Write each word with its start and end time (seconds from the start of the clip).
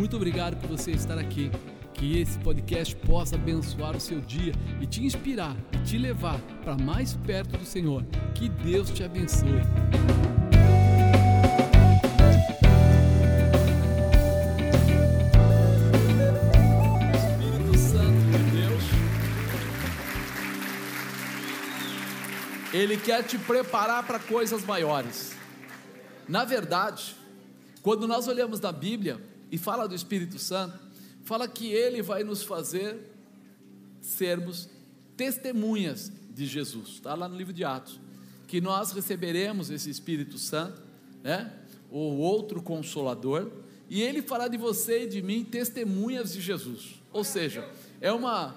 Muito 0.00 0.16
obrigado 0.16 0.56
por 0.56 0.66
você 0.66 0.92
estar 0.92 1.18
aqui. 1.18 1.50
Que 1.92 2.18
esse 2.18 2.38
podcast 2.38 2.96
possa 2.96 3.36
abençoar 3.36 3.94
o 3.94 4.00
seu 4.00 4.18
dia 4.18 4.54
e 4.80 4.86
te 4.86 5.04
inspirar 5.04 5.54
e 5.72 5.76
te 5.82 5.98
levar 5.98 6.40
para 6.64 6.74
mais 6.74 7.12
perto 7.12 7.58
do 7.58 7.66
Senhor. 7.66 8.02
Que 8.34 8.48
Deus 8.48 8.88
te 8.88 9.04
abençoe. 9.04 9.60
Espírito 17.14 17.78
Santo 17.78 18.38
de 18.38 18.38
Deus, 18.56 18.82
Ele 22.72 22.96
quer 22.96 23.22
te 23.22 23.36
preparar 23.36 24.06
para 24.06 24.18
coisas 24.18 24.64
maiores. 24.64 25.36
Na 26.26 26.46
verdade, 26.46 27.14
quando 27.82 28.08
nós 28.08 28.26
olhamos 28.26 28.60
na 28.60 28.72
Bíblia 28.72 29.28
e 29.50 29.58
fala 29.58 29.88
do 29.88 29.94
Espírito 29.94 30.38
Santo, 30.38 30.78
fala 31.24 31.48
que 31.48 31.68
ele 31.68 32.02
vai 32.02 32.22
nos 32.22 32.42
fazer 32.42 32.96
sermos 34.00 34.68
testemunhas 35.16 36.12
de 36.30 36.46
Jesus. 36.46 36.90
Está 36.90 37.14
lá 37.14 37.28
no 37.28 37.36
livro 37.36 37.52
de 37.52 37.64
Atos. 37.64 38.00
Que 38.46 38.60
nós 38.60 38.92
receberemos 38.92 39.70
esse 39.70 39.90
Espírito 39.90 40.38
Santo, 40.38 40.80
né? 41.22 41.52
O 41.90 41.98
outro 41.98 42.62
consolador, 42.62 43.50
e 43.88 44.00
ele 44.00 44.22
fará 44.22 44.46
de 44.46 44.56
você 44.56 45.04
e 45.04 45.08
de 45.08 45.20
mim 45.20 45.44
testemunhas 45.44 46.32
de 46.32 46.40
Jesus. 46.40 47.00
Ou 47.12 47.24
seja, 47.24 47.68
é 48.00 48.12
uma, 48.12 48.54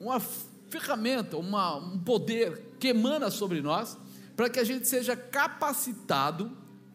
uma 0.00 0.18
ferramenta, 0.18 1.36
uma, 1.36 1.76
um 1.76 1.98
poder 1.98 2.76
que 2.78 2.88
emana 2.88 3.30
sobre 3.30 3.60
nós, 3.60 3.98
para 4.34 4.48
que 4.48 4.58
a 4.58 4.64
gente 4.64 4.88
seja 4.88 5.14
capacitado 5.14 6.50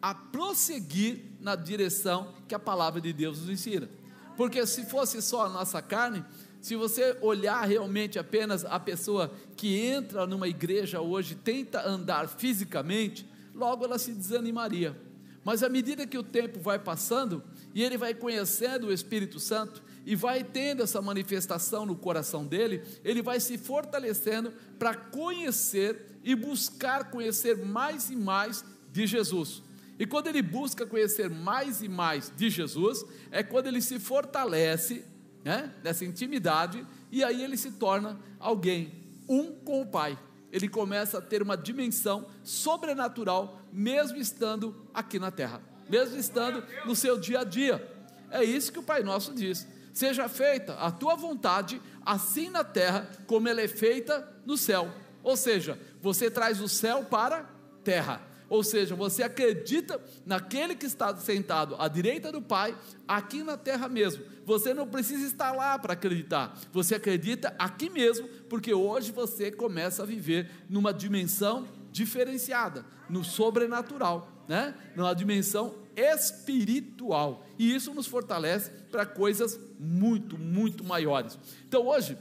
a 0.06 0.14
prosseguir 0.14 1.24
na 1.40 1.56
direção 1.56 2.32
que 2.46 2.54
a 2.54 2.60
palavra 2.60 3.00
de 3.00 3.12
Deus 3.12 3.40
nos 3.40 3.50
ensina. 3.50 3.90
Porque 4.36 4.64
se 4.64 4.86
fosse 4.86 5.20
só 5.20 5.46
a 5.46 5.48
nossa 5.48 5.82
carne, 5.82 6.24
se 6.60 6.76
você 6.76 7.18
olhar 7.20 7.64
realmente 7.64 8.16
apenas 8.16 8.64
a 8.64 8.78
pessoa 8.78 9.32
que 9.56 9.76
entra 9.80 10.24
numa 10.24 10.46
igreja 10.46 11.00
hoje, 11.00 11.34
tenta 11.34 11.84
andar 11.84 12.28
fisicamente, 12.28 13.28
logo 13.52 13.84
ela 13.84 13.98
se 13.98 14.12
desanimaria. 14.12 14.96
Mas 15.42 15.64
à 15.64 15.68
medida 15.68 16.06
que 16.06 16.16
o 16.18 16.22
tempo 16.22 16.60
vai 16.60 16.78
passando 16.78 17.42
e 17.74 17.82
ele 17.82 17.98
vai 17.98 18.14
conhecendo 18.14 18.86
o 18.86 18.92
Espírito 18.92 19.40
Santo 19.40 19.82
e 20.04 20.14
vai 20.14 20.44
tendo 20.44 20.84
essa 20.84 21.02
manifestação 21.02 21.84
no 21.84 21.96
coração 21.96 22.46
dele, 22.46 22.80
ele 23.02 23.22
vai 23.22 23.40
se 23.40 23.58
fortalecendo 23.58 24.52
para 24.78 24.94
conhecer 24.94 26.20
e 26.22 26.36
buscar 26.36 27.10
conhecer 27.10 27.56
mais 27.56 28.08
e 28.08 28.14
mais 28.14 28.64
de 28.92 29.04
Jesus. 29.04 29.65
E 29.98 30.06
quando 30.06 30.26
ele 30.26 30.42
busca 30.42 30.86
conhecer 30.86 31.30
mais 31.30 31.82
e 31.82 31.88
mais 31.88 32.32
de 32.36 32.50
Jesus, 32.50 33.04
é 33.30 33.42
quando 33.42 33.66
ele 33.66 33.80
se 33.80 33.98
fortalece 33.98 35.04
né, 35.44 35.72
nessa 35.82 36.04
intimidade 36.04 36.86
e 37.10 37.24
aí 37.24 37.42
ele 37.42 37.56
se 37.56 37.72
torna 37.72 38.18
alguém, 38.38 38.92
um 39.28 39.52
com 39.52 39.80
o 39.80 39.86
Pai. 39.86 40.18
Ele 40.52 40.68
começa 40.68 41.18
a 41.18 41.22
ter 41.22 41.42
uma 41.42 41.56
dimensão 41.56 42.26
sobrenatural, 42.42 43.60
mesmo 43.72 44.18
estando 44.18 44.74
aqui 44.92 45.18
na 45.18 45.30
terra, 45.30 45.62
mesmo 45.88 46.16
estando 46.16 46.64
no 46.84 46.94
seu 46.94 47.18
dia 47.18 47.40
a 47.40 47.44
dia. 47.44 47.94
É 48.30 48.44
isso 48.44 48.72
que 48.72 48.78
o 48.78 48.82
Pai 48.82 49.02
Nosso 49.02 49.34
diz: 49.34 49.66
seja 49.92 50.28
feita 50.28 50.74
a 50.74 50.90
tua 50.90 51.14
vontade, 51.14 51.80
assim 52.04 52.50
na 52.50 52.64
terra, 52.64 53.08
como 53.26 53.48
ela 53.48 53.60
é 53.60 53.68
feita 53.68 54.26
no 54.44 54.56
céu. 54.56 54.92
Ou 55.22 55.36
seja, 55.36 55.78
você 56.00 56.30
traz 56.30 56.60
o 56.60 56.68
céu 56.68 57.04
para 57.04 57.38
a 57.38 57.44
terra. 57.82 58.20
Ou 58.48 58.62
seja, 58.62 58.94
você 58.94 59.22
acredita 59.22 60.00
naquele 60.24 60.74
que 60.74 60.86
está 60.86 61.14
sentado 61.16 61.74
à 61.78 61.88
direita 61.88 62.30
do 62.30 62.40
Pai, 62.40 62.76
aqui 63.06 63.42
na 63.42 63.56
terra 63.56 63.88
mesmo. 63.88 64.24
Você 64.44 64.72
não 64.72 64.86
precisa 64.86 65.26
estar 65.26 65.52
lá 65.52 65.78
para 65.78 65.94
acreditar. 65.94 66.56
Você 66.72 66.94
acredita 66.94 67.54
aqui 67.58 67.90
mesmo, 67.90 68.28
porque 68.48 68.72
hoje 68.72 69.10
você 69.10 69.50
começa 69.50 70.02
a 70.02 70.06
viver 70.06 70.50
numa 70.68 70.92
dimensão 70.94 71.66
diferenciada, 71.90 72.84
no 73.08 73.24
sobrenatural, 73.24 74.44
né? 74.46 74.74
Numa 74.94 75.14
dimensão 75.14 75.74
espiritual. 75.96 77.44
E 77.58 77.74
isso 77.74 77.92
nos 77.94 78.06
fortalece 78.06 78.70
para 78.90 79.06
coisas 79.06 79.58
muito, 79.78 80.38
muito 80.38 80.84
maiores. 80.84 81.38
Então 81.66 81.86
hoje 81.86 82.16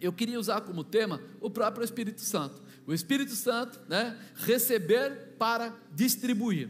eu 0.00 0.12
queria 0.12 0.40
usar 0.40 0.62
como 0.62 0.82
tema 0.82 1.20
o 1.40 1.48
próprio 1.48 1.84
Espírito 1.84 2.20
Santo 2.22 2.63
o 2.86 2.92
Espírito 2.92 3.34
Santo, 3.34 3.80
né, 3.88 4.18
receber 4.34 5.34
para 5.38 5.74
distribuir. 5.92 6.68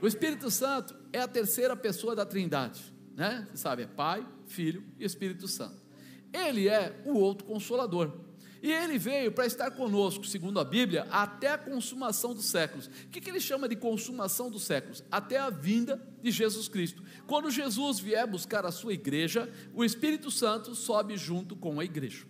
O 0.00 0.06
Espírito 0.06 0.50
Santo 0.50 0.94
é 1.12 1.20
a 1.20 1.28
terceira 1.28 1.76
pessoa 1.76 2.16
da 2.16 2.26
Trindade, 2.26 2.82
né? 3.14 3.46
Você 3.50 3.58
sabe, 3.58 3.84
é 3.84 3.86
Pai, 3.86 4.26
Filho 4.46 4.84
e 4.98 5.04
Espírito 5.04 5.46
Santo. 5.46 5.80
Ele 6.32 6.68
é 6.68 7.00
o 7.04 7.14
outro 7.14 7.46
consolador. 7.46 8.12
E 8.62 8.70
ele 8.70 8.96
veio 8.96 9.32
para 9.32 9.44
estar 9.44 9.72
conosco, 9.72 10.24
segundo 10.24 10.60
a 10.60 10.64
Bíblia, 10.64 11.02
até 11.10 11.50
a 11.50 11.58
consumação 11.58 12.32
dos 12.32 12.44
séculos. 12.44 12.86
O 12.86 13.08
que, 13.10 13.20
que 13.20 13.28
ele 13.28 13.40
chama 13.40 13.68
de 13.68 13.74
consumação 13.74 14.50
dos 14.50 14.62
séculos? 14.62 15.02
Até 15.10 15.36
a 15.36 15.50
vinda 15.50 16.00
de 16.22 16.30
Jesus 16.30 16.68
Cristo. 16.68 17.02
Quando 17.26 17.50
Jesus 17.50 17.98
vier 17.98 18.24
buscar 18.24 18.64
a 18.64 18.70
sua 18.70 18.92
igreja, 18.92 19.52
o 19.74 19.84
Espírito 19.84 20.30
Santo 20.30 20.76
sobe 20.76 21.16
junto 21.16 21.56
com 21.56 21.80
a 21.80 21.84
igreja. 21.84 22.24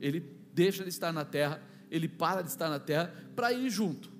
Ele 0.00 0.20
deixa 0.54 0.84
de 0.84 0.88
estar 0.88 1.12
na 1.12 1.24
terra 1.24 1.60
ele 1.92 2.08
para 2.08 2.40
de 2.40 2.48
estar 2.48 2.70
na 2.70 2.80
terra 2.80 3.14
para 3.36 3.52
ir 3.52 3.68
junto. 3.68 4.10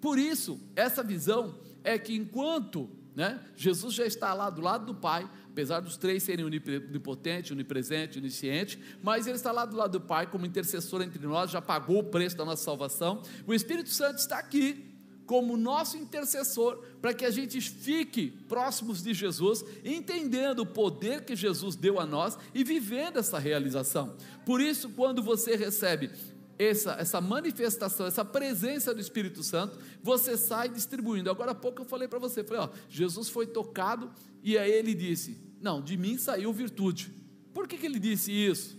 Por 0.00 0.18
isso, 0.18 0.60
essa 0.76 1.02
visão 1.02 1.58
é 1.82 1.98
que 1.98 2.14
enquanto 2.14 2.88
né, 3.14 3.40
Jesus 3.56 3.92
já 3.94 4.06
está 4.06 4.32
lá 4.32 4.48
do 4.48 4.60
lado 4.60 4.86
do 4.86 4.94
Pai, 4.94 5.28
apesar 5.50 5.80
dos 5.80 5.96
três 5.96 6.22
serem 6.22 6.44
onipotente, 6.44 7.52
onipresente, 7.52 8.18
onisciente, 8.18 8.78
mas 9.02 9.26
ele 9.26 9.34
está 9.34 9.50
lá 9.50 9.64
do 9.64 9.76
lado 9.76 9.98
do 9.98 10.00
Pai 10.00 10.28
como 10.28 10.46
intercessor 10.46 11.02
entre 11.02 11.26
nós, 11.26 11.50
já 11.50 11.60
pagou 11.60 11.98
o 11.98 12.04
preço 12.04 12.36
da 12.36 12.44
nossa 12.44 12.62
salvação. 12.62 13.22
O 13.44 13.52
Espírito 13.52 13.88
Santo 13.88 14.18
está 14.18 14.38
aqui 14.38 14.84
como 15.26 15.58
nosso 15.58 15.98
intercessor, 15.98 16.78
para 17.02 17.12
que 17.12 17.24
a 17.24 17.30
gente 17.30 17.60
fique 17.60 18.30
próximos 18.48 19.02
de 19.02 19.12
Jesus, 19.12 19.62
entendendo 19.84 20.60
o 20.60 20.66
poder 20.66 21.24
que 21.24 21.36
Jesus 21.36 21.76
deu 21.76 22.00
a 22.00 22.06
nós 22.06 22.38
e 22.54 22.64
vivendo 22.64 23.18
essa 23.18 23.38
realização. 23.38 24.16
Por 24.46 24.58
isso, 24.58 24.88
quando 24.90 25.22
você 25.22 25.54
recebe 25.54 26.10
essa, 26.58 26.92
essa 26.94 27.20
manifestação, 27.20 28.06
essa 28.06 28.24
presença 28.24 28.92
do 28.92 29.00
Espírito 29.00 29.42
Santo, 29.42 29.78
você 30.02 30.36
sai 30.36 30.68
distribuindo. 30.68 31.30
Agora 31.30 31.52
há 31.52 31.54
pouco 31.54 31.82
eu 31.82 31.86
falei 31.86 32.08
para 32.08 32.18
você, 32.18 32.42
falei, 32.42 32.62
ó, 32.62 32.70
Jesus 32.88 33.28
foi 33.28 33.46
tocado 33.46 34.10
e 34.42 34.58
aí 34.58 34.72
ele 34.72 34.94
disse: 34.94 35.38
Não, 35.60 35.80
de 35.80 35.96
mim 35.96 36.18
saiu 36.18 36.52
virtude. 36.52 37.12
Por 37.54 37.68
que, 37.68 37.78
que 37.78 37.86
ele 37.86 37.98
disse 37.98 38.32
isso? 38.32 38.76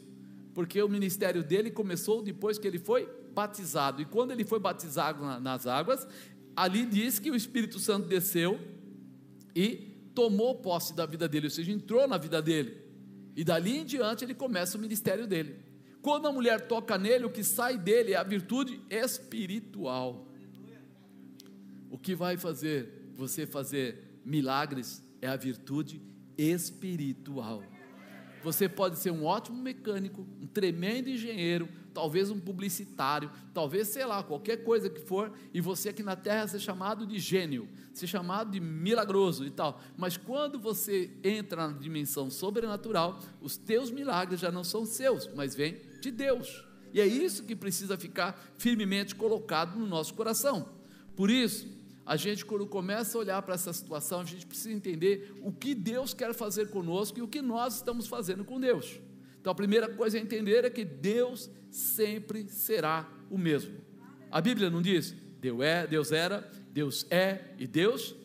Porque 0.53 0.81
o 0.81 0.89
ministério 0.89 1.41
dele 1.41 1.72
começou 1.72 2.22
depois 2.22 2.57
que 2.57 2.68
ele 2.68 2.79
foi 2.79 3.09
batizado. 3.34 4.01
E 4.01 4.06
quando 4.06 4.31
ele 4.31 4.44
foi 4.44 4.59
batizado 4.59 5.23
na, 5.23 5.39
nas 5.39 5.66
águas, 5.66 6.06
ali 6.56 6.85
diz 6.85 7.18
que 7.18 7.31
o 7.31 7.35
Espírito 7.35 7.79
Santo 7.79 8.07
desceu 8.07 8.59
e 9.56 10.12
tomou 10.13 10.56
posse 10.56 10.94
da 10.94 11.06
vida 11.06 11.29
dele, 11.29 11.47
ou 11.47 11.51
seja, 11.51 11.72
entrou 11.72 12.06
na 12.07 12.18
vida 12.18 12.41
dele. 12.41 12.78
E 13.35 13.44
dali 13.44 13.78
em 13.78 13.85
diante 13.85 14.25
ele 14.25 14.34
começa 14.34 14.78
o 14.78 14.81
ministério 14.81 15.25
dele. 15.25 15.69
Quando 16.01 16.27
a 16.27 16.31
mulher 16.31 16.67
toca 16.67 16.97
nele, 16.97 17.25
o 17.25 17.29
que 17.29 17.43
sai 17.43 17.77
dele 17.77 18.13
é 18.13 18.17
a 18.17 18.23
virtude 18.23 18.81
espiritual. 18.89 20.25
O 21.89 21.97
que 21.97 22.15
vai 22.15 22.37
fazer 22.37 23.11
você 23.15 23.45
fazer 23.45 24.21
milagres 24.23 25.03
é 25.21 25.27
a 25.27 25.35
virtude 25.35 26.01
espiritual. 26.38 27.63
Você 28.41 28.69
pode 28.69 28.97
ser 28.97 29.11
um 29.11 29.25
ótimo 29.25 29.61
mecânico, 29.61 30.25
um 30.39 30.47
tremendo 30.47 31.09
engenheiro, 31.09 31.67
talvez 31.93 32.31
um 32.31 32.39
publicitário, 32.39 33.29
talvez, 33.53 33.89
sei 33.89 34.05
lá, 34.05 34.23
qualquer 34.23 34.63
coisa 34.63 34.89
que 34.89 35.01
for, 35.01 35.33
e 35.53 35.59
você 35.59 35.89
aqui 35.89 36.01
na 36.01 36.15
terra 36.15 36.47
ser 36.47 36.59
chamado 36.59 37.05
de 37.05 37.19
gênio, 37.19 37.67
ser 37.93 38.07
chamado 38.07 38.51
de 38.51 38.61
milagroso 38.61 39.45
e 39.45 39.49
tal. 39.49 39.81
Mas 39.97 40.15
quando 40.15 40.57
você 40.57 41.11
entra 41.21 41.67
na 41.67 41.77
dimensão 41.77 42.29
sobrenatural, 42.29 43.19
os 43.41 43.57
teus 43.57 43.91
milagres 43.91 44.39
já 44.39 44.50
não 44.50 44.63
são 44.63 44.85
seus, 44.85 45.27
mas 45.35 45.53
vêm 45.53 45.88
de 46.00 46.12
Deus. 46.12 46.66
E 46.94 47.00
é 47.00 47.06
isso 47.06 47.44
que 47.44 47.56
precisa 47.56 47.98
ficar 47.98 48.54
firmemente 48.57 49.16
colocado 49.16 49.78
no 49.78 49.86
nosso 49.86 50.13
coração. 50.13 50.69
Por 51.16 51.30
isso, 51.30 51.68
a 52.06 52.16
gente, 52.16 52.44
quando 52.44 52.66
começa 52.66 53.18
a 53.18 53.22
olhar 53.22 53.42
para 53.42 53.54
essa 53.54 53.72
situação, 53.72 54.22
a 54.22 54.25
gente 54.25 54.46
precisa 54.46 54.72
entender 54.72 55.31
o 55.44 55.51
que 55.51 55.75
Deus 55.75 56.13
quer 56.13 56.34
fazer 56.34 56.69
conosco 56.69 57.19
e 57.19 57.22
o 57.22 57.28
que 57.28 57.42
nós 57.42 57.75
estamos 57.75 58.07
fazendo 58.07 58.44
com 58.44 58.60
Deus. 58.60 59.00
Então, 59.40 59.51
a 59.51 59.56
primeira 59.56 59.88
coisa 59.88 60.18
a 60.18 60.22
entender 60.22 60.66
é 60.66 60.69
que 60.69 60.84
Deus 60.84 61.50
sempre 61.69 62.50
será 62.50 63.07
o 63.30 63.38
mesmo. 63.38 63.75
A 64.31 64.42
Bíblia 64.42 64.69
não 64.69 64.81
diz? 64.81 65.16
Deus 65.40 65.62
é, 65.62 65.86
Deus 65.86 66.12
era, 66.12 66.50
Deus 66.72 67.06
é 67.10 67.54
e 67.57 67.68
Deus 67.68 68.16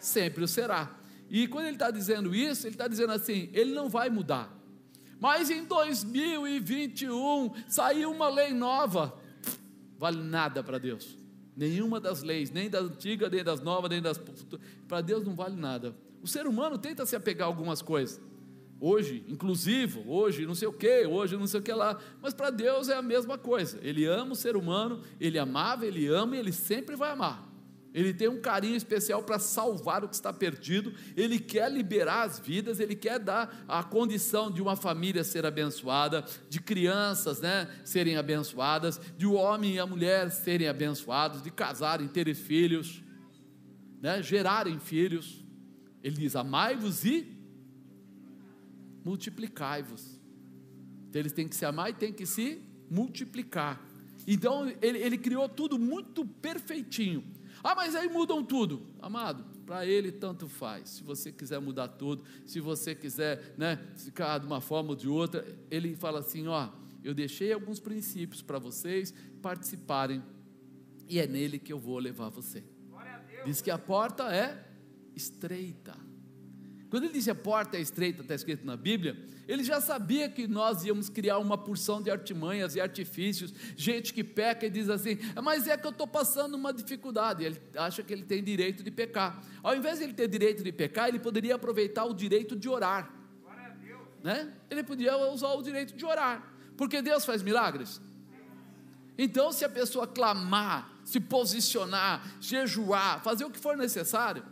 sempre 0.00 0.44
o 0.44 0.48
será. 0.48 0.98
E 1.30 1.46
quando 1.46 1.66
ele 1.66 1.76
está 1.76 1.90
dizendo 1.90 2.34
isso, 2.34 2.66
ele 2.66 2.74
está 2.74 2.88
dizendo 2.88 3.12
assim: 3.12 3.48
ele 3.52 3.72
não 3.72 3.88
vai 3.88 4.10
mudar. 4.10 4.57
Mas 5.20 5.50
em 5.50 5.64
2021 5.64 7.52
saiu 7.68 8.10
uma 8.10 8.28
lei 8.28 8.52
nova. 8.52 9.18
Vale 9.98 10.22
nada 10.22 10.62
para 10.62 10.78
Deus. 10.78 11.18
Nenhuma 11.56 11.98
das 11.98 12.22
leis, 12.22 12.50
nem 12.52 12.70
da 12.70 12.78
antiga, 12.78 13.28
nem 13.28 13.42
das 13.42 13.60
novas, 13.60 13.90
nem 13.90 14.00
das. 14.00 14.20
Para 14.86 15.00
Deus 15.00 15.24
não 15.24 15.34
vale 15.34 15.56
nada. 15.56 15.94
O 16.22 16.28
ser 16.28 16.46
humano 16.46 16.78
tenta 16.78 17.04
se 17.04 17.16
apegar 17.16 17.46
a 17.46 17.50
algumas 17.50 17.82
coisas. 17.82 18.20
Hoje, 18.80 19.24
inclusivo, 19.26 20.08
hoje 20.08 20.46
não 20.46 20.54
sei 20.54 20.68
o 20.68 20.72
que, 20.72 21.04
hoje 21.04 21.36
não 21.36 21.48
sei 21.48 21.58
o 21.58 21.62
que 21.62 21.72
lá. 21.72 21.98
Mas 22.22 22.32
para 22.32 22.50
Deus 22.50 22.88
é 22.88 22.94
a 22.94 23.02
mesma 23.02 23.36
coisa. 23.36 23.78
Ele 23.82 24.04
ama 24.04 24.32
o 24.32 24.36
ser 24.36 24.56
humano, 24.56 25.02
ele 25.18 25.36
amava, 25.36 25.84
ele 25.84 26.06
ama 26.06 26.36
e 26.36 26.38
ele 26.38 26.52
sempre 26.52 26.94
vai 26.94 27.10
amar. 27.10 27.47
Ele 27.94 28.12
tem 28.12 28.28
um 28.28 28.40
carinho 28.40 28.76
especial 28.76 29.22
para 29.22 29.38
salvar 29.38 30.04
o 30.04 30.08
que 30.08 30.14
está 30.14 30.32
perdido, 30.32 30.92
ele 31.16 31.38
quer 31.38 31.70
liberar 31.72 32.24
as 32.24 32.38
vidas, 32.38 32.80
ele 32.80 32.94
quer 32.94 33.18
dar 33.18 33.64
a 33.66 33.82
condição 33.82 34.50
de 34.50 34.60
uma 34.60 34.76
família 34.76 35.24
ser 35.24 35.46
abençoada, 35.46 36.24
de 36.50 36.60
crianças 36.60 37.40
né, 37.40 37.68
serem 37.84 38.16
abençoadas, 38.16 39.00
de 39.16 39.26
o 39.26 39.32
homem 39.32 39.74
e 39.74 39.78
a 39.78 39.86
mulher 39.86 40.30
serem 40.30 40.68
abençoados, 40.68 41.42
de 41.42 41.50
casarem, 41.50 42.06
terem 42.08 42.34
filhos, 42.34 43.02
né, 44.02 44.22
gerarem 44.22 44.78
filhos. 44.78 45.44
Ele 46.02 46.16
diz: 46.16 46.36
amai-vos 46.36 47.04
e 47.04 47.36
multiplicai-vos. 49.04 50.20
Então 51.08 51.20
eles 51.20 51.32
têm 51.32 51.48
que 51.48 51.56
se 51.56 51.64
amar 51.64 51.90
e 51.90 51.94
têm 51.94 52.12
que 52.12 52.26
se 52.26 52.60
multiplicar. 52.90 53.82
Então 54.26 54.68
ele, 54.82 54.98
ele 54.98 55.16
criou 55.16 55.48
tudo 55.48 55.78
muito 55.78 56.24
perfeitinho. 56.26 57.24
Ah, 57.62 57.74
mas 57.74 57.94
aí 57.94 58.08
mudam 58.08 58.44
tudo. 58.44 58.86
Amado, 59.00 59.44
para 59.66 59.84
ele 59.86 60.10
tanto 60.12 60.48
faz. 60.48 60.90
Se 60.90 61.02
você 61.02 61.30
quiser 61.32 61.60
mudar 61.60 61.88
tudo, 61.88 62.24
se 62.46 62.60
você 62.60 62.94
quiser 62.94 63.54
né, 63.56 63.78
ficar 63.96 64.38
de 64.38 64.46
uma 64.46 64.60
forma 64.60 64.90
ou 64.90 64.96
de 64.96 65.08
outra, 65.08 65.46
ele 65.70 65.94
fala 65.94 66.20
assim: 66.20 66.46
ó, 66.46 66.68
eu 67.02 67.14
deixei 67.14 67.52
alguns 67.52 67.80
princípios 67.80 68.42
para 68.42 68.58
vocês 68.58 69.12
participarem, 69.42 70.22
e 71.08 71.18
é 71.18 71.26
nele 71.26 71.58
que 71.58 71.72
eu 71.72 71.78
vou 71.78 71.98
levar 71.98 72.28
você. 72.28 72.64
Diz 73.44 73.60
que 73.60 73.70
a 73.70 73.78
porta 73.78 74.34
é 74.34 74.66
estreita. 75.14 75.96
Quando 76.90 77.04
ele 77.04 77.12
disse 77.12 77.30
a 77.30 77.34
porta 77.34 77.76
é 77.76 77.80
estreita, 77.80 78.22
está 78.22 78.34
escrito 78.34 78.64
na 78.64 78.76
Bíblia, 78.76 79.16
ele 79.48 79.64
já 79.64 79.80
sabia 79.80 80.28
que 80.28 80.46
nós 80.46 80.84
íamos 80.84 81.08
criar 81.08 81.38
uma 81.38 81.56
porção 81.56 82.02
de 82.02 82.10
artimanhas 82.10 82.74
e 82.74 82.80
artifícios, 82.80 83.52
gente 83.74 84.12
que 84.12 84.22
peca 84.22 84.66
e 84.66 84.70
diz 84.70 84.90
assim, 84.90 85.18
mas 85.42 85.66
é 85.66 85.76
que 85.76 85.86
eu 85.86 85.90
estou 85.90 86.06
passando 86.06 86.54
uma 86.54 86.72
dificuldade, 86.72 87.42
ele 87.42 87.60
acha 87.74 88.02
que 88.02 88.12
ele 88.12 88.24
tem 88.24 88.44
direito 88.44 88.84
de 88.84 88.90
pecar. 88.90 89.42
Ao 89.62 89.74
invés 89.74 89.98
de 89.98 90.04
ele 90.04 90.12
ter 90.12 90.28
direito 90.28 90.62
de 90.62 90.70
pecar, 90.70 91.08
ele 91.08 91.18
poderia 91.18 91.54
aproveitar 91.54 92.04
o 92.04 92.12
direito 92.12 92.54
de 92.54 92.68
orar. 92.68 93.10
Né? 94.22 94.52
Ele 94.68 94.82
podia 94.84 95.16
usar 95.32 95.54
o 95.54 95.62
direito 95.62 95.96
de 95.96 96.04
orar, 96.04 96.52
porque 96.76 97.00
Deus 97.00 97.24
faz 97.24 97.42
milagres. 97.42 98.02
Então, 99.16 99.50
se 99.50 99.64
a 99.64 99.68
pessoa 99.68 100.06
clamar, 100.06 100.92
se 101.04 101.18
posicionar, 101.18 102.36
jejuar, 102.38 103.22
fazer 103.22 103.44
o 103.46 103.50
que 103.50 103.58
for 103.58 103.76
necessário, 103.76 104.44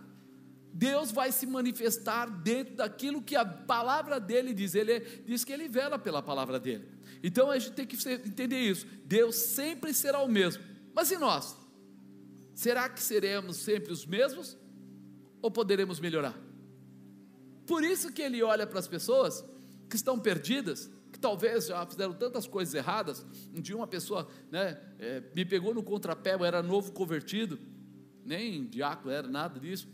Deus 0.76 1.10
vai 1.10 1.32
se 1.32 1.46
manifestar 1.46 2.26
dentro 2.26 2.76
daquilo 2.76 3.22
que 3.22 3.34
a 3.34 3.46
palavra 3.46 4.20
dele 4.20 4.52
diz. 4.52 4.74
Ele 4.74 5.00
diz 5.24 5.42
que 5.42 5.50
ele 5.50 5.68
vela 5.68 5.98
pela 5.98 6.22
palavra 6.22 6.60
dele. 6.60 6.86
Então 7.22 7.50
a 7.50 7.58
gente 7.58 7.72
tem 7.72 7.86
que 7.86 7.96
entender 8.10 8.60
isso. 8.60 8.86
Deus 9.04 9.36
sempre 9.36 9.94
será 9.94 10.20
o 10.20 10.28
mesmo. 10.28 10.62
Mas 10.94 11.10
e 11.10 11.16
nós? 11.16 11.56
Será 12.54 12.90
que 12.90 13.02
seremos 13.02 13.56
sempre 13.56 13.90
os 13.90 14.04
mesmos? 14.04 14.54
Ou 15.40 15.50
poderemos 15.50 15.98
melhorar? 15.98 16.38
Por 17.66 17.82
isso 17.82 18.12
que 18.12 18.20
ele 18.20 18.42
olha 18.42 18.66
para 18.66 18.78
as 18.78 18.86
pessoas 18.86 19.42
que 19.88 19.96
estão 19.96 20.18
perdidas, 20.18 20.90
que 21.10 21.18
talvez 21.18 21.68
já 21.68 21.86
fizeram 21.86 22.12
tantas 22.12 22.46
coisas 22.46 22.74
erradas. 22.74 23.24
Um 23.54 23.62
dia 23.62 23.74
uma 23.74 23.86
pessoa 23.86 24.28
né, 24.50 24.78
é, 24.98 25.22
me 25.34 25.46
pegou 25.46 25.72
no 25.72 25.82
contrapé, 25.82 26.34
eu 26.34 26.44
era 26.44 26.62
novo 26.62 26.92
convertido, 26.92 27.58
nem 28.22 28.66
diácono 28.66 29.10
era, 29.10 29.26
nada 29.26 29.58
disso. 29.58 29.88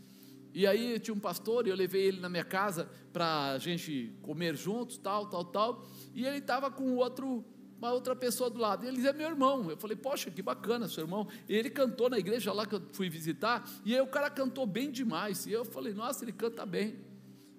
E 0.53 0.67
aí 0.67 0.99
tinha 0.99 1.13
um 1.13 1.19
pastor 1.19 1.65
e 1.65 1.71
eu 1.71 1.75
levei 1.75 2.03
ele 2.03 2.19
na 2.19 2.29
minha 2.29 2.43
casa 2.43 2.87
para 3.11 3.53
a 3.53 3.57
gente 3.57 4.15
comer 4.21 4.55
juntos, 4.55 4.97
tal, 4.97 5.25
tal, 5.27 5.45
tal. 5.45 5.87
E 6.13 6.25
ele 6.25 6.37
estava 6.37 6.69
com 6.69 6.95
outro, 6.95 7.43
uma 7.77 7.91
outra 7.91 8.15
pessoa 8.15 8.51
do 8.51 8.59
lado. 8.59 8.85
E 8.85 8.87
ele 8.87 8.97
dizia, 8.97 9.13
meu 9.13 9.29
irmão. 9.29 9.69
Eu 9.71 9.77
falei, 9.77 9.97
poxa, 9.97 10.29
que 10.29 10.43
bacana, 10.43 10.87
seu 10.87 11.05
irmão. 11.05 11.27
E 11.49 11.55
ele 11.55 11.71
cantou 11.71 12.07
na 12.07 12.19
igreja 12.19 12.53
lá 12.53 12.67
que 12.67 12.75
eu 12.75 12.81
fui 12.91 13.09
visitar. 13.09 13.67
E 13.83 13.95
aí 13.95 14.01
o 14.01 14.07
cara 14.07 14.29
cantou 14.29 14.67
bem 14.67 14.91
demais. 14.91 15.47
E 15.47 15.51
eu 15.51 15.65
falei, 15.65 15.91
nossa, 15.93 16.23
ele 16.23 16.31
canta 16.31 16.65
bem. 16.65 16.99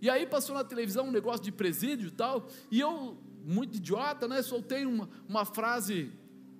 E 0.00 0.08
aí 0.08 0.24
passou 0.24 0.54
na 0.54 0.62
televisão 0.62 1.08
um 1.08 1.10
negócio 1.10 1.42
de 1.42 1.50
presídio 1.50 2.08
e 2.08 2.12
tal. 2.12 2.46
E 2.70 2.78
eu, 2.78 3.18
muito 3.44 3.76
idiota, 3.76 4.28
né? 4.28 4.40
Soltei 4.40 4.86
uma, 4.86 5.08
uma 5.28 5.44
frase 5.44 6.12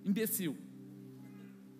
imbecil. 0.05 0.57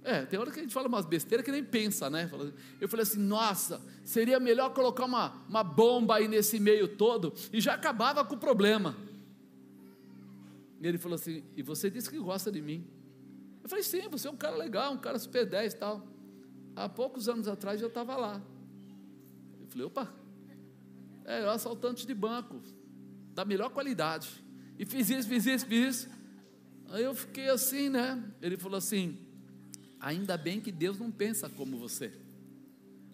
É, 0.05 0.27
tem 0.27 0.39
hora 0.39 0.51
que 0.51 0.61
a 0.61 0.63
gente 0.63 0.75
fala 0.75 0.87
umas 0.87 1.07
besteiras 1.07 1.43
que 1.43 1.51
nem 1.51 1.65
pensa, 1.65 2.11
né? 2.11 2.31
Eu 2.79 2.87
falei 2.87 3.05
assim, 3.05 3.19
nossa, 3.19 3.81
seria 4.05 4.39
melhor 4.39 4.75
colocar 4.75 5.07
uma, 5.07 5.43
uma 5.49 5.65
bomba 5.65 6.17
aí 6.17 6.29
nesse 6.29 6.61
meio 6.61 6.87
todo 6.87 7.33
e 7.51 7.59
já 7.59 7.73
acabava 7.73 8.23
com 8.23 8.35
o 8.35 8.39
problema. 8.39 8.95
E 10.79 10.87
ele 10.87 10.99
falou 10.99 11.15
assim, 11.15 11.43
e 11.57 11.63
você 11.63 11.89
disse 11.89 12.11
que 12.11 12.19
gosta 12.19 12.53
de 12.53 12.61
mim. 12.61 12.87
Eu 13.63 13.69
falei, 13.71 13.83
sim, 13.83 14.07
você 14.11 14.29
é 14.29 14.31
um 14.31 14.37
cara 14.37 14.55
legal, 14.57 14.93
um 14.93 14.99
cara 14.99 15.19
super 15.19 15.47
10 15.47 15.73
e 15.73 15.77
tal. 15.77 16.07
Há 16.77 16.87
poucos 16.87 17.27
anos 17.27 17.49
atrás 17.49 17.81
eu 17.81 17.89
estava 17.89 18.15
lá. 18.15 18.43
Eu 19.59 19.67
falei, 19.69 19.87
opa, 19.87 20.13
é, 21.25 21.41
eu 21.41 21.49
assaltante 21.49 22.07
de 22.07 22.13
banco, 22.13 22.61
da 23.33 23.47
melhor 23.47 23.71
qualidade. 23.71 24.29
E 24.79 24.85
fiz 24.85 25.09
isso, 25.09 25.27
fiz 25.27 25.47
isso, 25.47 25.65
fiz 25.65 25.97
isso. 25.97 26.09
Aí 26.91 27.03
eu 27.03 27.15
fiquei 27.15 27.49
assim, 27.49 27.89
né? 27.89 28.23
Ele 28.43 28.59
falou 28.59 28.77
assim, 28.77 29.24
Ainda 30.05 30.37
bem 30.37 30.61
que 30.61 30.71
Deus 30.71 30.99
não 30.99 31.11
pensa 31.11 31.49
como 31.49 31.79
você, 31.79 32.13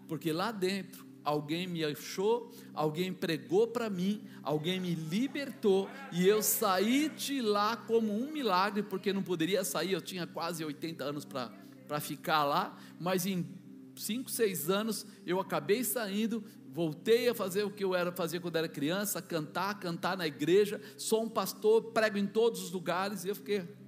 porque 0.08 0.32
lá 0.32 0.50
dentro 0.50 1.06
alguém 1.22 1.64
me 1.64 1.84
achou, 1.84 2.52
alguém 2.74 3.12
pregou 3.12 3.68
para 3.68 3.88
mim, 3.88 4.24
alguém 4.42 4.80
me 4.80 4.96
libertou 4.96 5.88
e 6.10 6.26
eu 6.26 6.42
saí 6.42 7.08
de 7.08 7.40
lá 7.40 7.76
como 7.76 8.12
um 8.12 8.32
milagre, 8.32 8.82
porque 8.82 9.12
não 9.12 9.22
poderia 9.22 9.62
sair, 9.62 9.92
eu 9.92 10.00
tinha 10.00 10.26
quase 10.26 10.64
80 10.64 11.04
anos 11.04 11.24
para 11.24 12.00
ficar 12.00 12.42
lá, 12.42 12.76
mas 12.98 13.24
em 13.24 13.46
5, 13.94 14.28
6 14.28 14.68
anos 14.68 15.06
eu 15.24 15.38
acabei 15.38 15.84
saindo, 15.84 16.42
voltei 16.72 17.28
a 17.28 17.34
fazer 17.36 17.62
o 17.62 17.70
que 17.70 17.84
eu 17.84 17.94
era 17.94 18.10
fazer 18.10 18.40
quando 18.40 18.56
era 18.56 18.68
criança, 18.68 19.22
cantar, 19.22 19.78
cantar 19.78 20.16
na 20.16 20.26
igreja, 20.26 20.80
sou 20.96 21.22
um 21.22 21.28
pastor, 21.28 21.92
prego 21.92 22.18
em 22.18 22.26
todos 22.26 22.60
os 22.60 22.72
lugares, 22.72 23.24
e 23.24 23.28
eu 23.28 23.36
fiquei 23.36 23.78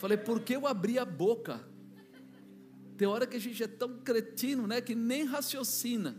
Falei, 0.00 0.16
por 0.16 0.40
que 0.40 0.56
eu 0.56 0.66
abri 0.66 0.98
a 0.98 1.04
boca? 1.04 1.62
Tem 2.96 3.06
hora 3.06 3.26
que 3.26 3.36
a 3.36 3.38
gente 3.38 3.62
é 3.62 3.66
tão 3.66 3.98
cretino, 3.98 4.66
né, 4.66 4.80
que 4.80 4.94
nem 4.94 5.24
raciocina. 5.24 6.16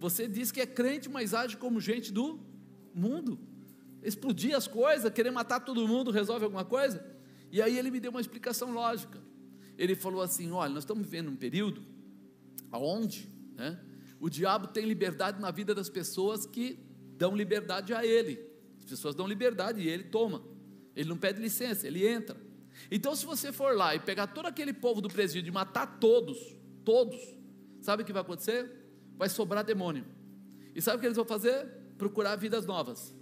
Você 0.00 0.26
diz 0.26 0.50
que 0.50 0.60
é 0.60 0.66
crente, 0.66 1.08
mas 1.08 1.32
age 1.32 1.56
como 1.56 1.80
gente 1.80 2.12
do 2.12 2.40
mundo. 2.92 3.38
Explodir 4.02 4.56
as 4.56 4.66
coisas, 4.66 5.12
querer 5.12 5.30
matar 5.30 5.60
todo 5.60 5.86
mundo, 5.86 6.10
resolve 6.10 6.44
alguma 6.44 6.64
coisa? 6.64 7.06
E 7.52 7.62
aí 7.62 7.78
ele 7.78 7.88
me 7.88 8.00
deu 8.00 8.10
uma 8.10 8.20
explicação 8.20 8.72
lógica. 8.72 9.22
Ele 9.78 9.94
falou 9.94 10.20
assim: 10.20 10.50
olha, 10.50 10.74
nós 10.74 10.82
estamos 10.82 11.04
vivendo 11.04 11.28
um 11.28 11.36
período 11.36 11.84
onde 12.72 13.32
né, 13.54 13.80
o 14.18 14.28
diabo 14.28 14.66
tem 14.66 14.84
liberdade 14.86 15.40
na 15.40 15.52
vida 15.52 15.72
das 15.72 15.88
pessoas 15.88 16.46
que 16.46 16.80
dão 17.16 17.36
liberdade 17.36 17.94
a 17.94 18.04
ele. 18.04 18.44
As 18.80 18.84
pessoas 18.84 19.14
dão 19.14 19.28
liberdade 19.28 19.80
e 19.80 19.88
ele 19.88 20.02
toma. 20.02 20.42
Ele 20.96 21.08
não 21.08 21.16
pede 21.16 21.40
licença, 21.40 21.86
ele 21.86 22.04
entra. 22.04 22.36
Então, 22.90 23.14
se 23.14 23.24
você 23.24 23.52
for 23.52 23.76
lá 23.76 23.94
e 23.94 24.00
pegar 24.00 24.26
todo 24.28 24.46
aquele 24.46 24.72
povo 24.72 25.00
do 25.00 25.08
presídio 25.08 25.50
e 25.50 25.52
matar 25.52 25.98
todos, 25.98 26.38
todos, 26.84 27.20
sabe 27.80 28.02
o 28.02 28.06
que 28.06 28.12
vai 28.12 28.22
acontecer? 28.22 28.70
Vai 29.16 29.28
sobrar 29.28 29.64
demônio. 29.64 30.04
E 30.74 30.82
sabe 30.82 30.96
o 30.96 31.00
que 31.00 31.06
eles 31.06 31.16
vão 31.16 31.24
fazer? 31.24 31.66
Procurar 31.96 32.36
vidas 32.36 32.66
novas. 32.66 33.14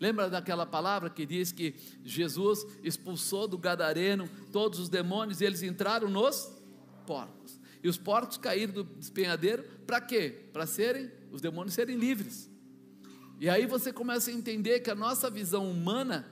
Lembra 0.00 0.30
daquela 0.30 0.64
palavra 0.64 1.10
que 1.10 1.26
diz 1.26 1.52
que 1.52 1.74
Jesus 2.02 2.66
expulsou 2.82 3.46
do 3.46 3.58
gadareno 3.58 4.28
todos 4.50 4.78
os 4.78 4.88
demônios 4.88 5.40
e 5.40 5.44
eles 5.44 5.62
entraram 5.62 6.08
nos 6.08 6.50
porcos. 7.06 7.60
E 7.82 7.88
os 7.88 7.98
porcos 7.98 8.38
caíram 8.38 8.72
do 8.72 8.84
despenhadeiro 8.84 9.62
para 9.86 10.00
quê? 10.00 10.48
Para 10.52 10.66
serem 10.66 11.10
os 11.30 11.40
demônios 11.40 11.74
serem 11.74 11.96
livres. 11.96 12.50
E 13.38 13.48
aí 13.48 13.66
você 13.66 13.92
começa 13.92 14.30
a 14.30 14.34
entender 14.34 14.80
que 14.80 14.90
a 14.90 14.94
nossa 14.94 15.30
visão 15.30 15.70
humana 15.70 16.26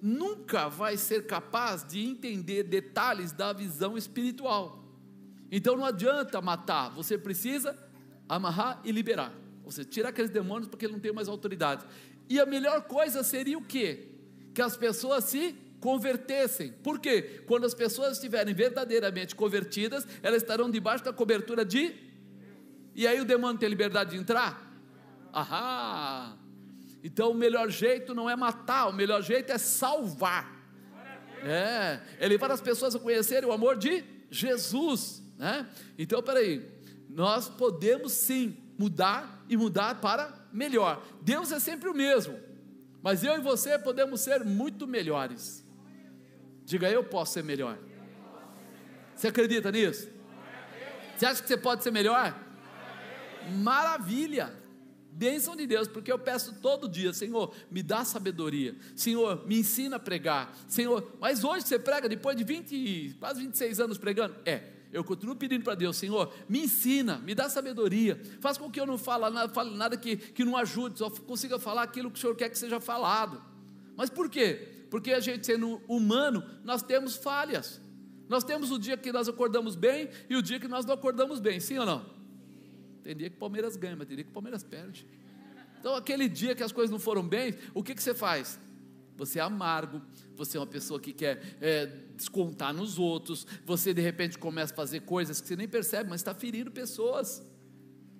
nunca 0.00 0.68
vai 0.68 0.96
ser 0.96 1.26
capaz 1.26 1.84
de 1.84 2.00
entender 2.00 2.62
detalhes 2.62 3.32
da 3.32 3.52
visão 3.52 3.96
espiritual. 3.96 4.84
Então 5.50 5.76
não 5.76 5.84
adianta 5.84 6.40
matar, 6.40 6.90
você 6.90 7.16
precisa 7.16 7.76
amarrar 8.28 8.80
e 8.84 8.92
liberar. 8.92 9.32
Você 9.64 9.84
tira 9.84 10.08
aqueles 10.08 10.30
demônios 10.30 10.68
porque 10.68 10.86
ele 10.86 10.94
não 10.94 11.00
tem 11.00 11.12
mais 11.12 11.28
autoridade. 11.28 11.84
E 12.28 12.38
a 12.38 12.46
melhor 12.46 12.82
coisa 12.82 13.22
seria 13.22 13.58
o 13.58 13.64
quê? 13.64 14.08
Que 14.54 14.62
as 14.62 14.76
pessoas 14.76 15.24
se 15.24 15.56
convertessem. 15.80 16.72
Por 16.72 16.98
quê? 16.98 17.42
Quando 17.46 17.64
as 17.64 17.74
pessoas 17.74 18.14
estiverem 18.14 18.54
verdadeiramente 18.54 19.34
convertidas, 19.34 20.06
elas 20.22 20.42
estarão 20.42 20.70
debaixo 20.70 21.04
da 21.04 21.12
cobertura 21.12 21.64
de. 21.64 21.94
E 22.94 23.06
aí 23.06 23.20
o 23.20 23.24
demônio 23.24 23.58
tem 23.58 23.68
liberdade 23.68 24.10
de 24.10 24.16
entrar? 24.16 24.68
Ahá! 25.32 26.36
Então 27.02 27.30
o 27.30 27.34
melhor 27.34 27.70
jeito 27.70 28.14
não 28.14 28.28
é 28.28 28.36
matar, 28.36 28.88
o 28.88 28.92
melhor 28.92 29.22
jeito 29.22 29.52
é 29.52 29.58
salvar. 29.58 30.56
É, 31.42 32.00
é 32.18 32.28
levar 32.28 32.50
as 32.50 32.60
pessoas 32.60 32.94
a 32.94 32.98
conhecerem 32.98 33.48
o 33.48 33.52
amor 33.52 33.76
de 33.76 34.04
Jesus, 34.30 35.22
né? 35.38 35.68
Então, 35.96 36.22
peraí, 36.22 36.68
nós 37.08 37.48
podemos 37.48 38.12
sim 38.12 38.56
mudar 38.76 39.44
e 39.48 39.56
mudar 39.56 40.00
para 40.00 40.34
melhor. 40.52 41.02
Deus 41.22 41.52
é 41.52 41.60
sempre 41.60 41.88
o 41.88 41.94
mesmo, 41.94 42.38
mas 43.02 43.22
eu 43.22 43.34
e 43.36 43.40
você 43.40 43.78
podemos 43.78 44.20
ser 44.20 44.44
muito 44.44 44.86
melhores. 44.86 45.64
Diga, 46.64 46.90
eu 46.90 47.04
posso 47.04 47.34
ser 47.34 47.44
melhor. 47.44 47.78
Você 49.14 49.28
acredita 49.28 49.70
nisso? 49.70 50.08
Você 51.16 51.26
acha 51.26 51.42
que 51.42 51.48
você 51.48 51.56
pode 51.56 51.82
ser 51.82 51.90
melhor? 51.90 52.38
Maravilha! 53.56 54.52
Bênção 55.18 55.56
de 55.56 55.66
Deus, 55.66 55.88
porque 55.88 56.12
eu 56.12 56.18
peço 56.18 56.54
todo 56.62 56.88
dia, 56.88 57.12
Senhor, 57.12 57.52
me 57.72 57.82
dá 57.82 58.04
sabedoria, 58.04 58.76
Senhor, 58.94 59.44
me 59.48 59.58
ensina 59.58 59.96
a 59.96 59.98
pregar, 59.98 60.56
Senhor, 60.68 61.12
mas 61.18 61.42
hoje 61.42 61.66
você 61.66 61.76
prega 61.76 62.08
depois 62.08 62.36
de 62.36 62.44
20, 62.44 63.16
quase 63.18 63.42
26 63.42 63.80
anos 63.80 63.98
pregando? 63.98 64.36
É, 64.46 64.62
eu 64.92 65.02
continuo 65.02 65.34
pedindo 65.34 65.64
para 65.64 65.74
Deus, 65.74 65.96
Senhor, 65.96 66.32
me 66.48 66.60
ensina, 66.60 67.18
me 67.18 67.34
dá 67.34 67.48
sabedoria, 67.48 68.22
faz 68.40 68.56
com 68.56 68.70
que 68.70 68.78
eu 68.78 68.86
não 68.86 68.96
fale 68.96 69.28
nada, 69.28 69.52
fale 69.52 69.76
nada 69.76 69.96
que, 69.96 70.16
que 70.16 70.44
não 70.44 70.56
ajude, 70.56 71.00
só 71.00 71.10
consiga 71.10 71.58
falar 71.58 71.82
aquilo 71.82 72.12
que 72.12 72.18
o 72.18 72.20
Senhor 72.20 72.36
quer 72.36 72.48
que 72.48 72.56
seja 72.56 72.78
falado. 72.78 73.42
Mas 73.96 74.10
por 74.10 74.30
quê? 74.30 74.86
Porque 74.88 75.12
a 75.12 75.18
gente 75.18 75.44
sendo 75.44 75.82
humano, 75.88 76.44
nós 76.62 76.80
temos 76.80 77.16
falhas. 77.16 77.80
Nós 78.28 78.44
temos 78.44 78.70
o 78.70 78.78
dia 78.78 78.96
que 78.96 79.10
nós 79.10 79.28
acordamos 79.28 79.74
bem 79.74 80.10
e 80.30 80.36
o 80.36 80.42
dia 80.42 80.60
que 80.60 80.68
nós 80.68 80.86
não 80.86 80.94
acordamos 80.94 81.40
bem, 81.40 81.58
sim 81.58 81.76
ou 81.76 81.86
não? 81.86 82.17
Tem 83.02 83.16
dia 83.16 83.30
que 83.30 83.36
o 83.36 83.38
Palmeiras 83.38 83.76
ganha, 83.76 83.96
mas 83.96 84.06
tem 84.06 84.16
dia 84.16 84.24
que 84.24 84.30
o 84.30 84.34
Palmeiras 84.34 84.62
perde. 84.62 85.06
Então, 85.78 85.94
aquele 85.94 86.28
dia 86.28 86.54
que 86.54 86.62
as 86.62 86.72
coisas 86.72 86.90
não 86.90 86.98
foram 86.98 87.26
bem, 87.26 87.54
o 87.72 87.82
que, 87.82 87.94
que 87.94 88.02
você 88.02 88.14
faz? 88.14 88.58
Você 89.16 89.38
é 89.38 89.42
amargo, 89.42 90.02
você 90.36 90.56
é 90.56 90.60
uma 90.60 90.66
pessoa 90.66 91.00
que 91.00 91.12
quer 91.12 91.56
é, 91.60 91.86
descontar 92.16 92.72
nos 92.72 92.98
outros, 92.98 93.46
você 93.64 93.92
de 93.92 94.00
repente 94.00 94.38
começa 94.38 94.72
a 94.72 94.76
fazer 94.76 95.00
coisas 95.00 95.40
que 95.40 95.48
você 95.48 95.56
nem 95.56 95.68
percebe, 95.68 96.08
mas 96.08 96.20
está 96.20 96.34
ferindo 96.34 96.70
pessoas. 96.70 97.42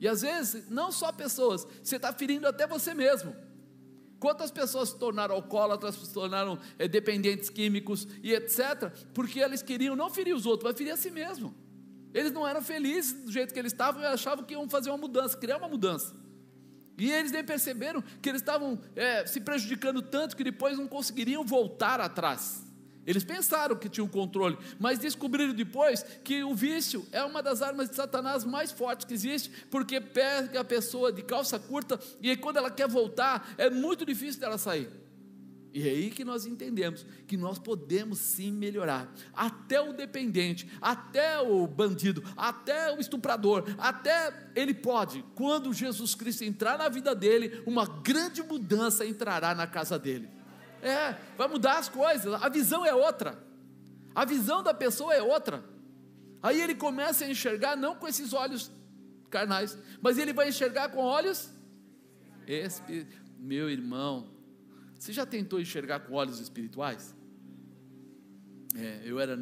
E 0.01 0.07
às 0.07 0.23
vezes, 0.23 0.69
não 0.69 0.91
só 0.91 1.13
pessoas, 1.13 1.67
você 1.83 1.97
está 1.97 2.13
ferindo 2.13 2.47
até 2.47 2.67
você 2.67 2.95
mesmo. 2.95 3.35
Quantas 4.19 4.51
pessoas 4.51 4.89
se 4.89 4.99
tornaram 4.99 5.35
alcoólatras, 5.35 5.95
se 5.95 6.13
tornaram 6.13 6.59
é, 6.79 6.89
dependentes 6.89 7.49
químicos 7.49 8.07
e 8.23 8.33
etc., 8.33 8.93
porque 9.15 9.39
eles 9.39 9.63
queriam 9.63 9.95
não 9.95 10.11
ferir 10.11 10.35
os 10.35 10.47
outros, 10.47 10.69
mas 10.69 10.77
ferir 10.77 10.93
a 10.93 10.97
si 10.97 11.11
mesmo. 11.11 11.55
Eles 12.15 12.33
não 12.33 12.47
eram 12.47 12.63
felizes 12.63 13.13
do 13.13 13.31
jeito 13.31 13.53
que 13.53 13.59
eles 13.59 13.73
estavam 13.73 14.01
e 14.03 14.07
achavam 14.07 14.45
que 14.45 14.55
iam 14.55 14.69
fazer 14.69 14.91
uma 14.91 14.99
mudança, 14.99 15.37
criar 15.37 15.59
uma 15.59 15.69
mudança. 15.69 16.15
E 16.99 17.13
eles 17.13 17.31
nem 17.31 17.45
perceberam 17.45 18.03
que 18.21 18.29
eles 18.29 18.41
estavam 18.41 18.79
é, 18.97 19.25
se 19.25 19.41
prejudicando 19.41 20.03
tanto 20.03 20.37
que 20.37 20.43
depois 20.43 20.77
não 20.77 20.89
conseguiriam 20.89 21.45
voltar 21.45 22.01
atrás. 22.01 22.65
Eles 23.07 23.25
pensaram 23.25 23.75
que 23.75 23.89
tinham 23.89 24.07
controle, 24.07 24.59
mas 24.79 24.99
descobriram 24.99 25.55
depois 25.55 26.03
que 26.23 26.45
o 26.45 26.55
vício 26.55 27.07
é 27.11 27.25
uma 27.25 27.43
das 27.43 27.63
armas 27.63 27.89
de 27.89 27.97
Satanás 27.97 28.45
mais 28.45 28.71
fortes 28.71 29.07
que 29.07 29.15
existe, 29.15 29.51
porque 29.71 29.99
pega 29.99 30.61
a 30.61 30.65
pessoa 30.65 31.11
de 31.11 31.23
calça 31.23 31.59
curta 31.59 31.99
e 32.21 32.37
quando 32.37 32.59
ela 32.59 32.71
quer 32.71 32.87
voltar, 32.87 33.55
é 33.57 33.71
muito 33.71 34.05
difícil 34.05 34.41
dela 34.41 34.59
sair. 34.59 35.08
E 35.73 35.87
é 35.87 35.91
aí 35.91 36.11
que 36.11 36.25
nós 36.25 36.47
entendemos 36.47 37.05
que 37.27 37.37
nós 37.37 37.59
podemos 37.59 38.19
sim 38.19 38.51
melhorar. 38.51 39.13
Até 39.35 39.81
o 39.81 39.93
dependente, 39.93 40.69
até 40.81 41.39
o 41.41 41.67
bandido, 41.67 42.25
até 42.37 42.93
o 42.95 42.99
estuprador, 42.99 43.65
até 43.77 44.51
ele 44.55 44.73
pode, 44.73 45.25
quando 45.35 45.73
Jesus 45.73 46.15
Cristo 46.15 46.43
entrar 46.43 46.79
na 46.79 46.89
vida 46.89 47.15
dele, 47.15 47.63
uma 47.67 47.87
grande 47.87 48.43
mudança 48.43 49.05
entrará 49.05 49.55
na 49.55 49.67
casa 49.67 49.99
dele. 49.99 50.29
É, 50.81 51.17
vai 51.37 51.49
mudar 51.49 51.79
as 51.79 51.89
coisas, 51.89 52.33
a 52.33 52.49
visão 52.49 52.85
é 52.85 52.95
outra. 52.95 53.39
A 54.15 54.25
visão 54.25 54.63
da 54.63 54.73
pessoa 54.73 55.15
é 55.15 55.23
outra. 55.23 55.63
Aí 56.43 56.61
ele 56.61 56.75
começa 56.75 57.25
a 57.25 57.31
enxergar 57.31 57.77
não 57.77 57.95
com 57.95 58.09
esses 58.09 58.33
olhos 58.33 58.71
carnais, 59.29 59.77
mas 60.01 60.19
ele 60.19 60.33
vai 60.33 60.49
enxergar 60.49 60.89
com 60.89 61.01
olhos 61.01 61.51
espirituais. 62.47 63.29
Meu 63.39 63.71
irmão, 63.71 64.38
você 64.99 65.13
já 65.13 65.25
tentou 65.25 65.61
enxergar 65.61 66.01
com 66.01 66.15
olhos 66.15 66.41
espirituais? 66.41 67.15
É, 68.75 69.03
eu 69.05 69.21
era 69.21 69.39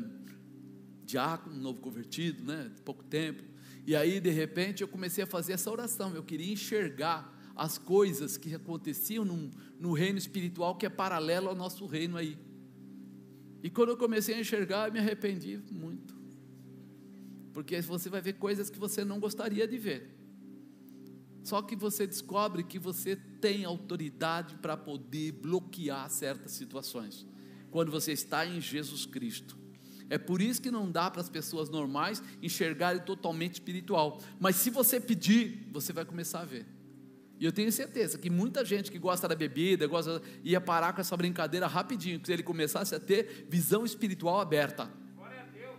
diácono, 1.05 1.57
novo 1.57 1.81
convertido, 1.81 2.45
né? 2.45 2.71
Pouco 2.85 3.03
tempo. 3.05 3.43
E 3.87 3.95
aí, 3.95 4.21
de 4.21 4.31
repente, 4.31 4.83
eu 4.83 4.89
comecei 4.89 5.25
a 5.25 5.27
fazer 5.27 5.55
essa 5.55 5.71
oração. 5.71 6.15
Eu 6.15 6.23
queria 6.23 6.53
enxergar 6.53 7.33
as 7.55 7.79
coisas 7.79 8.37
que 8.37 8.55
aconteciam 8.55 9.25
no, 9.25 9.51
no 9.81 9.93
reino 9.93 10.19
espiritual 10.19 10.77
que 10.77 10.85
é 10.85 10.91
paralelo 10.91 11.49
ao 11.49 11.55
nosso 11.55 11.87
reino 11.87 12.17
aí. 12.17 12.37
E 13.63 13.71
quando 13.71 13.91
eu 13.91 13.97
comecei 13.97 14.35
a 14.35 14.41
enxergar, 14.41 14.89
eu 14.89 14.93
me 14.93 14.99
arrependi 14.99 15.59
muito. 15.71 16.15
Porque 17.55 17.81
você 17.81 18.11
vai 18.11 18.21
ver 18.21 18.35
coisas 18.35 18.69
que 18.69 18.79
você 18.79 19.05
não 19.05 19.19
gostaria 19.19 19.67
de 19.67 19.79
ver. 19.79 20.16
Só 21.47 21.63
que 21.63 21.77
você 21.77 22.09
descobre 22.09 22.65
que 22.65 22.77
você 22.77 23.15
tem 23.15 23.65
autoridade 23.65 24.57
para 24.57 24.77
poder 24.77 25.31
bloquear 25.31 26.11
certas 26.11 26.51
situações, 26.51 27.25
quando 27.71 27.89
você 27.89 28.11
está 28.11 28.45
em 28.45 28.61
Jesus 28.61 29.07
Cristo. 29.07 29.57
É 30.11 30.19
por 30.19 30.43
isso 30.43 30.61
que 30.61 30.73
não 30.73 30.91
dá 30.91 31.09
para 31.09 31.21
as 31.21 31.29
pessoas 31.29 31.71
normais 31.71 32.21
enxergarem 32.43 33.01
totalmente 33.01 33.55
espiritual. 33.55 34.21
Mas 34.41 34.57
se 34.57 34.71
você 34.71 35.01
pedir, 35.01 35.69
você 35.71 35.93
vai 35.93 36.05
começar 36.05 36.41
a 36.41 36.45
ver. 36.45 36.67
E 37.39 37.45
eu 37.45 37.53
tenho 37.53 37.71
certeza 37.71 38.19
que 38.19 38.29
muita 38.29 38.65
gente 38.65 38.91
que 38.91 38.99
gosta 38.99 39.29
da 39.29 39.37
bebida, 39.37 39.87
gosta, 39.87 40.21
ia 40.43 40.61
parar 40.61 40.95
com 40.95 41.01
essa 41.01 41.17
brincadeira 41.17 41.69
rapidinho, 41.69 42.21
se 42.25 42.33
ele 42.33 42.43
começasse 42.43 42.93
a 42.93 42.99
ter 42.99 43.47
visão 43.49 43.85
espiritual 43.85 44.41
aberta. 44.41 44.91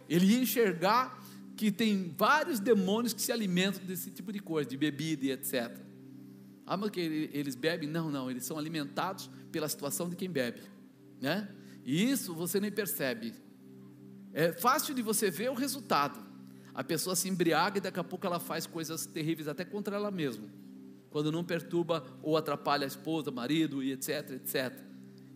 Ele 0.08 0.28
ia 0.28 0.40
enxergar 0.40 1.22
que 1.58 1.72
tem 1.72 2.14
vários 2.16 2.60
demônios 2.60 3.14
que 3.14 3.22
se 3.22 3.32
alimentam 3.32 3.84
desse 3.84 4.12
tipo 4.12 4.32
de 4.32 4.40
coisa, 4.40 4.70
de 4.70 4.78
bebida 4.78 5.26
e 5.26 5.32
etc. 5.32 5.76
Ah, 6.66 6.78
mas 6.78 6.92
que 6.92 7.00
eles 7.00 7.56
bebem? 7.56 7.90
Não, 7.90 8.12
não, 8.12 8.30
eles 8.30 8.46
são 8.46 8.58
alimentados 8.58 9.28
pela 9.52 9.68
situação 9.68 10.08
de 10.08 10.16
quem 10.16 10.30
bebe, 10.30 10.62
né? 11.20 11.50
E 11.84 12.12
isso 12.12 12.36
você 12.36 12.60
nem 12.60 12.72
percebe. 12.72 13.34
É 14.34 14.52
fácil 14.54 14.94
de 14.94 15.02
você 15.02 15.32
ver 15.32 15.50
o 15.50 15.56
resultado. 15.56 16.24
A 16.76 16.84
pessoa 16.84 17.16
se 17.16 17.28
embriaga 17.28 17.80
e 17.80 17.82
daqui 17.82 18.00
a 18.00 18.04
pouco 18.04 18.28
ela 18.28 18.40
faz 18.40 18.68
coisas 18.68 19.08
terríveis 19.08 19.48
até 19.48 19.66
contra 19.66 19.96
ela 19.96 20.12
mesma, 20.12 20.48
quando 21.10 21.32
não 21.32 21.44
perturba 21.44 22.06
ou 22.22 22.38
atrapalha 22.38 22.84
a 22.84 22.88
esposa, 22.88 23.32
marido 23.32 23.82
e 23.82 23.94
etc, 23.94 24.32
etc. 24.32 24.80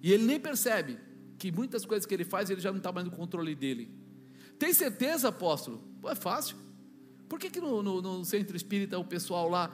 E 0.03 0.11
ele 0.11 0.25
nem 0.25 0.39
percebe 0.39 0.99
que 1.39 1.51
muitas 1.51 1.83
coisas 1.83 2.05
que 2.05 2.13
ele 2.13 2.25
faz 2.25 2.51
ele 2.51 2.61
já 2.61 2.69
não 2.69 2.77
está 2.77 2.91
mais 2.91 3.07
no 3.07 3.11
controle 3.11 3.55
dele. 3.55 3.89
Tem 4.59 4.71
certeza, 4.71 5.29
apóstolo? 5.29 5.90
É 6.05 6.15
fácil. 6.15 6.55
Por 7.29 7.39
que, 7.39 7.50
que 7.50 7.62
no, 7.62 7.81
no, 7.81 8.01
no 8.01 8.25
centro 8.25 8.55
espírita 8.55 8.98
o 9.00 9.05
pessoal 9.05 9.48
lá 9.48 9.74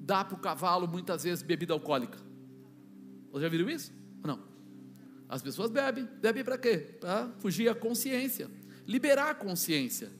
dá 0.00 0.24
para 0.24 0.36
o 0.36 0.38
cavalo 0.38 0.86
muitas 0.86 1.24
vezes 1.24 1.42
bebida 1.42 1.72
alcoólica? 1.72 2.18
Vocês 3.30 3.42
já 3.42 3.48
viram 3.48 3.68
isso? 3.68 3.92
Não. 4.22 4.40
As 5.28 5.42
pessoas 5.42 5.70
bebem. 5.70 6.08
Bebem 6.20 6.44
para 6.44 6.56
quê? 6.56 6.78
Para 7.00 7.30
fugir 7.38 7.68
à 7.68 7.74
consciência. 7.74 8.48
Liberar 8.86 9.30
a 9.30 9.34
consciência. 9.34 10.10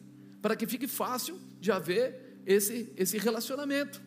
Para 0.42 0.56
que 0.56 0.66
fique 0.66 0.88
fácil 0.88 1.38
de 1.60 1.70
haver 1.70 2.40
esse, 2.44 2.92
esse 2.96 3.18
relacionamento. 3.18 4.02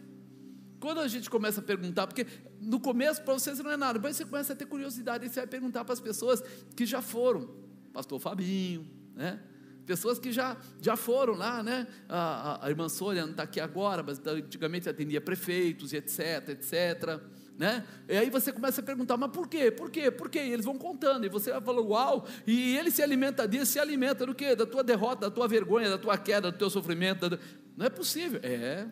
Quando 0.80 1.00
a 1.00 1.08
gente 1.08 1.30
começa 1.30 1.60
a 1.60 1.64
perguntar, 1.64 2.06
porque 2.06 2.28
no 2.60 2.80
começo 2.80 3.22
para 3.24 3.34
vocês 3.34 3.58
não 3.60 3.72
é 3.72 3.78
nada, 3.78 3.94
depois 3.94 4.16
você 4.16 4.26
começa 4.26 4.54
a 4.54 4.56
ter 4.56 4.66
curiosidade 4.66 5.26
e 5.26 5.30
você 5.30 5.40
vai 5.40 5.48
perguntar 5.48 5.84
para 5.86 5.94
as 5.94 6.00
pessoas 6.00 6.44
que 6.76 6.86
já 6.86 7.02
foram. 7.02 7.50
Pastor 7.94 8.20
Fabinho, 8.20 8.88
né? 9.16 9.42
Pessoas 9.88 10.20
que 10.20 10.34
já, 10.34 10.58
já 10.82 10.98
foram 10.98 11.34
lá, 11.34 11.64
né? 11.64 11.88
A, 12.10 12.18
a, 12.18 12.68
a 12.68 12.70
irmã 12.70 12.90
Sônia 12.90 13.24
não 13.24 13.32
está 13.32 13.44
aqui 13.44 13.60
agora, 13.60 14.04
mas 14.04 14.22
antigamente 14.28 14.90
atendia 14.90 15.22
prefeitos 15.22 15.94
e 15.94 15.98
etc, 15.98 16.50
etc. 16.50 17.22
Né? 17.58 17.84
E 18.08 18.16
aí 18.16 18.30
você 18.30 18.52
começa 18.52 18.82
a 18.82 18.84
perguntar, 18.84 19.18
mas 19.18 19.32
por 19.32 19.48
quê? 19.48 19.72
Por 19.72 19.90
quê? 19.90 20.12
Por 20.12 20.30
quê? 20.30 20.40
E 20.40 20.52
eles 20.52 20.66
vão 20.66 20.78
contando, 20.78 21.26
e 21.26 21.30
você 21.30 21.52
vai 21.52 21.62
falando, 21.62 21.88
uau, 21.88 22.28
e 22.46 22.78
ele 22.78 22.92
se 22.92 23.02
alimenta 23.02 23.48
disso, 23.48 23.72
se 23.72 23.80
alimenta 23.80 24.26
do 24.26 24.36
quê? 24.36 24.56
Da 24.56 24.66
tua 24.66 24.84
derrota, 24.84 25.22
da 25.28 25.32
tua 25.32 25.48
vergonha, 25.48 25.90
da 25.90 25.98
tua 25.98 26.18
queda, 26.18 26.52
do 26.52 26.58
teu 26.58 26.70
sofrimento. 26.70 27.30
Da... 27.30 27.40
Não 27.76 27.86
é 27.86 27.90
possível. 27.90 28.40
É. 28.44 28.88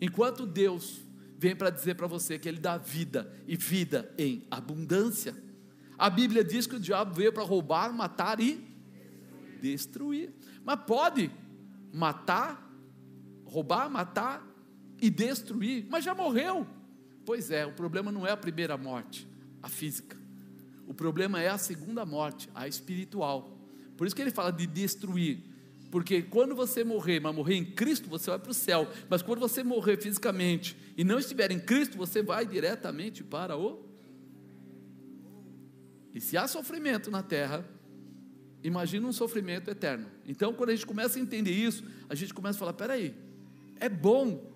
Enquanto 0.00 0.46
Deus 0.46 1.02
vem 1.38 1.54
para 1.54 1.70
dizer 1.70 1.94
para 1.94 2.06
você 2.06 2.38
que 2.38 2.48
Ele 2.48 2.58
dá 2.58 2.78
vida 2.78 3.32
e 3.46 3.56
vida 3.56 4.12
em 4.18 4.46
abundância. 4.50 5.34
A 5.96 6.08
Bíblia 6.08 6.42
diz 6.42 6.66
que 6.66 6.76
o 6.76 6.80
diabo 6.80 7.14
veio 7.14 7.32
para 7.32 7.42
roubar, 7.42 7.92
matar 7.92 8.40
e 8.40 8.69
destruir. 9.60 10.32
Mas 10.64 10.80
pode 10.86 11.30
matar, 11.92 12.70
roubar, 13.44 13.90
matar 13.90 14.46
e 15.00 15.10
destruir, 15.10 15.86
mas 15.88 16.04
já 16.04 16.14
morreu. 16.14 16.66
Pois 17.24 17.50
é, 17.50 17.66
o 17.66 17.72
problema 17.72 18.10
não 18.10 18.26
é 18.26 18.30
a 18.30 18.36
primeira 18.36 18.76
morte, 18.76 19.28
a 19.62 19.68
física. 19.68 20.16
O 20.86 20.94
problema 20.94 21.40
é 21.40 21.48
a 21.48 21.58
segunda 21.58 22.04
morte, 22.04 22.48
a 22.54 22.66
espiritual. 22.66 23.56
Por 23.96 24.06
isso 24.06 24.16
que 24.16 24.22
ele 24.22 24.30
fala 24.30 24.50
de 24.50 24.66
destruir. 24.66 25.44
Porque 25.90 26.22
quando 26.22 26.54
você 26.54 26.84
morrer, 26.84 27.20
mas 27.20 27.34
morrer 27.34 27.56
em 27.56 27.64
Cristo, 27.64 28.08
você 28.08 28.30
vai 28.30 28.38
para 28.38 28.50
o 28.50 28.54
céu. 28.54 28.88
Mas 29.08 29.22
quando 29.22 29.40
você 29.40 29.62
morrer 29.62 29.96
fisicamente 29.96 30.76
e 30.96 31.04
não 31.04 31.18
estiver 31.18 31.50
em 31.50 31.58
Cristo, 31.58 31.96
você 31.96 32.22
vai 32.22 32.46
diretamente 32.46 33.24
para 33.24 33.56
o. 33.56 33.84
E 36.14 36.20
se 36.20 36.36
há 36.36 36.46
sofrimento 36.46 37.10
na 37.10 37.22
terra, 37.22 37.64
Imagina 38.62 39.06
um 39.06 39.12
sofrimento 39.12 39.70
eterno. 39.70 40.06
Então, 40.26 40.52
quando 40.52 40.70
a 40.70 40.74
gente 40.74 40.86
começa 40.86 41.18
a 41.18 41.22
entender 41.22 41.52
isso, 41.52 41.82
a 42.08 42.14
gente 42.14 42.34
começa 42.34 42.58
a 42.58 42.60
falar: 42.60 42.72
peraí, 42.74 43.14
é 43.78 43.88
bom 43.88 44.50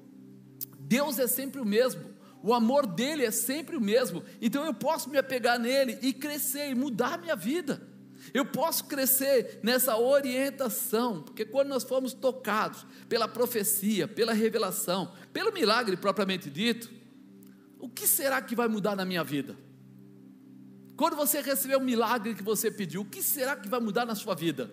Deus 0.84 1.18
é 1.18 1.26
sempre 1.26 1.60
o 1.60 1.64
mesmo. 1.64 2.02
O 2.42 2.52
amor 2.52 2.86
dele 2.86 3.24
é 3.24 3.30
sempre 3.30 3.76
o 3.76 3.80
mesmo. 3.80 4.22
Então 4.40 4.64
eu 4.64 4.74
posso 4.74 5.08
me 5.08 5.16
apegar 5.16 5.58
nele 5.58 5.98
e 6.02 6.12
crescer 6.12 6.70
e 6.70 6.74
mudar 6.74 7.14
a 7.14 7.18
minha 7.18 7.34
vida. 7.34 7.80
Eu 8.32 8.44
posso 8.44 8.84
crescer 8.84 9.60
nessa 9.62 9.96
orientação, 9.96 11.22
porque 11.22 11.44
quando 11.44 11.68
nós 11.68 11.84
fomos 11.84 12.12
tocados 12.12 12.86
pela 13.08 13.28
profecia, 13.28 14.08
pela 14.08 14.32
revelação, 14.32 15.12
pelo 15.32 15.52
milagre 15.52 15.96
propriamente 15.96 16.50
dito, 16.50 16.90
o 17.78 17.88
que 17.88 18.06
será 18.06 18.40
que 18.40 18.54
vai 18.54 18.68
mudar 18.68 18.96
na 18.96 19.04
minha 19.04 19.24
vida? 19.24 19.56
Quando 20.96 21.16
você 21.16 21.40
receber 21.40 21.76
o 21.76 21.80
milagre 21.80 22.34
que 22.34 22.42
você 22.42 22.70
pediu, 22.70 23.02
o 23.02 23.04
que 23.04 23.22
será 23.22 23.56
que 23.56 23.68
vai 23.68 23.80
mudar 23.80 24.06
na 24.06 24.14
sua 24.14 24.34
vida? 24.34 24.70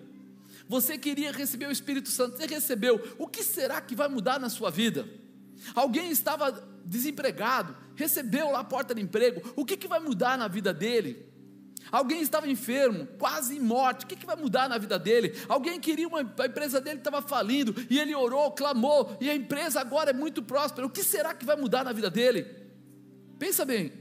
Você 0.67 0.97
queria 0.97 1.31
receber 1.31 1.67
o 1.67 1.71
Espírito 1.71 2.09
Santo, 2.09 2.37
você 2.37 2.45
recebeu, 2.45 3.15
o 3.17 3.27
que 3.27 3.43
será 3.43 3.81
que 3.81 3.95
vai 3.95 4.07
mudar 4.07 4.39
na 4.39 4.49
sua 4.49 4.69
vida? 4.69 5.07
Alguém 5.75 6.11
estava 6.11 6.51
desempregado, 6.85 7.75
recebeu 7.95 8.51
lá 8.51 8.59
a 8.59 8.63
porta 8.63 8.93
de 8.93 9.01
emprego, 9.01 9.41
o 9.55 9.65
que, 9.65 9.75
que 9.75 9.87
vai 9.87 9.99
mudar 9.99 10.37
na 10.37 10.47
vida 10.47 10.73
dele? 10.73 11.25
Alguém 11.91 12.21
estava 12.21 12.47
enfermo, 12.47 13.07
quase 13.17 13.57
em 13.57 13.59
morte, 13.59 14.05
o 14.05 14.07
que, 14.07 14.15
que 14.15 14.25
vai 14.25 14.35
mudar 14.35 14.69
na 14.69 14.77
vida 14.77 14.97
dele? 14.97 15.35
Alguém 15.49 15.79
queria 15.79 16.07
uma, 16.07 16.19
a 16.19 16.45
empresa 16.45 16.79
dele 16.79 16.99
estava 16.99 17.21
falindo, 17.21 17.75
e 17.89 17.99
ele 17.99 18.15
orou, 18.15 18.51
clamou, 18.51 19.17
e 19.19 19.29
a 19.29 19.35
empresa 19.35 19.81
agora 19.81 20.11
é 20.11 20.13
muito 20.13 20.41
próspera, 20.41 20.85
o 20.85 20.89
que 20.89 21.03
será 21.03 21.33
que 21.33 21.45
vai 21.45 21.55
mudar 21.55 21.83
na 21.83 21.91
vida 21.91 22.09
dele? 22.09 22.45
Pensa 23.37 23.65
bem, 23.65 23.91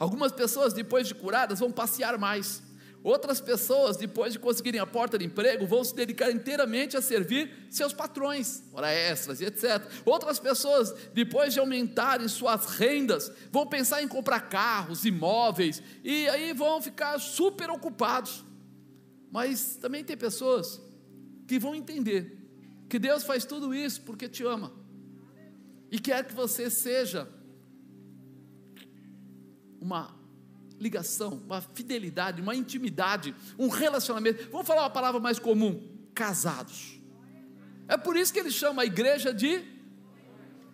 algumas 0.00 0.32
pessoas 0.32 0.72
depois 0.72 1.06
de 1.06 1.14
curadas 1.14 1.60
vão 1.60 1.70
passear 1.70 2.18
mais, 2.18 2.60
Outras 3.02 3.40
pessoas, 3.40 3.96
depois 3.96 4.34
de 4.34 4.38
conseguirem 4.38 4.78
a 4.78 4.86
porta 4.86 5.16
de 5.18 5.24
emprego, 5.24 5.66
vão 5.66 5.82
se 5.82 5.94
dedicar 5.94 6.30
inteiramente 6.30 6.98
a 6.98 7.02
servir 7.02 7.50
seus 7.70 7.94
patrões, 7.94 8.62
hora 8.74 8.92
extras 8.92 9.40
e 9.40 9.46
etc. 9.46 9.82
Outras 10.04 10.38
pessoas, 10.38 10.92
depois 11.14 11.54
de 11.54 11.60
aumentarem 11.60 12.28
suas 12.28 12.66
rendas, 12.66 13.32
vão 13.50 13.66
pensar 13.66 14.02
em 14.02 14.08
comprar 14.08 14.40
carros, 14.40 15.06
imóveis, 15.06 15.82
e 16.04 16.28
aí 16.28 16.52
vão 16.52 16.82
ficar 16.82 17.18
super 17.18 17.70
ocupados. 17.70 18.44
Mas 19.32 19.76
também 19.76 20.04
tem 20.04 20.16
pessoas 20.16 20.78
que 21.48 21.58
vão 21.58 21.74
entender 21.74 22.36
que 22.86 22.98
Deus 22.98 23.22
faz 23.22 23.46
tudo 23.46 23.74
isso 23.74 24.02
porque 24.02 24.28
te 24.28 24.44
ama 24.44 24.72
e 25.90 25.98
quer 25.98 26.24
que 26.26 26.34
você 26.34 26.68
seja 26.68 27.26
uma 29.80 30.14
ligação, 30.78 31.42
uma 31.46 31.60
fidelidade, 31.60 32.40
uma 32.40 32.54
intimidade, 32.54 33.34
um 33.58 33.68
relacionamento. 33.68 34.48
Vamos 34.50 34.66
falar 34.66 34.82
uma 34.82 34.90
palavra 34.90 35.20
mais 35.20 35.38
comum: 35.38 35.82
casados. 36.14 37.00
É 37.88 37.96
por 37.96 38.16
isso 38.16 38.32
que 38.32 38.38
ele 38.38 38.50
chama 38.50 38.82
a 38.82 38.86
igreja 38.86 39.32
de 39.32 39.64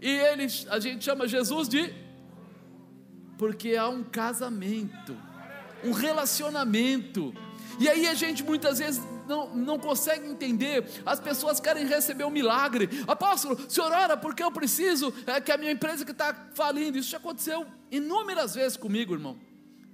e 0.00 0.08
ele, 0.08 0.46
a 0.68 0.78
gente 0.78 1.04
chama 1.04 1.26
Jesus 1.26 1.68
de 1.68 1.92
porque 3.38 3.76
há 3.76 3.88
um 3.88 4.02
casamento, 4.02 5.16
um 5.84 5.92
relacionamento. 5.92 7.34
E 7.78 7.88
aí 7.88 8.06
a 8.06 8.14
gente 8.14 8.42
muitas 8.42 8.78
vezes 8.78 9.02
não, 9.26 9.54
não 9.54 9.78
consegue 9.78 10.26
entender, 10.28 10.85
as 11.04 11.21
pessoas 11.21 11.61
querem 11.61 11.87
receber 11.87 12.25
um 12.25 12.30
milagre. 12.30 12.88
Apóstolo, 13.06 13.54
o 13.54 13.71
senhor 13.71 13.92
ora 13.92 14.16
porque 14.16 14.42
eu 14.42 14.50
preciso 14.50 15.12
é, 15.26 15.40
que 15.40 15.52
a 15.52 15.59
minha 15.59 15.73
empresa 15.73 16.04
que 16.04 16.12
está 16.12 16.35
falindo. 16.54 16.99
Isso 16.99 17.11
já 17.11 17.18
aconteceu 17.18 17.66
inúmeras 17.90 18.54
vezes 18.54 18.76
comigo, 18.76 19.14
irmão 19.14 19.37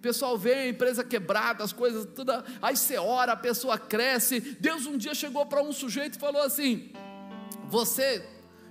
pessoal 0.02 0.36
vê 0.36 0.54
a 0.54 0.68
empresa 0.68 1.04
quebrada, 1.04 1.62
as 1.62 1.72
coisas 1.72 2.04
tudo, 2.12 2.32
aí 2.60 2.76
você 2.76 2.98
ora, 2.98 3.32
a 3.32 3.36
pessoa 3.36 3.78
cresce. 3.78 4.40
Deus 4.40 4.84
um 4.84 4.98
dia 4.98 5.14
chegou 5.14 5.46
para 5.46 5.62
um 5.62 5.72
sujeito 5.72 6.16
e 6.16 6.20
falou 6.20 6.42
assim: 6.42 6.90
Você 7.68 8.26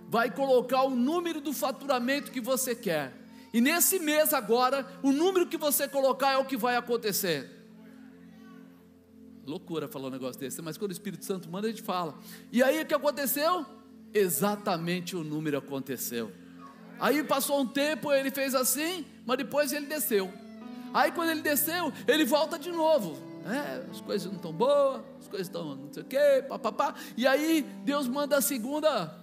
vai 0.09 0.29
colocar 0.29 0.83
o 0.83 0.89
número 0.89 1.39
do 1.39 1.53
faturamento 1.53 2.31
que 2.31 2.41
você 2.41 2.75
quer. 2.75 3.13
E 3.53 3.61
nesse 3.61 3.97
mês 3.99 4.33
agora, 4.33 4.85
o 5.01 5.11
número 5.11 5.47
que 5.47 5.57
você 5.57 5.87
colocar 5.87 6.33
é 6.33 6.37
o 6.37 6.45
que 6.45 6.57
vai 6.57 6.75
acontecer. 6.75 7.60
Loucura 9.45 9.87
falar 9.87 10.07
um 10.07 10.11
negócio 10.11 10.39
desse, 10.39 10.61
mas 10.61 10.77
quando 10.77 10.91
o 10.91 10.93
Espírito 10.93 11.25
Santo 11.25 11.49
manda, 11.49 11.67
a 11.67 11.69
gente 11.69 11.81
fala. 11.81 12.15
E 12.51 12.61
aí 12.61 12.81
o 12.81 12.85
que 12.85 12.93
aconteceu? 12.93 13.65
Exatamente 14.13 15.15
o 15.15 15.23
número 15.23 15.57
aconteceu. 15.57 16.31
Aí 16.99 17.23
passou 17.23 17.59
um 17.59 17.65
tempo, 17.65 18.11
ele 18.11 18.29
fez 18.29 18.53
assim, 18.53 19.05
mas 19.25 19.37
depois 19.37 19.73
ele 19.73 19.87
desceu. 19.87 20.31
Aí 20.93 21.11
quando 21.11 21.31
ele 21.31 21.41
desceu, 21.41 21.91
ele 22.07 22.25
volta 22.25 22.59
de 22.59 22.71
novo. 22.71 23.17
É, 23.45 23.89
as 23.89 23.99
coisas 24.01 24.27
não 24.27 24.35
estão 24.35 24.53
boas, 24.53 25.01
as 25.19 25.27
coisas 25.27 25.47
estão 25.47 25.75
não 25.75 25.91
sei 25.91 26.03
o 26.03 26.05
quê, 26.05 26.45
papapá. 26.47 26.93
E 27.17 27.25
aí 27.25 27.63
Deus 27.83 28.07
manda 28.07 28.37
a 28.37 28.41
segunda 28.41 29.17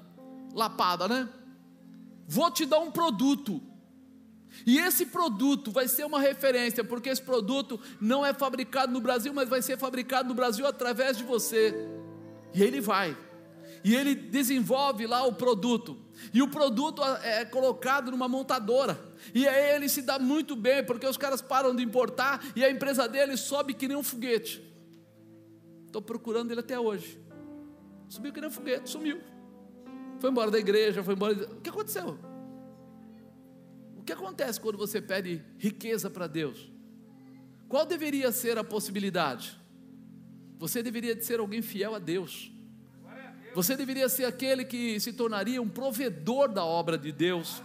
lapada, 0.53 1.07
né? 1.07 1.29
Vou 2.27 2.51
te 2.51 2.67
dar 2.67 2.81
um 2.81 2.91
produto. 2.91 3.63
E 4.67 4.79
esse 4.79 5.07
produto 5.07 5.71
vai 5.71 5.89
ser 5.89 6.05
uma 6.05 6.21
referência, 6.21 6.85
porque 6.85 7.09
esse 7.09 7.23
produto 7.23 7.81
não 8.01 8.25
é 8.25 8.35
fabricado 8.35 8.93
no 8.93 9.01
Brasil, 9.01 9.33
mas 9.33 9.49
vai 9.49 9.63
ser 9.63 9.79
fabricado 9.79 10.29
no 10.29 10.35
Brasil 10.35 10.67
através 10.67 11.17
de 11.17 11.25
você. 11.25 11.75
E 12.55 12.63
ele 12.63 12.81
vai. 12.81 13.17
E 13.85 13.95
ele 13.95 14.15
desenvolve 14.15 15.07
lá 15.07 15.25
o 15.25 15.33
produto. 15.33 15.97
E 16.35 16.43
o 16.43 16.49
produto 16.49 17.03
é 17.23 17.45
colocado 17.45 18.11
numa 18.11 18.29
montadora. 18.29 18.99
E 19.35 19.47
aí 19.47 19.77
ele 19.77 19.89
se 19.89 20.03
dá 20.03 20.19
muito 20.19 20.57
bem, 20.57 20.85
porque 20.85 21.07
os 21.07 21.17
caras 21.17 21.41
param 21.41 21.75
de 21.75 21.83
importar 21.83 22.45
e 22.57 22.65
a 22.65 22.71
empresa 22.71 23.09
dele 23.09 23.37
sobe 23.37 23.75
que 23.75 23.87
nem 23.87 23.97
um 23.97 24.03
foguete. 24.03 24.63
Estou 25.87 26.03
procurando 26.03 26.51
ele 26.51 26.61
até 26.61 26.79
hoje. 26.79 27.21
Subiu 28.09 28.33
que 28.33 28.41
nem 28.41 28.49
um 28.49 28.53
foguete, 28.53 28.91
sumiu. 28.91 29.21
Foi 30.19 30.31
embora 30.31 30.51
da 30.51 30.59
igreja, 30.59 31.03
foi 31.03 31.15
embora. 31.15 31.35
O 31.35 31.61
que 31.61 31.71
aconteceu? 31.71 32.19
Que 34.09 34.15
acontece 34.15 34.59
quando 34.59 34.79
você 34.79 35.03
pede 35.03 35.43
riqueza 35.59 36.09
para 36.09 36.27
Deus? 36.27 36.73
Qual 37.69 37.85
deveria 37.85 38.33
ser 38.33 38.57
a 38.57 38.65
possibilidade? 38.65 39.55
Você 40.59 40.83
deveria 40.83 41.21
ser 41.23 41.41
alguém 41.41 41.61
fiel 41.61 41.95
a 41.95 41.99
Deus. 41.99 42.51
Você 43.55 43.77
deveria 43.77 44.09
ser 44.09 44.25
aquele 44.25 44.65
que 44.65 44.99
se 44.99 45.13
tornaria 45.13 45.61
um 45.61 45.69
provedor 45.69 46.49
da 46.49 46.65
obra 46.65 46.97
de 46.97 47.13
Deus. 47.13 47.63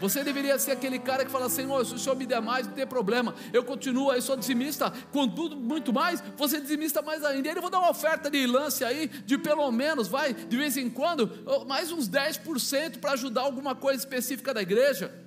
Você 0.00 0.24
deveria 0.24 0.58
ser 0.58 0.70
aquele 0.70 0.98
cara 0.98 1.22
que 1.22 1.30
fala, 1.30 1.50
Senhor, 1.50 1.84
se 1.84 1.92
o 1.92 1.98
Senhor 1.98 2.16
me 2.16 2.24
der 2.24 2.40
mais, 2.40 2.66
não 2.66 2.72
tem 2.72 2.86
problema. 2.86 3.34
Eu 3.52 3.62
continuo 3.62 4.10
aí, 4.10 4.22
sou 4.22 4.38
dizimista, 4.38 4.90
contudo, 5.12 5.54
muito 5.54 5.92
mais, 5.92 6.24
você 6.34 6.62
dizimista 6.62 7.02
mais 7.02 7.22
ainda. 7.22 7.46
Ele 7.46 7.60
vou 7.60 7.68
dar 7.68 7.80
uma 7.80 7.90
oferta 7.90 8.30
de 8.30 8.46
lance 8.46 8.82
aí, 8.84 9.08
de 9.08 9.36
pelo 9.36 9.70
menos, 9.70 10.08
vai, 10.08 10.32
de 10.32 10.56
vez 10.56 10.78
em 10.78 10.88
quando, 10.88 11.30
mais 11.66 11.92
uns 11.92 12.08
10% 12.08 13.00
para 13.00 13.12
ajudar 13.12 13.42
alguma 13.42 13.74
coisa 13.74 13.98
específica 13.98 14.54
da 14.54 14.62
igreja. 14.62 15.23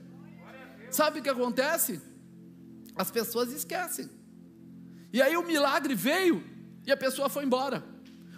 Sabe 0.89 1.19
o 1.19 1.23
que 1.23 1.29
acontece? 1.29 2.01
As 2.95 3.11
pessoas 3.11 3.51
esquecem. 3.51 4.09
E 5.11 5.21
aí 5.21 5.37
o 5.37 5.43
milagre 5.43 5.95
veio 5.95 6.43
e 6.85 6.91
a 6.91 6.97
pessoa 6.97 7.29
foi 7.29 7.43
embora. 7.43 7.83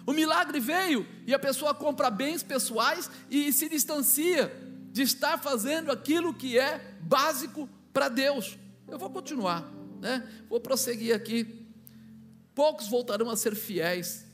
O 0.06 0.12
milagre 0.12 0.58
veio 0.58 1.06
e 1.26 1.34
a 1.34 1.38
pessoa 1.38 1.74
compra 1.74 2.10
bens 2.10 2.42
pessoais 2.42 3.10
e 3.30 3.52
se 3.52 3.68
distancia 3.68 4.52
de 4.92 5.02
estar 5.02 5.38
fazendo 5.38 5.90
aquilo 5.92 6.34
que 6.34 6.58
é 6.58 6.78
básico 7.00 7.68
para 7.92 8.08
Deus. 8.08 8.58
Eu 8.88 8.98
vou 8.98 9.10
continuar, 9.10 9.70
né? 10.00 10.28
Vou 10.48 10.60
prosseguir 10.60 11.14
aqui. 11.14 11.66
Poucos 12.54 12.88
voltarão 12.88 13.30
a 13.30 13.36
ser 13.36 13.54
fiéis. 13.54 14.26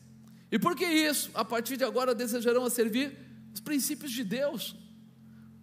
E 0.51 0.59
por 0.59 0.75
que 0.75 0.87
isso? 0.87 1.31
A 1.35 1.45
partir 1.45 1.77
de 1.77 1.85
agora 1.85 2.15
desejarão 2.15 2.65
a 2.65 2.71
servir 2.71 3.17
os 3.53 3.61
princípios 3.61 4.13
de 4.13 4.25
Deus. 4.25 4.75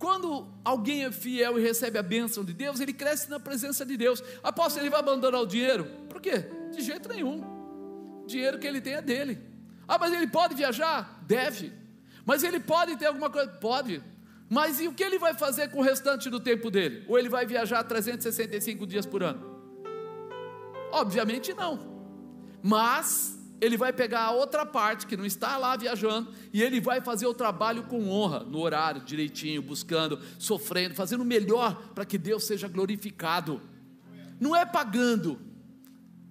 Quando 0.03 0.45
alguém 0.65 1.05
é 1.05 1.11
fiel 1.13 1.57
e 1.57 1.61
recebe 1.61 1.97
a 1.97 2.03
bênção 2.03 2.43
de 2.43 2.51
Deus, 2.51 2.81
ele 2.81 2.91
cresce 2.91 3.29
na 3.29 3.39
presença 3.39 3.85
de 3.85 3.95
Deus. 3.95 4.21
Apóstolo, 4.43 4.83
ele 4.83 4.89
vai 4.89 4.99
abandonar 4.99 5.39
o 5.39 5.45
dinheiro? 5.45 5.85
Por 6.09 6.19
quê? 6.19 6.43
De 6.75 6.81
jeito 6.81 7.07
nenhum. 7.07 7.39
O 8.21 8.27
dinheiro 8.27 8.59
que 8.59 8.67
ele 8.67 8.81
tem 8.81 8.95
é 8.95 9.01
dele. 9.01 9.39
Ah, 9.87 9.97
mas 9.97 10.11
ele 10.11 10.27
pode 10.27 10.55
viajar? 10.55 11.23
Deve. 11.25 11.71
Mas 12.25 12.43
ele 12.43 12.59
pode 12.59 12.97
ter 12.97 13.05
alguma 13.05 13.29
coisa? 13.29 13.49
Pode. 13.49 14.03
Mas 14.49 14.81
e 14.81 14.89
o 14.89 14.93
que 14.93 15.03
ele 15.03 15.17
vai 15.17 15.35
fazer 15.35 15.69
com 15.69 15.79
o 15.79 15.81
restante 15.81 16.29
do 16.29 16.41
tempo 16.41 16.69
dele? 16.69 17.05
Ou 17.07 17.17
ele 17.17 17.29
vai 17.29 17.45
viajar 17.45 17.81
365 17.81 18.85
dias 18.85 19.05
por 19.05 19.23
ano? 19.23 19.57
Obviamente 20.91 21.53
não. 21.53 21.79
Mas 22.61 23.32
ele 23.63 23.77
vai 23.77 23.93
pegar 23.93 24.21
a 24.21 24.31
outra 24.31 24.65
parte 24.65 25.07
que 25.07 25.15
não 25.15 25.25
está 25.25 25.57
lá 25.57 25.75
viajando 25.75 26.33
e 26.51 26.61
ele 26.61 26.81
vai 26.81 27.01
fazer 27.01 27.25
o 27.25 27.33
trabalho 27.33 27.83
com 27.83 28.09
honra, 28.09 28.39
no 28.41 28.59
horário, 28.59 29.01
direitinho, 29.01 29.61
buscando, 29.61 30.19
sofrendo, 30.37 30.95
fazendo 30.95 31.21
o 31.21 31.25
melhor 31.25 31.89
para 31.95 32.05
que 32.05 32.17
Deus 32.17 32.43
seja 32.43 32.67
glorificado. 32.67 33.61
Não 34.39 34.55
é 34.55 34.65
pagando, 34.65 35.39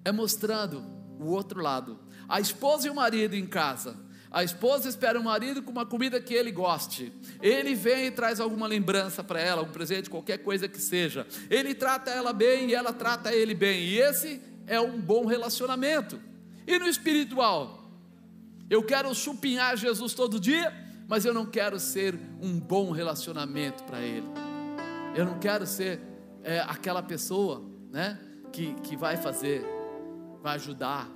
é 0.04 0.12
mostrando 0.12 0.84
o 1.18 1.30
outro 1.30 1.60
lado. 1.60 1.98
A 2.28 2.40
esposa 2.40 2.86
e 2.86 2.90
o 2.90 2.94
marido 2.94 3.34
em 3.34 3.46
casa 3.46 3.96
a 4.32 4.42
esposa 4.42 4.88
espera 4.88 5.20
o 5.20 5.22
marido 5.22 5.62
com 5.62 5.70
uma 5.70 5.84
comida 5.84 6.18
que 6.18 6.32
ele 6.32 6.50
goste. 6.50 7.12
Ele 7.42 7.74
vem 7.74 8.06
e 8.06 8.10
traz 8.10 8.40
alguma 8.40 8.66
lembrança 8.66 9.22
para 9.22 9.38
ela, 9.38 9.60
algum 9.60 9.72
presente, 9.72 10.08
qualquer 10.08 10.38
coisa 10.38 10.66
que 10.66 10.80
seja. 10.80 11.26
Ele 11.50 11.74
trata 11.74 12.10
ela 12.10 12.32
bem 12.32 12.70
e 12.70 12.74
ela 12.74 12.94
trata 12.94 13.30
ele 13.30 13.54
bem. 13.54 13.82
E 13.82 13.98
esse 13.98 14.40
é 14.66 14.80
um 14.80 14.98
bom 14.98 15.26
relacionamento. 15.26 16.18
E 16.66 16.78
no 16.78 16.86
espiritual? 16.86 17.82
Eu 18.68 18.82
quero 18.82 19.14
chupinhar 19.14 19.76
Jesus 19.76 20.14
todo 20.14 20.40
dia, 20.40 20.72
mas 21.08 21.24
eu 21.24 21.34
não 21.34 21.44
quero 21.44 21.78
ser 21.78 22.18
um 22.40 22.58
bom 22.58 22.90
relacionamento 22.90 23.82
para 23.84 24.00
ele. 24.00 24.26
Eu 25.14 25.26
não 25.26 25.38
quero 25.38 25.66
ser 25.66 26.00
é, 26.42 26.60
aquela 26.60 27.02
pessoa, 27.02 27.62
né? 27.90 28.18
Que, 28.52 28.74
que 28.82 28.96
vai 28.96 29.16
fazer, 29.16 29.64
vai 30.42 30.56
ajudar. 30.56 31.08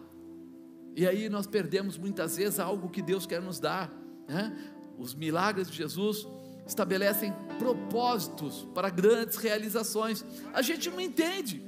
E 0.95 1.07
aí 1.07 1.29
nós 1.29 1.47
perdemos 1.47 1.99
muitas 1.99 2.37
vezes 2.37 2.59
algo 2.59 2.89
que 2.89 3.03
Deus 3.03 3.27
quer 3.27 3.41
nos 3.41 3.59
dar, 3.61 3.91
né? 4.29 4.55
Os 4.99 5.15
milagres 5.15 5.71
de 5.71 5.77
Jesus 5.77 6.27
estabelecem 6.67 7.33
propósitos 7.59 8.67
para 8.75 8.91
grandes 8.91 9.37
realizações. 9.37 10.25
A 10.53 10.63
gente 10.63 10.91
não 10.91 11.01
entende 11.01 11.63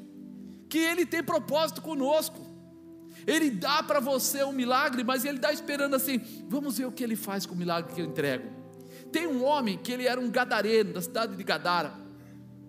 que 0.68 0.78
Ele 0.78 1.06
tem 1.06 1.22
propósito 1.22 1.80
conosco. 1.80 2.47
Ele 3.28 3.50
dá 3.50 3.82
para 3.82 4.00
você 4.00 4.42
um 4.42 4.52
milagre, 4.52 5.04
mas 5.04 5.24
Ele 5.24 5.36
está 5.36 5.52
esperando 5.52 5.94
assim: 5.94 6.18
vamos 6.48 6.78
ver 6.78 6.86
o 6.86 6.92
que 6.92 7.04
Ele 7.04 7.14
faz 7.14 7.44
com 7.44 7.54
o 7.54 7.58
milagre 7.58 7.94
que 7.94 8.00
eu 8.00 8.06
entrego. 8.06 8.58
Tem 9.12 9.26
um 9.26 9.44
homem 9.44 9.78
que 9.78 9.92
ele 9.92 10.06
era 10.06 10.20
um 10.20 10.30
gadareno 10.30 10.92
da 10.92 11.00
cidade 11.00 11.36
de 11.36 11.42
Gadara, 11.42 11.94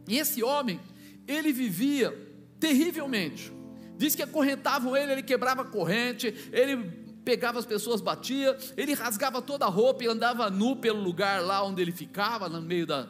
e 0.08 0.17
esse 0.17 0.43
homem, 0.43 0.80
ele 1.28 1.52
vivia 1.52 2.15
terrivelmente. 2.60 3.54
Diz 3.98 4.15
que 4.15 4.24
acorrentavam 4.24 4.95
ele, 4.95 5.12
ele 5.12 5.24
quebrava 5.24 5.62
a 5.62 5.65
corrente, 5.65 6.34
ele 6.52 6.78
pegava 7.24 7.60
as 7.60 7.65
pessoas, 7.65 8.02
batia, 8.02 8.58
ele 8.76 8.93
rasgava 8.93 9.41
toda 9.41 9.65
a 9.65 9.69
roupa 9.69 10.04
e 10.04 10.08
andava 10.08 10.50
nu 10.50 10.78
pelo 10.78 11.02
lugar 11.02 11.41
lá 11.41 11.63
onde 11.63 11.82
ele 11.82 11.91
ficava, 11.91 12.50
no 12.50 12.62
meio 12.62 12.88
da, 12.88 13.08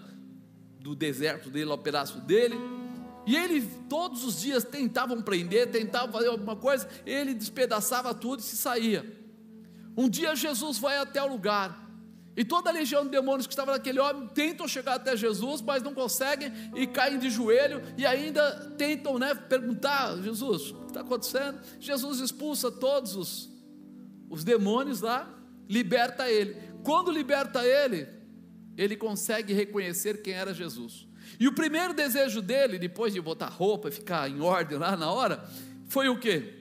do 0.80 0.96
deserto 0.96 1.50
dele, 1.50 1.66
lá 1.66 1.76
o 1.76 1.78
pedaço 1.78 2.20
dele. 2.22 2.56
E 3.26 3.36
ele 3.36 3.62
todos 3.90 4.24
os 4.24 4.42
dias 4.42 4.64
tentavam 4.64 5.22
prender, 5.22 5.72
tentavam 5.72 6.12
fazer 6.12 6.28
alguma 6.28 6.56
coisa, 6.56 6.88
ele 7.06 7.34
despedaçava 7.34 8.14
tudo 8.14 8.40
e 8.40 8.44
se 8.44 8.58
saía. 8.58 9.06
Um 9.98 10.10
dia 10.10 10.36
Jesus 10.36 10.78
vai 10.78 10.98
até 10.98 11.22
o 11.22 11.28
lugar, 11.28 11.90
e 12.40 12.46
toda 12.46 12.70
a 12.70 12.74
legião 12.74 13.04
de 13.04 13.10
demônios 13.10 13.46
que 13.46 13.52
estava 13.52 13.74
naquele 13.74 14.00
homem 14.00 14.26
tentam 14.30 14.66
chegar 14.66 14.94
até 14.94 15.14
Jesus, 15.18 15.62
mas 15.62 15.84
não 15.84 15.94
conseguem 15.94 16.50
e 16.74 16.88
caem 16.88 17.20
de 17.20 17.30
joelho 17.30 17.82
e 17.98 18.06
ainda 18.06 18.72
tentam 18.78 19.20
né, 19.20 19.36
perguntar: 19.36 20.16
Jesus, 20.22 20.72
o 20.72 20.76
que 20.76 20.86
está 20.86 21.02
acontecendo? 21.02 21.60
Jesus 21.82 22.22
expulsa 22.22 22.72
todos 22.72 23.14
os, 23.18 23.50
os 24.30 24.46
demônios 24.46 25.02
lá, 25.02 25.30
liberta 25.68 26.30
ele. 26.32 26.56
Quando 26.82 27.12
liberta 27.12 27.66
ele, 27.66 28.08
ele 28.78 28.96
consegue 28.96 29.52
reconhecer 29.52 30.22
quem 30.22 30.34
era 30.34 30.54
Jesus. 30.54 31.09
E 31.40 31.48
o 31.48 31.54
primeiro 31.54 31.94
desejo 31.94 32.42
dele, 32.42 32.78
depois 32.78 33.14
de 33.14 33.22
botar 33.22 33.48
roupa 33.48 33.88
e 33.88 33.92
ficar 33.92 34.30
em 34.30 34.42
ordem 34.42 34.78
lá 34.78 34.98
na 34.98 35.10
hora, 35.10 35.44
foi 35.88 36.10
o 36.10 36.20
que? 36.20 36.60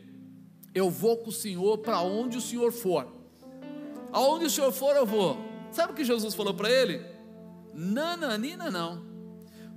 Eu 0.73 0.89
vou 0.89 1.17
com 1.17 1.31
o 1.31 1.33
Senhor 1.33 1.79
para 1.79 2.01
onde 2.01 2.39
o 2.39 2.41
Senhor 2.41 2.71
for. 2.71 3.07
Aonde 4.13 4.45
o 4.45 4.51
Senhor 4.51 4.71
for, 4.71 4.95
eu 4.95 5.05
vou. 5.05 5.37
Sabe 5.73 5.93
o 5.93 5.97
que 5.97 6.05
Jesus 6.05 6.35
falou 6.35 6.55
para 6.55 6.71
ele? 6.71 7.05
Nananina 7.75 8.71
não. 8.71 9.05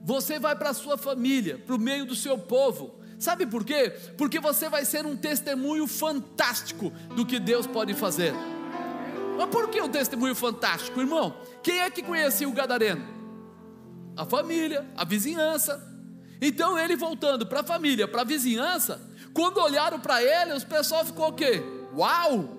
Você 0.04 0.38
vai 0.38 0.56
para 0.56 0.70
a 0.70 0.74
sua 0.74 0.98
família, 0.98 1.58
para 1.58 1.76
o 1.76 1.80
meio 1.80 2.06
do 2.06 2.16
seu 2.16 2.38
povo. 2.38 3.00
Sabe 3.18 3.46
por 3.46 3.64
quê? 3.64 3.94
Porque 4.18 4.40
você 4.40 4.70
vai 4.70 4.86
ser 4.86 5.06
um 5.06 5.18
testemunho 5.18 5.88
fantástico 5.88 6.92
do 7.16 7.26
que 7.26 7.40
Deus 7.40 7.66
pode 7.66 7.94
fazer. 7.96 8.34
Mas 9.38 9.50
por 9.50 9.68
que 9.70 9.82
um 9.82 9.90
testemunho 9.90 10.36
fantástico, 10.36 11.00
irmão? 11.00 11.36
Quem 11.64 11.80
é 11.80 11.90
que 11.90 12.04
conhecia 12.04 12.48
o 12.48 12.54
Gadareno? 12.54 13.20
A 14.15 14.26
família, 14.26 14.86
a 14.95 15.06
vizinhança. 15.06 15.82
Então 16.41 16.78
ele 16.78 16.95
voltando 16.95 17.45
para 17.45 17.62
a 17.62 17.63
família, 17.63 18.08
para 18.08 18.21
a 18.21 18.26
vizinhança, 18.26 19.00
quando 19.34 19.60
olharam 19.60 20.00
para 20.00 20.21
ele, 20.24 20.54
os 20.54 20.63
pessoal 20.63 21.06
ficou 21.06 21.30
o 21.30 21.34
quê? 21.34 21.63
Uau! 21.95 22.58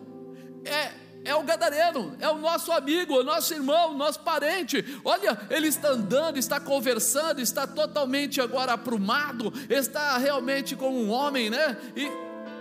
É, 0.65 0.93
é 1.25 1.35
o 1.35 1.43
gadareno, 1.43 2.17
é 2.19 2.29
o 2.29 2.39
nosso 2.39 2.73
amigo, 2.73 3.15
o 3.15 3.25
nosso 3.25 3.53
irmão, 3.55 3.93
o 3.93 3.97
nosso 3.97 4.21
parente. 4.21 4.85
Olha, 5.05 5.39
ele 5.51 5.69
está 5.69 5.91
andando, 5.91 6.39
está 6.39 6.59
conversando, 6.59 7.41
está 7.41 7.67
totalmente 7.67 8.41
agora 8.41 8.73
aprumado, 8.73 9.53
está 9.69 10.17
realmente 10.19 10.75
como 10.75 10.99
um 10.99 11.11
homem, 11.11 11.51
né? 11.51 11.77
E 11.97 12.11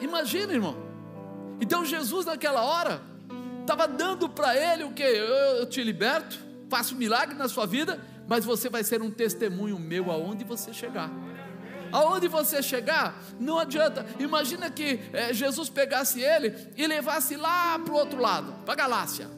imagina, 0.03 0.53
irmão. 0.53 0.75
Então 1.59 1.85
Jesus 1.85 2.25
naquela 2.25 2.63
hora 2.63 3.01
estava 3.61 3.87
dando 3.87 4.27
para 4.27 4.55
ele 4.55 4.83
o 4.83 4.91
que? 4.91 5.03
Eu, 5.03 5.57
eu 5.59 5.65
te 5.65 5.83
liberto, 5.83 6.37
faço 6.69 6.95
um 6.95 6.97
milagre 6.97 7.35
na 7.35 7.47
sua 7.47 7.65
vida, 7.65 7.99
mas 8.31 8.45
você 8.45 8.69
vai 8.69 8.81
ser 8.81 9.01
um 9.01 9.11
testemunho 9.11 9.77
meu 9.77 10.09
aonde 10.09 10.45
você 10.45 10.73
chegar 10.73 11.11
aonde 11.91 12.29
você 12.29 12.63
chegar, 12.63 13.21
não 13.37 13.59
adianta. 13.59 14.05
Imagina 14.17 14.71
que 14.71 15.01
é, 15.11 15.33
Jesus 15.33 15.67
pegasse 15.67 16.21
ele 16.21 16.55
e 16.77 16.87
levasse 16.87 17.35
lá 17.35 17.77
para 17.77 17.93
o 17.93 17.97
outro 17.97 18.21
lado, 18.21 18.53
para 18.63 18.71
a 18.71 18.77
Galácia. 18.77 19.29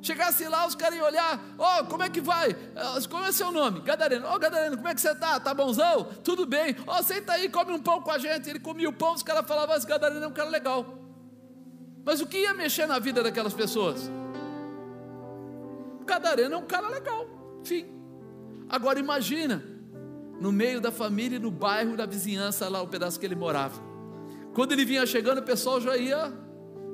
Chegasse 0.00 0.46
lá, 0.46 0.64
os 0.68 0.76
caras 0.76 0.96
iam 0.96 1.04
olhar, 1.04 1.42
ó, 1.58 1.80
oh, 1.80 1.86
como 1.86 2.04
é 2.04 2.08
que 2.08 2.20
vai? 2.20 2.50
Eh, 2.50 3.08
como 3.10 3.24
é 3.24 3.32
seu 3.32 3.50
nome? 3.50 3.80
Gadareno. 3.80 4.24
Ó, 4.28 4.36
oh, 4.36 4.38
Gadareno, 4.38 4.76
como 4.76 4.86
é 4.86 4.94
que 4.94 5.00
você 5.00 5.12
tá? 5.16 5.40
Tá 5.40 5.52
bonzão? 5.52 6.04
Tudo 6.22 6.46
bem. 6.46 6.76
Ó, 6.86 7.00
oh, 7.00 7.02
senta 7.02 7.32
aí, 7.32 7.48
come 7.48 7.72
um 7.72 7.82
pão 7.82 8.00
com 8.00 8.12
a 8.12 8.18
gente. 8.18 8.48
Ele 8.48 8.60
comia 8.60 8.88
o 8.88 8.92
pão, 8.92 9.14
os 9.14 9.24
caras 9.24 9.44
falavam, 9.44 9.74
esse 9.74 9.86
Gadareno 9.86 10.24
é 10.24 10.28
um 10.28 10.32
cara 10.32 10.48
legal. 10.48 10.86
Mas 12.04 12.20
o 12.20 12.26
que 12.28 12.38
ia 12.38 12.54
mexer 12.54 12.86
na 12.86 13.00
vida 13.00 13.20
daquelas 13.20 13.52
pessoas? 13.52 14.08
O 16.00 16.04
Gadareno 16.04 16.54
é 16.54 16.58
um 16.58 16.66
cara 16.66 16.88
legal. 16.88 17.26
Fim. 17.64 17.99
Agora 18.70 19.00
imagina, 19.00 19.62
no 20.40 20.52
meio 20.52 20.80
da 20.80 20.92
família, 20.92 21.40
no 21.40 21.50
bairro, 21.50 21.96
da 21.96 22.06
vizinhança, 22.06 22.68
lá 22.68 22.80
o 22.80 22.86
pedaço 22.86 23.18
que 23.18 23.26
ele 23.26 23.34
morava. 23.34 23.82
Quando 24.54 24.72
ele 24.72 24.84
vinha 24.84 25.04
chegando, 25.04 25.38
o 25.38 25.42
pessoal 25.42 25.80
já 25.80 25.96
ia. 25.96 26.32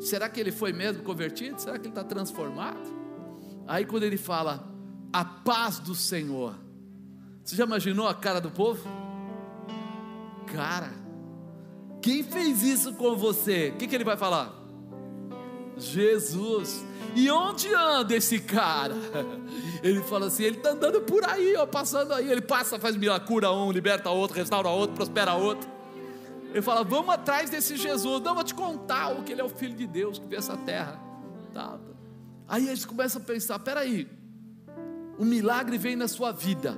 Será 0.00 0.28
que 0.28 0.40
ele 0.40 0.50
foi 0.50 0.72
mesmo 0.72 1.02
convertido? 1.02 1.60
Será 1.60 1.78
que 1.78 1.86
ele 1.86 1.90
está 1.90 2.02
transformado? 2.02 2.96
Aí 3.66 3.84
quando 3.84 4.04
ele 4.04 4.16
fala, 4.16 4.66
a 5.12 5.24
paz 5.24 5.78
do 5.78 5.94
Senhor. 5.94 6.54
Você 7.44 7.56
já 7.56 7.64
imaginou 7.64 8.08
a 8.08 8.14
cara 8.14 8.40
do 8.40 8.50
povo? 8.50 8.82
Cara, 10.46 10.92
quem 12.00 12.22
fez 12.22 12.62
isso 12.62 12.94
com 12.94 13.16
você? 13.16 13.72
O 13.74 13.78
que, 13.78 13.86
que 13.86 13.94
ele 13.94 14.04
vai 14.04 14.16
falar? 14.16 14.65
Jesus. 15.76 16.84
E 17.14 17.30
onde 17.30 17.72
anda 17.74 18.14
esse 18.14 18.38
cara? 18.40 18.94
Ele 19.82 20.02
fala 20.02 20.26
assim: 20.26 20.44
ele 20.44 20.56
está 20.56 20.70
andando 20.70 21.00
por 21.02 21.24
aí, 21.24 21.54
ó, 21.56 21.66
passando 21.66 22.12
aí. 22.12 22.30
Ele 22.30 22.40
passa, 22.40 22.78
faz 22.78 22.96
milagre, 22.96 23.26
cura 23.26 23.50
um, 23.52 23.70
liberta 23.70 24.10
outro, 24.10 24.36
restaura 24.36 24.68
outro, 24.68 24.96
prospera 24.96 25.34
outro. 25.34 25.68
Ele 26.50 26.62
fala: 26.62 26.82
vamos 26.82 27.10
atrás 27.10 27.50
desse 27.50 27.76
Jesus. 27.76 28.22
Não, 28.22 28.34
vou 28.34 28.44
te 28.44 28.54
contar 28.54 29.12
o 29.12 29.22
que 29.22 29.32
ele 29.32 29.40
é 29.40 29.44
o 29.44 29.48
Filho 29.48 29.74
de 29.74 29.86
Deus 29.86 30.18
que 30.18 30.26
veio 30.26 30.38
essa 30.38 30.56
terra. 30.56 31.00
Tá. 31.52 31.78
Aí 32.48 32.66
eles 32.66 32.84
começam 32.84 33.20
a 33.20 33.24
pensar: 33.24 33.58
peraí, 33.58 34.08
o 35.18 35.24
milagre 35.24 35.78
vem 35.78 35.96
na 35.96 36.08
sua 36.08 36.32
vida. 36.32 36.76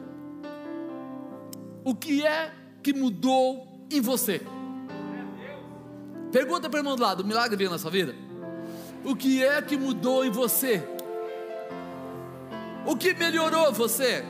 O 1.85 1.95
que 1.95 2.27
é 2.27 2.53
que 2.83 2.93
mudou 2.93 3.87
em 3.91 4.01
você? 4.01 4.43
Pergunta 6.31 6.69
para 6.69 6.77
o 6.77 6.81
irmão 6.81 6.97
do 6.97 7.03
lado: 7.03 7.21
o 7.23 7.27
milagre 7.27 7.57
veio 7.57 7.71
na 7.71 7.79
sua 7.79 7.91
vida? 7.91 8.28
O 9.09 9.17
que 9.17 9.43
é 9.43 9.63
que 9.63 9.75
mudou 9.75 10.23
em 10.23 10.31
você? 10.31 10.87
O 12.85 12.95
que 12.95 13.15
melhorou 13.15 13.73
você? 13.73 14.23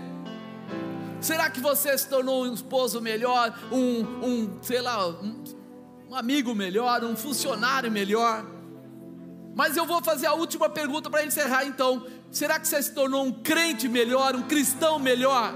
Será 1.20 1.50
que 1.50 1.58
você 1.60 1.98
se 1.98 2.08
tornou 2.08 2.44
um 2.44 2.54
esposo 2.54 3.00
melhor, 3.00 3.58
um, 3.72 4.02
um 4.24 4.62
sei 4.62 4.80
lá, 4.80 5.08
um, 5.08 5.42
um 6.08 6.14
amigo 6.14 6.54
melhor, 6.54 7.02
um 7.02 7.16
funcionário 7.16 7.90
melhor? 7.90 8.46
Mas 9.52 9.76
eu 9.76 9.84
vou 9.84 10.00
fazer 10.00 10.26
a 10.26 10.34
última 10.34 10.68
pergunta 10.68 11.10
para 11.10 11.24
encerrar 11.24 11.64
então. 11.64 12.06
Será 12.30 12.60
que 12.60 12.68
você 12.68 12.80
se 12.80 12.94
tornou 12.94 13.24
um 13.24 13.32
crente 13.32 13.88
melhor, 13.88 14.36
um 14.36 14.42
cristão 14.42 15.00
melhor, 15.00 15.54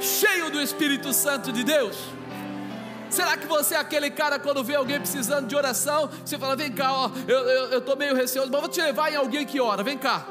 cheio 0.00 0.48
do 0.52 0.60
Espírito 0.60 1.12
Santo 1.12 1.50
de 1.50 1.64
Deus? 1.64 1.96
Será 3.14 3.36
que 3.36 3.46
você 3.46 3.76
é 3.76 3.78
aquele 3.78 4.10
cara 4.10 4.40
quando 4.40 4.64
vê 4.64 4.74
alguém 4.74 4.98
precisando 4.98 5.46
de 5.46 5.54
oração, 5.54 6.10
você 6.24 6.36
fala: 6.36 6.56
vem 6.56 6.72
cá, 6.72 6.92
ó, 6.92 7.10
eu 7.28 7.78
estou 7.78 7.96
meio 7.96 8.14
receoso, 8.16 8.50
mas 8.50 8.60
vou 8.60 8.68
te 8.68 8.82
levar 8.82 9.12
em 9.12 9.16
alguém 9.16 9.46
que 9.46 9.60
ora, 9.60 9.84
vem 9.84 9.96
cá. 9.96 10.26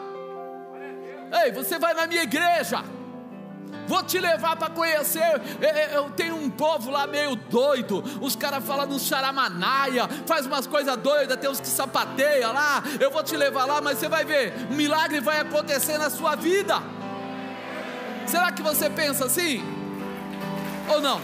Ei, 1.43 1.51
você 1.53 1.79
vai 1.79 1.93
na 1.93 2.05
minha 2.05 2.23
igreja. 2.23 2.83
Vou 3.87 4.03
te 4.03 4.19
levar 4.19 4.55
para 4.57 4.69
conhecer. 4.69 5.41
Eu 5.93 6.09
tenho 6.11 6.35
um 6.35 6.49
povo 6.49 6.91
lá 6.91 7.07
meio 7.07 7.35
doido. 7.35 8.03
Os 8.21 8.35
caras 8.35 8.63
falam 8.63 8.85
no 8.85 8.99
charamanaia, 8.99 10.07
faz 10.25 10.45
umas 10.45 10.67
coisas 10.67 10.95
doidas, 10.97 11.37
tem 11.37 11.49
uns 11.49 11.61
que 11.61 11.67
sapateia 11.67 12.49
lá. 12.49 12.83
Eu 12.99 13.09
vou 13.11 13.23
te 13.23 13.35
levar 13.37 13.65
lá, 13.65 13.81
mas 13.81 13.97
você 13.97 14.09
vai 14.09 14.25
ver, 14.25 14.53
um 14.69 14.75
milagre 14.75 15.21
vai 15.21 15.39
acontecer 15.39 15.97
na 15.97 16.09
sua 16.09 16.35
vida. 16.35 16.81
Será 18.27 18.51
que 18.51 18.61
você 18.61 18.89
pensa 18.89 19.25
assim? 19.25 19.63
Ou 20.89 21.01
não? 21.01 21.21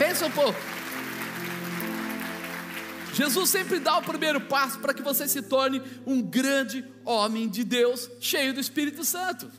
Pensa 0.00 0.24
um 0.24 0.30
pouco. 0.30 0.58
Jesus 3.12 3.50
sempre 3.50 3.78
dá 3.78 3.98
o 3.98 4.02
primeiro 4.02 4.40
passo 4.40 4.78
para 4.78 4.94
que 4.94 5.02
você 5.02 5.28
se 5.28 5.42
torne 5.42 5.82
um 6.06 6.22
grande 6.22 6.82
homem 7.04 7.46
de 7.46 7.62
Deus, 7.62 8.10
cheio 8.18 8.54
do 8.54 8.60
Espírito 8.60 9.04
Santo. 9.04 9.52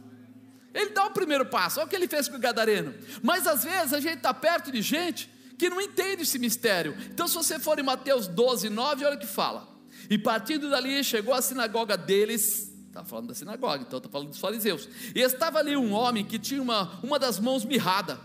Ele 0.74 0.90
dá 0.90 1.06
o 1.06 1.12
primeiro 1.12 1.46
passo, 1.46 1.80
olha 1.80 1.86
o 1.86 1.90
que 1.90 1.96
ele 1.96 2.08
fez 2.08 2.28
com 2.28 2.38
o 2.38 2.40
Gadareno. 2.40 2.92
Mas 3.22 3.46
às 3.46 3.64
vezes 3.64 3.94
a 3.94 4.00
gente 4.00 4.18
está 4.18 4.34
perto 4.34 4.72
de 4.72 4.82
gente 4.82 5.30
que 5.60 5.70
não 5.70 5.80
entende 5.80 6.24
esse 6.24 6.40
mistério. 6.40 6.98
Então, 7.12 7.28
se 7.28 7.36
você 7.36 7.60
for 7.60 7.78
em 7.78 7.84
Mateus 7.84 8.28
12, 8.28 8.68
9, 8.68 9.06
olha 9.06 9.18
o 9.18 9.20
que 9.20 9.28
fala. 9.28 9.68
E 10.10 10.18
partindo 10.18 10.72
dali, 10.72 11.04
chegou 11.04 11.36
à 11.36 11.42
sinagoga 11.44 11.96
deles, 11.96 12.72
Está 12.88 13.06
falando 13.06 13.28
da 13.28 13.34
sinagoga, 13.34 13.86
então 13.88 13.98
está 14.00 14.10
falando 14.10 14.30
dos 14.30 14.40
fariseus. 14.40 14.90
E 15.16 15.22
estava 15.22 15.60
ali 15.60 15.78
um 15.78 15.94
homem 15.94 16.26
que 16.26 16.38
tinha 16.38 16.62
uma, 16.62 17.00
uma 17.02 17.18
das 17.20 17.40
mãos 17.40 17.64
mirrada. 17.64 18.20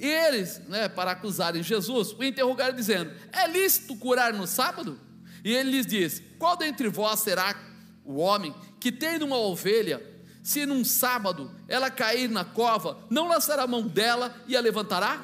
E 0.00 0.06
eles, 0.06 0.60
né, 0.66 0.88
para 0.88 1.10
acusarem 1.10 1.62
Jesus, 1.62 2.12
o 2.12 2.24
interrogaram 2.24 2.74
dizendo: 2.74 3.12
É 3.30 3.46
lícito 3.46 3.94
curar 3.96 4.32
no 4.32 4.46
sábado? 4.46 4.98
E 5.44 5.52
ele 5.54 5.72
lhes 5.72 5.86
disse: 5.86 6.22
Qual 6.38 6.56
dentre 6.56 6.88
vós 6.88 7.20
será 7.20 7.54
o 8.02 8.16
homem 8.16 8.54
que 8.80 8.90
tendo 8.90 9.26
uma 9.26 9.36
ovelha, 9.36 10.02
se 10.42 10.64
num 10.64 10.82
sábado 10.84 11.54
ela 11.68 11.90
cair 11.90 12.30
na 12.30 12.46
cova, 12.46 12.98
não 13.10 13.28
lançará 13.28 13.64
a 13.64 13.66
mão 13.66 13.86
dela 13.86 14.34
e 14.48 14.56
a 14.56 14.60
levantará? 14.60 15.22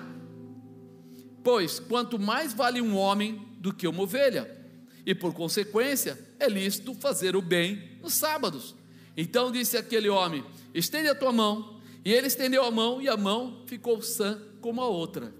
Pois 1.42 1.80
quanto 1.80 2.18
mais 2.18 2.52
vale 2.52 2.82
um 2.82 2.96
homem 2.96 3.56
do 3.58 3.72
que 3.72 3.88
uma 3.88 4.02
ovelha, 4.02 4.54
e 5.06 5.14
por 5.14 5.32
consequência 5.32 6.18
é 6.38 6.48
lícito 6.48 6.94
fazer 6.94 7.34
o 7.34 7.40
bem 7.40 7.98
nos 8.02 8.12
sábados. 8.12 8.74
Então 9.16 9.50
disse 9.50 9.78
aquele 9.78 10.10
homem: 10.10 10.44
Estende 10.74 11.08
a 11.08 11.14
tua 11.14 11.32
mão. 11.32 11.75
E 12.06 12.12
ele 12.12 12.28
estendeu 12.28 12.64
a 12.64 12.70
mão 12.70 13.02
e 13.02 13.08
a 13.08 13.16
mão 13.16 13.64
ficou 13.66 14.00
sã 14.00 14.40
como 14.60 14.80
a 14.80 14.86
outra. 14.86 15.34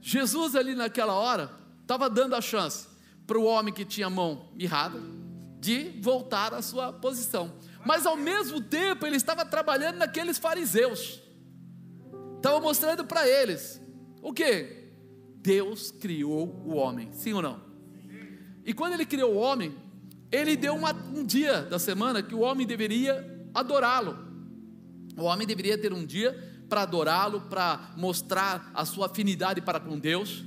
Jesus, 0.00 0.54
ali 0.54 0.72
naquela 0.72 1.14
hora, 1.14 1.50
estava 1.80 2.08
dando 2.08 2.36
a 2.36 2.40
chance 2.40 2.86
para 3.26 3.36
o 3.36 3.42
homem 3.42 3.74
que 3.74 3.84
tinha 3.84 4.06
a 4.06 4.10
mão 4.10 4.52
mirrada 4.54 5.00
de 5.58 5.98
voltar 6.00 6.54
à 6.54 6.62
sua 6.62 6.92
posição. 6.92 7.54
Mas 7.84 8.06
ao 8.06 8.16
mesmo 8.16 8.60
tempo 8.60 9.04
ele 9.04 9.16
estava 9.16 9.44
trabalhando 9.44 9.96
naqueles 9.96 10.38
fariseus. 10.38 11.20
Estava 12.36 12.60
mostrando 12.60 13.04
para 13.04 13.26
eles 13.26 13.82
o 14.22 14.32
que? 14.32 14.92
Deus 15.38 15.90
criou 15.90 16.62
o 16.64 16.76
homem, 16.76 17.10
sim 17.10 17.32
ou 17.32 17.42
não? 17.42 17.60
E 18.64 18.72
quando 18.72 18.92
ele 18.92 19.04
criou 19.04 19.34
o 19.34 19.38
homem, 19.38 19.74
ele 20.30 20.54
deu 20.54 20.76
uma, 20.76 20.92
um 20.92 21.26
dia 21.26 21.62
da 21.62 21.80
semana 21.80 22.22
que 22.22 22.32
o 22.32 22.42
homem 22.42 22.64
deveria 22.64 23.48
adorá-lo. 23.52 24.30
O 25.16 25.24
homem 25.24 25.46
deveria 25.46 25.76
ter 25.76 25.92
um 25.92 26.04
dia 26.04 26.32
para 26.68 26.82
adorá-lo, 26.82 27.42
para 27.42 27.92
mostrar 27.96 28.70
a 28.74 28.84
sua 28.84 29.06
afinidade 29.06 29.60
para 29.60 29.78
com 29.78 29.98
Deus. 29.98 30.44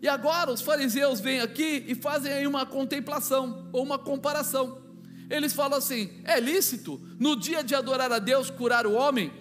E 0.00 0.06
agora 0.06 0.52
os 0.52 0.60
fariseus 0.60 1.18
vêm 1.18 1.40
aqui 1.40 1.84
e 1.88 1.94
fazem 1.94 2.32
aí 2.32 2.46
uma 2.46 2.64
contemplação 2.64 3.68
ou 3.72 3.82
uma 3.82 3.98
comparação. 3.98 4.80
Eles 5.28 5.52
falam 5.52 5.78
assim: 5.78 6.10
é 6.24 6.38
lícito 6.38 7.00
no 7.18 7.34
dia 7.34 7.62
de 7.64 7.74
adorar 7.74 8.12
a 8.12 8.18
Deus 8.18 8.50
curar 8.50 8.86
o 8.86 8.94
homem? 8.94 9.32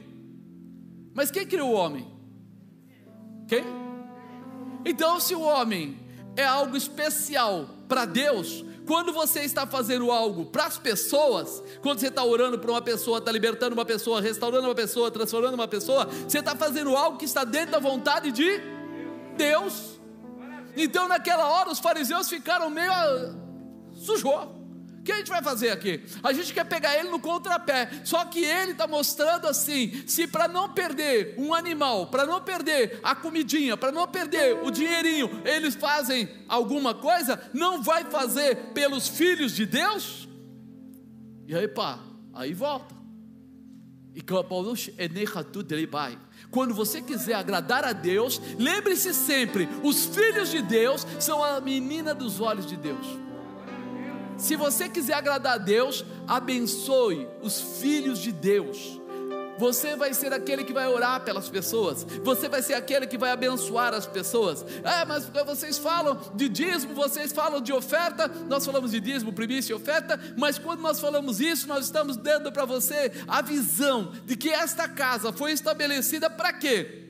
Mas 1.14 1.32
quem 1.32 1.46
criou 1.46 1.72
o 1.72 1.76
homem? 1.76 2.08
Quem? 3.48 3.64
Então, 4.86 5.20
se 5.20 5.36
o 5.36 5.42
homem 5.42 6.00
é 6.36 6.46
algo 6.46 6.76
especial 6.76 7.70
para 7.88 8.06
Deus, 8.06 8.64
quando 8.88 9.12
você 9.12 9.42
está 9.42 9.68
fazendo 9.68 10.12
algo 10.12 10.46
para 10.46 10.66
as 10.66 10.78
pessoas, 10.78 11.62
quando 11.82 12.00
você 12.00 12.08
está 12.08 12.24
orando 12.24 12.58
para 12.58 12.72
uma 12.72 12.82
pessoa, 12.82 13.20
está 13.20 13.32
libertando 13.32 13.76
uma 13.76 13.86
pessoa, 13.86 14.22
restaurando 14.22 14.68
uma 14.68 14.74
pessoa, 14.74 15.12
transformando 15.12 15.54
uma 15.54 15.68
pessoa, 15.68 16.06
você 16.06 16.40
está 16.40 16.56
fazendo 16.56 16.96
algo 16.96 17.18
que 17.18 17.26
está 17.26 17.44
dentro 17.44 17.72
da 17.72 17.80
vontade 17.80 18.32
de 18.32 18.62
Deus. 19.36 20.00
Então, 20.76 21.08
naquela 21.08 21.48
hora, 21.50 21.70
os 21.70 21.80
fariseus 21.80 22.30
ficaram 22.30 22.70
meio. 22.70 22.92
Ah, 22.92 23.36
sujou 23.94 24.57
que 25.08 25.12
a 25.14 25.18
gente 25.18 25.30
vai 25.30 25.42
fazer 25.42 25.70
aqui? 25.70 26.04
A 26.22 26.34
gente 26.34 26.54
quer 26.54 26.66
pegar 26.66 26.98
ele 26.98 27.10
no 27.10 27.20
contrapé, 27.20 27.90
só 28.04 28.26
que 28.26 28.44
ele 28.44 28.74
está 28.74 28.86
mostrando 28.86 29.48
assim: 29.48 30.04
se 30.06 30.28
para 30.28 30.50
não 30.50 30.74
perder 30.74 31.34
um 31.38 31.54
animal, 31.54 32.08
para 32.08 32.26
não 32.26 32.42
perder 32.42 33.00
a 33.02 33.16
comidinha, 33.16 33.78
para 33.78 33.90
não 33.92 34.06
perder 34.06 34.62
o 34.64 34.70
dinheirinho, 34.70 35.42
eles 35.46 35.76
fazem 35.76 36.28
alguma 36.48 36.94
coisa, 36.94 37.42
não 37.54 37.82
vai 37.82 38.04
fazer 38.04 38.74
pelos 38.74 39.08
filhos 39.08 39.54
de 39.54 39.66
Deus? 39.66 40.28
E 41.48 41.56
aí, 41.56 41.70
pá, 41.70 42.00
aí 42.34 42.54
volta. 42.54 42.94
E 44.14 44.22
quando 46.52 46.74
você 46.74 47.02
quiser 47.02 47.36
agradar 47.36 47.86
a 47.86 47.94
Deus, 47.94 48.42
lembre-se 48.60 49.14
sempre: 49.14 49.70
os 49.84 50.08
filhos 50.08 50.50
de 50.50 50.62
Deus 50.62 51.08
são 51.18 51.42
a 51.42 51.62
menina 51.62 52.14
dos 52.14 52.42
olhos 52.42 52.66
de 52.66 52.76
Deus. 52.76 53.27
Se 54.38 54.56
você 54.56 54.88
quiser 54.88 55.16
agradar 55.16 55.56
a 55.56 55.58
Deus, 55.58 56.06
abençoe 56.28 57.28
os 57.42 57.60
filhos 57.80 58.20
de 58.20 58.32
Deus. 58.32 59.02
Você 59.58 59.96
vai 59.96 60.14
ser 60.14 60.32
aquele 60.32 60.64
que 60.64 60.72
vai 60.72 60.88
orar 60.88 61.22
pelas 61.22 61.50
pessoas. 61.50 62.04
Você 62.24 62.48
vai 62.48 62.62
ser 62.62 62.76
aquele 62.76 63.08
que 63.08 63.18
vai 63.18 63.32
abençoar 63.32 63.94
as 63.94 64.06
pessoas. 64.06 64.64
É, 64.84 65.04
mas 65.04 65.28
vocês 65.46 65.80
falam 65.80 66.20
de 66.36 66.48
dízimo, 66.48 66.94
vocês 66.94 67.32
falam 67.32 67.60
de 67.60 67.74
oferta. 67.74 68.28
Nós 68.48 68.64
falamos 68.64 68.92
de 68.92 69.00
dízimo, 69.00 69.34
primícia 69.34 69.74
e 69.74 69.76
oferta. 69.76 70.20
Mas 70.38 70.60
quando 70.60 70.82
nós 70.82 71.00
falamos 71.00 71.40
isso, 71.40 71.68
nós 71.68 71.86
estamos 71.86 72.16
dando 72.16 72.52
para 72.52 72.66
você 72.66 73.12
a 73.28 73.42
visão 73.42 74.12
de 74.26 74.36
que 74.36 74.50
esta 74.50 74.88
casa 74.88 75.34
foi 75.34 75.52
estabelecida 75.54 76.30
para 76.30 76.54
quê? 76.54 77.06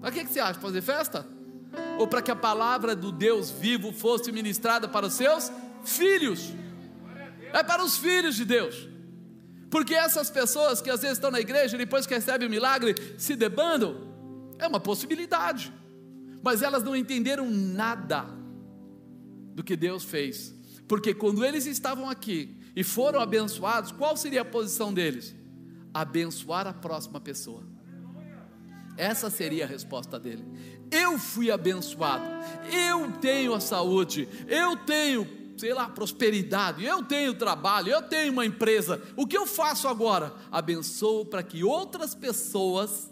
Para 0.00 0.10
que, 0.10 0.24
você 0.24 0.40
acha? 0.40 0.58
Fazer 0.58 0.80
festa? 0.80 1.26
Ou 1.98 2.08
para 2.08 2.22
que 2.22 2.30
a 2.30 2.36
palavra 2.36 2.96
do 2.96 3.12
Deus 3.12 3.50
vivo 3.50 3.92
fosse 3.92 4.32
ministrada 4.32 4.88
para 4.88 5.06
os 5.06 5.12
seus 5.12 5.52
filhos. 5.84 6.52
É 7.52 7.62
para 7.62 7.84
os 7.84 7.96
filhos 7.96 8.36
de 8.36 8.44
Deus. 8.44 8.88
Porque 9.70 9.94
essas 9.94 10.28
pessoas 10.28 10.80
que 10.80 10.90
às 10.90 11.00
vezes 11.00 11.16
estão 11.16 11.30
na 11.30 11.40
igreja, 11.40 11.78
depois 11.78 12.06
que 12.06 12.14
recebem 12.14 12.46
o 12.46 12.50
milagre, 12.50 12.94
se 13.16 13.34
debandam, 13.34 14.12
é 14.58 14.66
uma 14.66 14.80
possibilidade. 14.80 15.72
Mas 16.42 16.62
elas 16.62 16.82
não 16.82 16.94
entenderam 16.94 17.50
nada 17.50 18.26
do 19.54 19.62
que 19.62 19.76
Deus 19.76 20.04
fez. 20.04 20.54
Porque 20.86 21.14
quando 21.14 21.44
eles 21.44 21.66
estavam 21.66 22.08
aqui 22.08 22.56
e 22.76 22.84
foram 22.84 23.20
abençoados, 23.20 23.92
qual 23.92 24.16
seria 24.16 24.42
a 24.42 24.44
posição 24.44 24.92
deles? 24.92 25.34
Abençoar 25.94 26.66
a 26.66 26.72
próxima 26.72 27.20
pessoa. 27.20 27.66
Essa 28.96 29.30
seria 29.30 29.64
a 29.64 29.68
resposta 29.68 30.18
dele. 30.18 30.44
Eu 30.90 31.18
fui 31.18 31.50
abençoado, 31.50 32.24
eu 32.70 33.10
tenho 33.12 33.54
a 33.54 33.60
saúde, 33.60 34.28
eu 34.46 34.76
tenho 34.76 35.41
sei 35.62 35.72
lá, 35.72 35.88
prosperidade, 35.88 36.84
eu 36.84 37.04
tenho 37.04 37.34
trabalho, 37.34 37.88
eu 37.88 38.02
tenho 38.02 38.32
uma 38.32 38.44
empresa, 38.44 39.00
o 39.14 39.24
que 39.24 39.38
eu 39.38 39.46
faço 39.46 39.86
agora? 39.86 40.34
Abençoo 40.50 41.24
para 41.24 41.40
que 41.40 41.62
outras 41.62 42.16
pessoas 42.16 43.08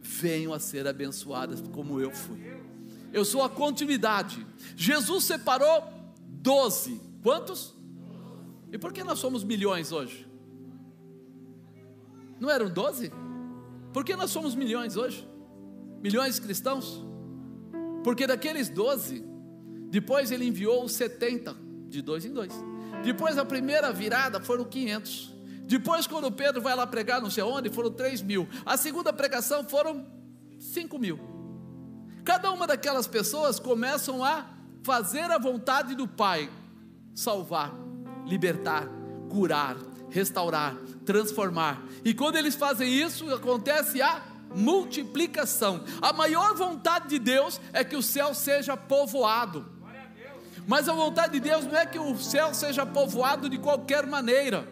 venham 0.00 0.52
a 0.52 0.58
ser 0.58 0.88
abençoadas 0.88 1.62
como 1.70 2.00
eu 2.00 2.10
fui. 2.10 2.40
Eu 3.12 3.24
sou 3.24 3.40
a 3.40 3.48
continuidade. 3.48 4.44
Jesus 4.74 5.22
separou 5.26 5.84
doze. 6.26 7.00
Quantos? 7.22 7.72
E 8.72 8.76
por 8.76 8.92
que 8.92 9.04
nós 9.04 9.20
somos 9.20 9.44
milhões 9.44 9.92
hoje? 9.92 10.26
Não 12.40 12.50
eram 12.50 12.68
doze? 12.68 13.12
Por 13.92 14.04
que 14.04 14.16
nós 14.16 14.32
somos 14.32 14.56
milhões 14.56 14.96
hoje? 14.96 15.24
Milhões 16.02 16.34
de 16.34 16.40
cristãos? 16.40 17.06
Porque 18.02 18.26
daqueles 18.26 18.68
doze, 18.68 19.24
depois 19.88 20.32
ele 20.32 20.46
enviou 20.46 20.84
os 20.84 20.90
setenta 20.90 21.64
de 21.96 22.02
dois 22.02 22.24
em 22.24 22.32
dois. 22.32 22.52
Depois 23.02 23.38
a 23.38 23.44
primeira 23.44 23.92
virada 23.92 24.40
foram 24.40 24.64
500. 24.64 25.34
Depois, 25.64 26.06
quando 26.06 26.30
Pedro 26.30 26.62
vai 26.62 26.76
lá 26.76 26.86
pregar, 26.86 27.20
não 27.20 27.30
sei 27.30 27.42
onde, 27.42 27.70
foram 27.70 27.90
3 27.90 28.22
mil. 28.22 28.48
A 28.64 28.76
segunda 28.76 29.12
pregação 29.12 29.64
foram 29.64 30.06
5 30.58 30.98
mil. 30.98 31.18
Cada 32.24 32.52
uma 32.52 32.66
daquelas 32.66 33.06
pessoas 33.06 33.58
começam 33.58 34.24
a 34.24 34.46
fazer 34.82 35.30
a 35.30 35.38
vontade 35.38 35.94
do 35.96 36.06
Pai, 36.06 36.48
salvar, 37.14 37.74
libertar, 38.24 38.88
curar, 39.28 39.76
restaurar, 40.08 40.76
transformar. 41.04 41.82
E 42.04 42.14
quando 42.14 42.36
eles 42.36 42.54
fazem 42.54 42.88
isso, 42.92 43.32
acontece 43.34 44.00
a 44.00 44.22
multiplicação. 44.54 45.84
A 46.00 46.12
maior 46.12 46.54
vontade 46.54 47.08
de 47.08 47.18
Deus 47.18 47.60
é 47.72 47.82
que 47.82 47.96
o 47.96 48.02
céu 48.02 48.34
seja 48.34 48.76
povoado. 48.76 49.75
Mas 50.66 50.88
a 50.88 50.92
vontade 50.92 51.34
de 51.34 51.40
Deus 51.40 51.64
não 51.64 51.76
é 51.76 51.86
que 51.86 51.98
o 51.98 52.18
céu 52.18 52.52
seja 52.52 52.84
povoado 52.84 53.48
de 53.48 53.56
qualquer 53.58 54.06
maneira. 54.06 54.66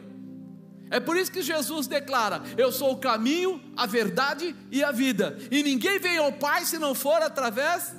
É 0.91 0.99
por 0.99 1.17
isso 1.17 1.31
que 1.31 1.41
Jesus 1.41 1.87
declara: 1.87 2.43
Eu 2.57 2.73
sou 2.73 2.93
o 2.93 2.99
caminho, 2.99 3.61
a 3.77 3.87
verdade 3.87 4.55
e 4.71 4.83
a 4.83 4.91
vida, 4.91 5.39
e 5.51 5.63
ninguém 5.63 5.99
vem 5.99 6.19
ao 6.19 6.33
Pai 6.33 6.65
se 6.65 6.79
não 6.79 6.95
for 6.95 7.23
através 7.23 7.95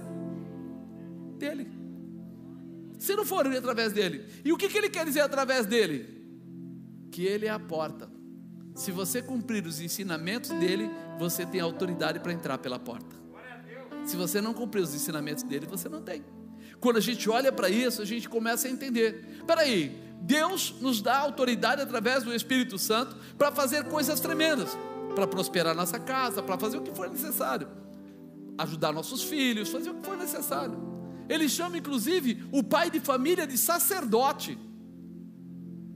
dele. 1.38 1.71
Se 2.99 3.15
não 3.15 3.25
for 3.25 3.47
através 3.47 3.93
dele. 3.93 4.25
E 4.43 4.51
o 4.51 4.58
que, 4.58 4.67
que 4.67 4.77
ele 4.77 4.89
quer 4.89 5.05
dizer 5.05 5.21
através 5.21 5.65
dele? 5.65 6.13
Que 7.12 7.25
ele 7.25 7.45
é 7.45 7.49
a 7.49 7.60
porta. 7.60 8.10
Se 8.73 8.91
você 8.91 9.21
cumprir 9.21 9.65
os 9.65 9.79
ensinamentos 9.79 10.49
dele, 10.49 10.89
você 11.17 11.45
tem 11.45 11.62
autoridade 11.62 12.19
para 12.19 12.34
entrar 12.34 12.58
pela 12.58 12.77
porta. 12.77 13.15
Se 14.05 14.15
você 14.15 14.41
não 14.41 14.53
cumprir 14.53 14.81
os 14.81 14.93
ensinamentos 14.93 15.43
dele, 15.43 15.65
você 15.65 15.88
não 15.88 16.01
tem. 16.01 16.23
Quando 16.79 16.97
a 16.97 17.01
gente 17.01 17.29
olha 17.29 17.51
para 17.51 17.69
isso, 17.69 18.01
a 18.01 18.05
gente 18.05 18.27
começa 18.29 18.67
a 18.67 18.71
entender: 18.71 19.43
peraí, 19.45 20.05
Deus 20.21 20.75
nos 20.81 21.01
dá 21.01 21.17
autoridade 21.17 21.81
através 21.81 22.23
do 22.23 22.33
Espírito 22.33 22.77
Santo 22.77 23.15
para 23.38 23.51
fazer 23.51 23.85
coisas 23.85 24.19
tremendas, 24.19 24.77
para 25.15 25.27
prosperar 25.27 25.75
nossa 25.75 25.99
casa, 25.99 26.41
para 26.41 26.57
fazer 26.57 26.77
o 26.77 26.81
que 26.81 26.95
for 26.95 27.09
necessário, 27.09 27.67
ajudar 28.57 28.91
nossos 28.91 29.23
filhos, 29.23 29.69
fazer 29.69 29.91
o 29.91 29.95
que 29.95 30.05
for 30.05 30.17
necessário. 30.17 30.95
Ele 31.29 31.49
chama 31.49 31.77
inclusive 31.77 32.43
o 32.51 32.63
pai 32.63 32.89
de 32.89 32.99
família 32.99 33.47
de 33.47 33.57
sacerdote. 33.57 34.57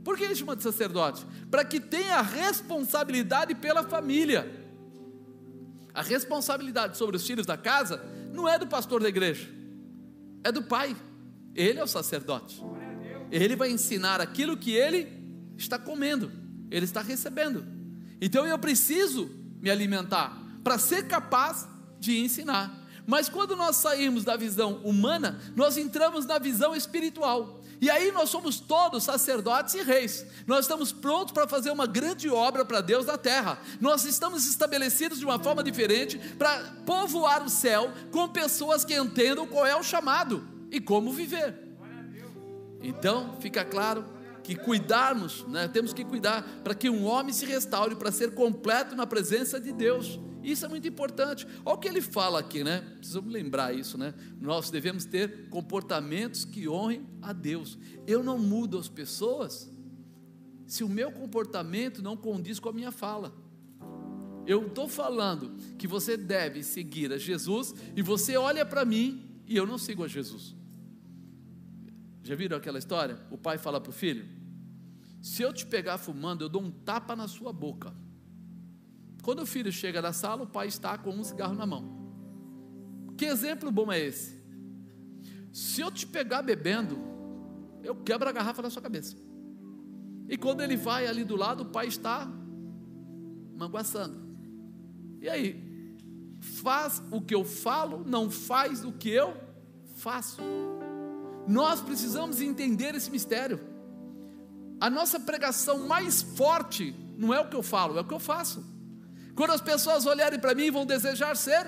Por 0.03 0.17
que 0.17 0.23
ele 0.23 0.35
chama 0.35 0.55
de 0.55 0.63
sacerdote? 0.63 1.25
Para 1.51 1.63
que 1.63 1.79
tenha 1.79 2.21
responsabilidade 2.21 3.53
pela 3.55 3.83
família. 3.83 4.59
A 5.93 6.01
responsabilidade 6.01 6.97
sobre 6.97 7.15
os 7.15 7.25
filhos 7.25 7.45
da 7.45 7.57
casa 7.57 8.01
não 8.31 8.47
é 8.47 8.57
do 8.57 8.67
pastor 8.67 9.01
da 9.01 9.09
igreja, 9.09 9.49
é 10.43 10.52
do 10.52 10.63
pai. 10.63 10.95
Ele 11.56 11.80
é 11.80 11.84
o 11.84 11.88
sacerdote. 11.88 12.63
Ele 13.32 13.56
vai 13.56 13.69
ensinar 13.71 14.21
aquilo 14.21 14.58
que 14.58 14.71
ele 14.71 15.08
está 15.58 15.78
comendo, 15.78 16.32
ele 16.71 16.86
está 16.86 17.02
recebendo. 17.02 17.65
Então 18.21 18.45
eu 18.45 18.58
preciso 18.58 19.30
me 19.62 19.69
alimentar 19.69 20.41
para 20.63 20.78
ser 20.78 21.08
capaz 21.08 21.67
de 21.99 22.17
ensinar. 22.17 22.80
Mas 23.06 23.28
quando 23.28 23.56
nós 23.56 23.78
saímos 23.78 24.23
da 24.23 24.38
visão 24.38 24.75
humana, 24.84 25.39
nós 25.56 25.78
entramos 25.78 26.25
na 26.25 26.38
visão 26.38 26.75
espiritual. 26.75 27.58
E 27.81 27.89
aí 27.89 28.11
nós 28.11 28.29
somos 28.29 28.59
todos 28.59 29.03
sacerdotes 29.03 29.73
e 29.73 29.81
reis. 29.81 30.25
Nós 30.45 30.61
estamos 30.61 30.91
prontos 30.91 31.31
para 31.31 31.47
fazer 31.47 31.71
uma 31.71 31.87
grande 31.87 32.29
obra 32.29 32.65
para 32.65 32.81
Deus 32.81 33.05
na 33.05 33.17
terra. 33.17 33.59
Nós 33.79 34.03
estamos 34.03 34.45
estabelecidos 34.45 35.19
de 35.19 35.25
uma 35.25 35.39
forma 35.39 35.63
diferente 35.63 36.17
para 36.37 36.59
povoar 36.85 37.43
o 37.43 37.49
céu 37.49 37.91
com 38.11 38.27
pessoas 38.27 38.83
que 38.83 38.95
entendam 38.95 39.47
qual 39.47 39.65
é 39.65 39.75
o 39.75 39.83
chamado 39.83 40.45
e 40.69 40.81
como 40.81 41.13
viver. 41.13 41.69
Então, 42.81 43.37
fica 43.39 43.63
claro 43.63 44.05
que 44.43 44.55
cuidarmos, 44.55 45.45
né, 45.47 45.67
temos 45.67 45.93
que 45.93 46.03
cuidar 46.03 46.43
para 46.63 46.73
que 46.73 46.89
um 46.89 47.05
homem 47.05 47.31
se 47.31 47.45
restaure 47.45 47.95
para 47.95 48.11
ser 48.11 48.33
completo 48.33 48.95
na 48.95 49.05
presença 49.05 49.59
de 49.59 49.71
Deus. 49.71 50.19
Isso 50.43 50.65
é 50.65 50.69
muito 50.69 50.88
importante. 50.88 51.45
Olha 51.65 51.75
o 51.75 51.78
que 51.78 51.88
ele 51.88 52.02
fala 52.02 52.39
aqui, 52.39 52.63
né? 52.63 52.82
Precisamos 52.97 53.32
lembrar 53.32 53.73
isso, 53.73 53.97
né? 53.97 54.13
Nós 54.39 54.69
devemos 54.69 55.06
ter 55.06 55.49
comportamentos 55.49 56.45
que 56.45 56.67
honrem 56.67 57.06
a 57.21 57.34
Deus. 57.34 57.78
Eu 58.08 58.23
não 58.23 58.38
mudo 58.38 58.78
as 58.78 58.88
pessoas 58.88 59.71
se 60.65 60.84
o 60.84 60.89
meu 60.89 61.12
comportamento 61.12 62.02
não 62.02 62.15
condiz 62.15 62.60
com 62.60 62.69
a 62.69 62.73
minha 62.73 62.91
fala. 62.91 63.34
Eu 64.45 64.67
estou 64.67 64.88
falando 64.88 65.56
que 65.78 65.88
você 65.88 66.15
deve 66.15 66.63
seguir 66.63 67.12
a 67.12 67.17
Jesus 67.17 67.73
e 67.95 68.02
você 68.02 68.38
olha 68.38 68.65
para 68.65 68.86
mim 68.86 69.41
e 69.45 69.56
eu 69.56 69.65
não 69.65 69.78
sigo 69.78 70.04
a 70.04 70.08
Jesus. 70.08 70.56
Já 72.23 72.36
viram 72.36 72.58
aquela 72.58 72.78
história? 72.78 73.19
O 73.32 73.38
pai 73.38 73.58
fala 73.58 73.82
para 73.82 73.89
o 73.89 73.93
filho: 73.93 74.28
Se 75.21 75.41
eu 75.41 75.52
te 75.52 75.65
pegar 75.65 75.97
fumando, 75.97 76.43
eu 76.43 76.49
dou 76.49 76.62
um 76.62 76.71
tapa 76.71 77.15
na 77.15 77.28
sua 77.28 77.52
boca. 77.52 77.93
Quando 79.29 79.43
o 79.43 79.45
filho 79.45 79.71
chega 79.71 80.01
na 80.01 80.11
sala, 80.11 80.41
o 80.41 80.47
pai 80.47 80.67
está 80.67 80.97
com 80.97 81.11
um 81.11 81.23
cigarro 81.23 81.53
na 81.53 81.63
mão. 81.63 81.85
Que 83.15 83.25
exemplo 83.25 83.71
bom 83.71 83.91
é 83.91 83.99
esse? 83.99 84.43
Se 85.53 85.81
eu 85.81 85.91
te 85.91 86.07
pegar 86.07 86.41
bebendo, 86.41 86.97
eu 87.83 87.95
quebro 87.95 88.27
a 88.27 88.31
garrafa 88.31 88.63
na 88.63 88.71
sua 88.71 88.81
cabeça. 88.81 89.15
E 90.27 90.35
quando 90.35 90.61
ele 90.61 90.75
vai 90.75 91.05
ali 91.05 91.23
do 91.23 91.35
lado, 91.35 91.61
o 91.61 91.65
pai 91.67 91.85
está 91.85 92.27
manguaçando. 93.55 94.19
E 95.21 95.29
aí? 95.29 95.95
Faz 96.39 96.99
o 97.11 97.21
que 97.21 97.35
eu 97.35 97.45
falo, 97.45 98.03
não 98.07 98.31
faz 98.31 98.83
o 98.83 98.91
que 98.91 99.11
eu 99.11 99.37
faço. 99.97 100.41
Nós 101.47 101.81
precisamos 101.81 102.41
entender 102.41 102.95
esse 102.95 103.11
mistério. 103.11 103.59
A 104.81 104.89
nossa 104.89 105.19
pregação 105.19 105.87
mais 105.87 106.19
forte 106.19 106.95
não 107.15 107.31
é 107.31 107.39
o 107.39 107.47
que 107.47 107.55
eu 107.55 107.61
falo, 107.61 107.95
é 107.95 108.01
o 108.01 108.05
que 108.05 108.13
eu 108.15 108.19
faço. 108.19 108.78
Quando 109.39 109.52
as 109.52 109.62
pessoas 109.62 110.06
olharem 110.06 110.38
para 110.38 110.54
mim, 110.54 110.69
vão 110.69 110.86
desejar 110.86 111.34
ser 111.38 111.65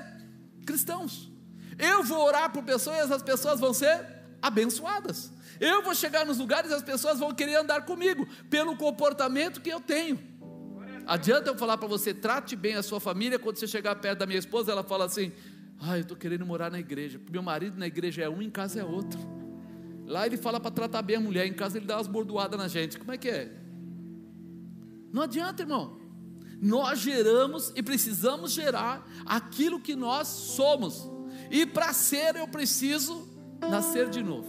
cristãos. 0.65 1.31
Eu 1.79 2.03
vou 2.03 2.21
orar 2.21 2.51
por 2.51 2.63
pessoas 2.63 2.97
e 2.97 2.99
essas 2.99 3.23
pessoas 3.23 3.61
vão 3.61 3.73
ser 3.73 4.05
abençoadas. 4.41 5.31
Eu 5.57 5.81
vou 5.81 5.95
chegar 5.95 6.25
nos 6.25 6.37
lugares 6.37 6.69
e 6.69 6.73
as 6.73 6.83
pessoas 6.83 7.17
vão 7.17 7.33
querer 7.33 7.55
andar 7.55 7.85
comigo, 7.85 8.27
pelo 8.49 8.75
comportamento 8.75 9.61
que 9.61 9.69
eu 9.69 9.79
tenho. 9.79 10.19
Adianta 11.07 11.49
eu 11.49 11.57
falar 11.57 11.77
para 11.77 11.87
você, 11.87 12.13
trate 12.13 12.57
bem 12.57 12.75
a 12.75 12.83
sua 12.83 12.99
família, 12.99 13.39
quando 13.39 13.55
você 13.55 13.65
chegar 13.65 13.95
perto 13.95 14.19
da 14.19 14.25
minha 14.25 14.39
esposa, 14.39 14.73
ela 14.73 14.83
fala 14.83 15.05
assim: 15.05 15.31
Ah, 15.79 15.95
eu 15.95 16.01
estou 16.01 16.17
querendo 16.17 16.45
morar 16.45 16.69
na 16.69 16.79
igreja. 16.79 17.21
Meu 17.31 17.41
marido 17.41 17.79
na 17.79 17.87
igreja 17.87 18.23
é 18.23 18.29
um, 18.29 18.41
em 18.41 18.49
casa 18.49 18.81
é 18.81 18.83
outro. 18.83 19.17
Lá 20.05 20.25
ele 20.25 20.35
fala 20.35 20.59
para 20.59 20.71
tratar 20.71 21.03
bem 21.03 21.15
a 21.15 21.21
mulher, 21.21 21.45
em 21.45 21.53
casa 21.53 21.77
ele 21.77 21.85
dá 21.85 21.95
umas 21.95 22.07
bordoadas 22.07 22.59
na 22.59 22.67
gente. 22.67 22.99
Como 22.99 23.13
é 23.13 23.17
que 23.17 23.29
é? 23.29 23.49
Não 25.13 25.21
adianta, 25.21 25.63
irmão 25.63 26.00
nós 26.61 26.99
geramos 26.99 27.73
e 27.75 27.81
precisamos 27.81 28.51
gerar 28.51 29.09
aquilo 29.25 29.79
que 29.79 29.95
nós 29.95 30.27
somos. 30.27 31.09
E 31.49 31.65
para 31.65 31.91
ser, 31.91 32.35
eu 32.35 32.47
preciso 32.47 33.27
nascer 33.59 34.09
de 34.09 34.21
novo, 34.21 34.47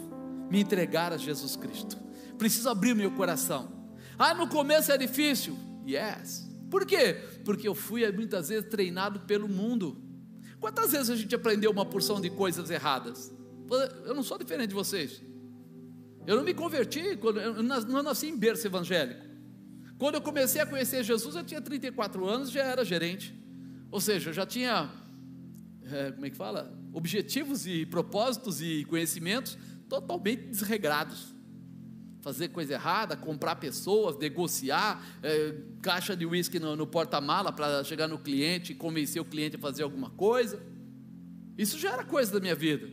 me 0.51 0.61
entregar 0.61 1.11
a 1.11 1.17
Jesus 1.17 1.57
Cristo. 1.57 1.97
Preciso 2.37 2.69
abrir 2.69 2.95
meu 2.95 3.11
coração. 3.13 3.89
Ah, 4.19 4.35
no 4.35 4.47
começo 4.47 4.93
é 4.93 4.99
difícil. 4.99 5.57
Yes. 5.89 6.47
Por 6.71 6.85
quê? 6.85 7.15
Porque 7.47 7.67
eu 7.67 7.75
fui 7.75 8.11
muitas 8.13 8.51
vezes 8.51 8.69
treinado 8.69 9.21
pelo 9.21 9.49
mundo. 9.49 10.03
Quantas 10.61 10.93
vezes 10.93 11.09
a 11.09 11.17
gente 11.17 11.35
aprendeu 11.35 11.71
uma 11.71 11.87
porção 11.87 12.21
de 12.21 12.29
coisas 12.29 12.71
erradas? 12.71 13.33
Eu 14.05 14.15
não 14.15 14.23
sou 14.23 14.37
diferente 14.37 14.69
de 14.69 14.75
vocês. 14.75 15.23
Eu 16.27 16.37
não 16.37 16.45
me 16.45 16.53
converti, 16.53 17.19
eu 17.23 17.63
não 17.63 18.03
nasci 18.03 18.29
em 18.29 18.37
berço 18.37 18.67
evangélico. 18.67 19.32
Quando 20.03 20.17
eu 20.17 20.21
comecei 20.21 20.61
a 20.61 20.67
conhecer 20.67 21.05
Jesus, 21.05 21.37
eu 21.37 21.45
tinha 21.45 21.61
34 21.61 22.27
anos, 22.27 22.51
já 22.51 22.65
era 22.65 22.85
gerente. 22.85 23.33
Ou 23.89 24.01
seja, 24.01 24.31
eu 24.31 24.35
já 24.35 24.45
tinha, 24.45 24.91
é, 25.85 26.11
como 26.11 26.27
é 26.27 26.31
que 26.31 26.37
fala? 26.37 26.77
Objetivos 26.93 27.69
e 27.69 27.87
propósitos 27.87 28.61
e 28.61 28.85
conhecimentos 28.87 29.57
totalmente 29.89 30.43
desregrados. 30.49 31.33
Fazer 32.21 32.49
coisa 32.49 32.73
errada, 32.73 33.17
comprar 33.17 33.55
pessoas, 33.55 34.19
negociar, 34.19 35.01
é, 35.23 35.55
caixa 35.81 36.17
de 36.17 36.27
uísque 36.27 36.59
no, 36.59 36.75
no 36.75 36.85
porta-mala 36.85 37.53
para 37.53 37.85
chegar 37.85 38.09
no 38.09 38.19
cliente 38.19 38.73
e 38.73 38.75
convencer 38.75 39.23
o 39.23 39.25
cliente 39.25 39.55
a 39.55 39.59
fazer 39.61 39.85
alguma 39.85 40.11
coisa. 40.11 40.61
Isso 41.57 41.79
já 41.79 41.93
era 41.93 42.05
coisa 42.05 42.33
da 42.33 42.41
minha 42.41 42.57
vida. 42.57 42.91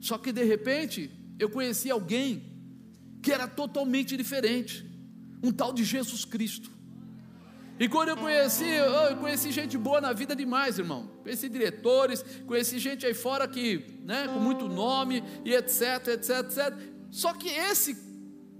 Só 0.00 0.18
que 0.18 0.32
de 0.32 0.42
repente 0.42 1.08
eu 1.38 1.48
conheci 1.48 1.88
alguém 1.88 2.42
que 3.22 3.30
era 3.30 3.46
totalmente 3.46 4.16
diferente 4.16 4.89
um 5.42 5.50
tal 5.52 5.72
de 5.72 5.84
Jesus 5.84 6.24
Cristo. 6.24 6.70
E 7.80 7.88
quando 7.88 8.10
eu 8.10 8.16
conheci, 8.16 8.68
eu 8.68 9.16
conheci 9.16 9.50
gente 9.50 9.78
boa 9.78 10.02
na 10.02 10.12
vida 10.12 10.36
demais, 10.36 10.78
irmão. 10.78 11.10
Conheci 11.22 11.48
diretores, 11.48 12.22
conheci 12.46 12.78
gente 12.78 13.06
aí 13.06 13.14
fora 13.14 13.48
que, 13.48 13.98
né, 14.04 14.28
com 14.28 14.38
muito 14.38 14.68
nome 14.68 15.24
e 15.46 15.54
etc, 15.54 16.08
etc, 16.08 16.40
etc. 16.40 16.78
Só 17.10 17.32
que 17.32 17.48
esse 17.48 17.96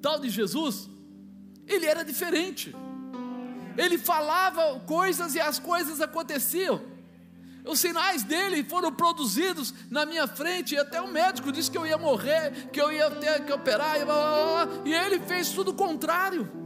tal 0.00 0.18
de 0.18 0.30
Jesus, 0.30 0.88
ele 1.66 1.84
era 1.84 2.02
diferente. 2.02 2.74
Ele 3.76 3.98
falava 3.98 4.80
coisas 4.86 5.34
e 5.34 5.40
as 5.40 5.58
coisas 5.58 6.00
aconteciam. 6.00 6.80
Os 7.62 7.78
sinais 7.78 8.22
dele 8.22 8.64
foram 8.64 8.90
produzidos 8.90 9.74
na 9.90 10.06
minha 10.06 10.26
frente, 10.26 10.74
e 10.74 10.78
até 10.78 10.98
o 10.98 11.08
médico 11.08 11.52
disse 11.52 11.70
que 11.70 11.76
eu 11.76 11.86
ia 11.86 11.98
morrer, 11.98 12.70
que 12.72 12.80
eu 12.80 12.90
ia 12.90 13.10
ter 13.10 13.44
que 13.44 13.52
operar, 13.52 14.00
e, 14.00 14.04
blá, 14.06 14.14
blá, 14.14 14.66
blá, 14.66 14.82
e 14.86 14.94
ele 14.94 15.20
fez 15.20 15.50
tudo 15.50 15.72
o 15.72 15.74
contrário. 15.74 16.59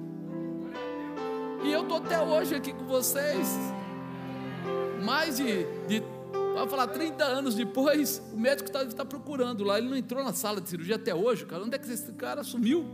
E 1.65 1.73
eu 1.73 1.81
estou 1.81 1.97
até 1.97 2.21
hoje 2.21 2.55
aqui 2.55 2.75
com 2.75 2.85
vocês. 2.85 3.49
Mais 5.03 5.39
de, 5.39 5.65
de 5.89 6.03
vai 6.53 6.69
falar 6.69 6.89
30 6.89 7.25
anos 7.25 7.55
depois, 7.55 8.21
o 8.35 8.37
médico 8.37 8.69
está 8.69 8.85
tá 8.85 9.03
procurando 9.03 9.65
lá. 9.65 9.79
Ele 9.79 9.89
não 9.89 9.97
entrou 9.97 10.23
na 10.23 10.35
sala 10.35 10.61
de 10.61 10.69
cirurgia 10.69 10.97
até 10.97 11.15
hoje, 11.15 11.47
cara. 11.47 11.65
Onde 11.65 11.75
é 11.75 11.79
que 11.79 11.91
esse 11.91 12.13
cara 12.13 12.45
sumiu? 12.45 12.85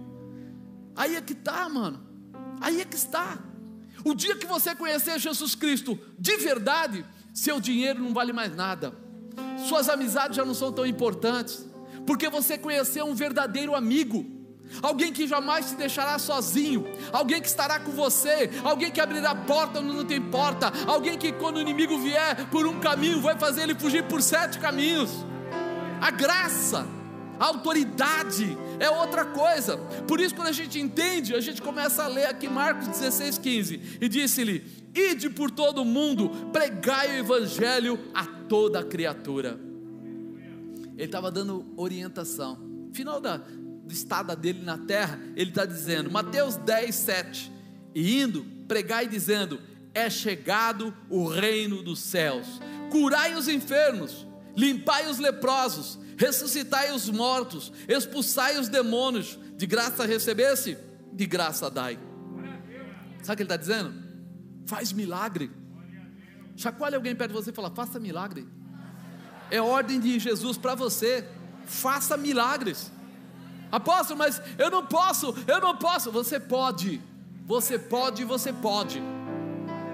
Aí 0.94 1.16
é 1.16 1.20
que 1.20 1.32
está, 1.32 1.68
mano. 1.68 2.00
Aí 2.60 2.80
é 2.80 2.84
que 2.84 2.94
está. 2.94 3.40
O 4.04 4.14
dia 4.14 4.36
que 4.36 4.46
você 4.46 4.72
conhecer 4.72 5.18
Jesus 5.18 5.56
Cristo 5.56 5.98
de 6.16 6.36
verdade, 6.36 7.04
seu 7.34 7.60
dinheiro 7.60 8.00
não 8.00 8.14
vale 8.14 8.32
mais 8.32 8.54
nada. 8.54 8.94
Suas 9.68 9.88
amizades 9.88 10.36
já 10.36 10.44
não 10.44 10.54
são 10.54 10.70
tão 10.70 10.86
importantes, 10.86 11.66
porque 12.06 12.28
você 12.28 12.56
conheceu 12.56 13.04
um 13.04 13.16
verdadeiro 13.16 13.74
amigo 13.74 14.39
alguém 14.82 15.12
que 15.12 15.26
jamais 15.26 15.70
te 15.70 15.74
deixará 15.74 16.18
sozinho, 16.18 16.86
alguém 17.12 17.40
que 17.40 17.48
estará 17.48 17.80
com 17.80 17.92
você, 17.92 18.50
alguém 18.62 18.90
que 18.90 19.00
abrirá 19.00 19.34
porta 19.34 19.80
onde 19.80 19.94
não 19.94 20.04
tem 20.04 20.20
porta, 20.20 20.72
alguém 20.86 21.18
que 21.18 21.32
quando 21.32 21.56
o 21.56 21.60
inimigo 21.60 21.98
vier 21.98 22.48
por 22.50 22.66
um 22.66 22.80
caminho 22.80 23.20
vai 23.20 23.38
fazer 23.38 23.62
ele 23.62 23.74
fugir 23.74 24.04
por 24.04 24.22
sete 24.22 24.58
caminhos. 24.58 25.10
A 26.00 26.10
graça, 26.10 26.86
a 27.38 27.46
autoridade 27.46 28.56
é 28.78 28.88
outra 28.88 29.24
coisa. 29.26 29.76
Por 30.08 30.20
isso, 30.20 30.34
quando 30.34 30.48
a 30.48 30.52
gente 30.52 30.80
entende, 30.80 31.34
a 31.34 31.40
gente 31.40 31.60
começa 31.60 32.04
a 32.04 32.08
ler 32.08 32.26
aqui 32.26 32.48
Marcos 32.48 32.88
16, 32.88 33.38
15, 33.38 33.98
e 34.00 34.08
disse-lhe: 34.08 34.64
Ide 34.94 35.30
por 35.30 35.50
todo 35.50 35.82
o 35.82 35.84
mundo, 35.84 36.30
pregai 36.52 37.16
o 37.16 37.18
evangelho 37.20 37.98
a 38.14 38.26
toda 38.26 38.82
criatura. 38.82 39.60
Ele 40.96 41.06
estava 41.06 41.30
dando 41.30 41.64
orientação. 41.76 42.58
Final 42.92 43.20
da, 43.20 43.40
estada 43.92 44.34
dele 44.36 44.62
na 44.62 44.78
terra, 44.78 45.18
ele 45.36 45.50
está 45.50 45.64
dizendo, 45.64 46.10
Mateus 46.10 46.56
10, 46.56 46.94
7, 46.94 47.52
e 47.94 48.20
indo, 48.20 48.44
pregai 48.66 49.06
dizendo: 49.06 49.60
É 49.94 50.08
chegado 50.08 50.94
o 51.08 51.26
reino 51.26 51.82
dos 51.82 52.00
céus, 52.00 52.46
curai 52.90 53.34
os 53.34 53.48
enfermos, 53.48 54.26
limpai 54.56 55.08
os 55.08 55.18
leprosos, 55.18 55.98
ressuscitai 56.16 56.92
os 56.92 57.08
mortos, 57.08 57.72
expulsai 57.88 58.58
os 58.58 58.68
demônios, 58.68 59.38
de 59.56 59.66
graça 59.66 60.06
recebesse, 60.06 60.76
de 61.12 61.26
graça 61.26 61.70
dai. 61.70 61.98
Sabe 63.22 63.34
o 63.34 63.36
que 63.36 63.42
ele 63.42 63.42
está 63.42 63.56
dizendo? 63.56 63.94
Faz 64.66 64.92
milagre. 64.92 65.50
Chacoalhe 66.56 66.94
alguém 66.94 67.14
perto 67.14 67.30
de 67.30 67.36
você 67.36 67.50
e 67.50 67.54
fala: 67.54 67.70
faça 67.70 67.98
milagre. 67.98 68.46
É 69.50 69.60
ordem 69.60 69.98
de 69.98 70.18
Jesus 70.18 70.56
para 70.56 70.74
você. 70.74 71.26
Faça 71.64 72.16
milagres. 72.16 72.92
Apóstolo, 73.70 74.18
mas 74.18 74.40
eu 74.58 74.70
não 74.70 74.84
posso, 74.84 75.34
eu 75.46 75.60
não 75.60 75.76
posso. 75.76 76.10
Você 76.10 76.40
pode, 76.40 77.00
você 77.46 77.78
pode, 77.78 78.24
você 78.24 78.52
pode. 78.52 79.02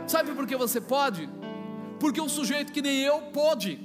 Sabe 0.07 0.33
por 0.33 0.47
que 0.47 0.57
você 0.57 0.81
pode? 0.81 1.29
Porque 1.99 2.21
um 2.21 2.29
sujeito 2.29 2.73
que 2.73 2.83
nem 2.83 3.01
eu 3.01 3.21
pode, 3.33 3.79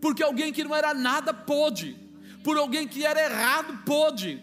porque 0.00 0.22
alguém 0.22 0.52
que 0.52 0.64
não 0.64 0.74
era 0.74 0.94
nada 0.94 1.34
pôde, 1.34 1.96
por 2.42 2.56
alguém 2.56 2.86
que 2.86 3.04
era 3.04 3.20
errado 3.20 3.82
pôde. 3.84 4.42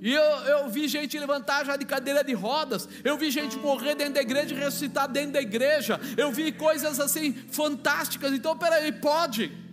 E 0.00 0.12
eu, 0.12 0.22
eu 0.22 0.68
vi 0.68 0.88
gente 0.88 1.18
levantar 1.18 1.64
já 1.64 1.76
de 1.76 1.84
cadeira 1.84 2.22
de 2.22 2.34
rodas, 2.34 2.88
eu 3.02 3.16
vi 3.16 3.30
gente 3.30 3.56
morrer 3.56 3.94
dentro 3.94 4.14
da 4.14 4.20
igreja 4.20 4.54
e 4.54 4.58
ressuscitar 4.58 5.08
dentro 5.08 5.32
da 5.32 5.40
igreja, 5.40 5.98
eu 6.16 6.30
vi 6.30 6.52
coisas 6.52 7.00
assim 7.00 7.32
fantásticas. 7.50 8.32
Então, 8.32 8.56
peraí, 8.56 8.92
pode. 8.92 9.65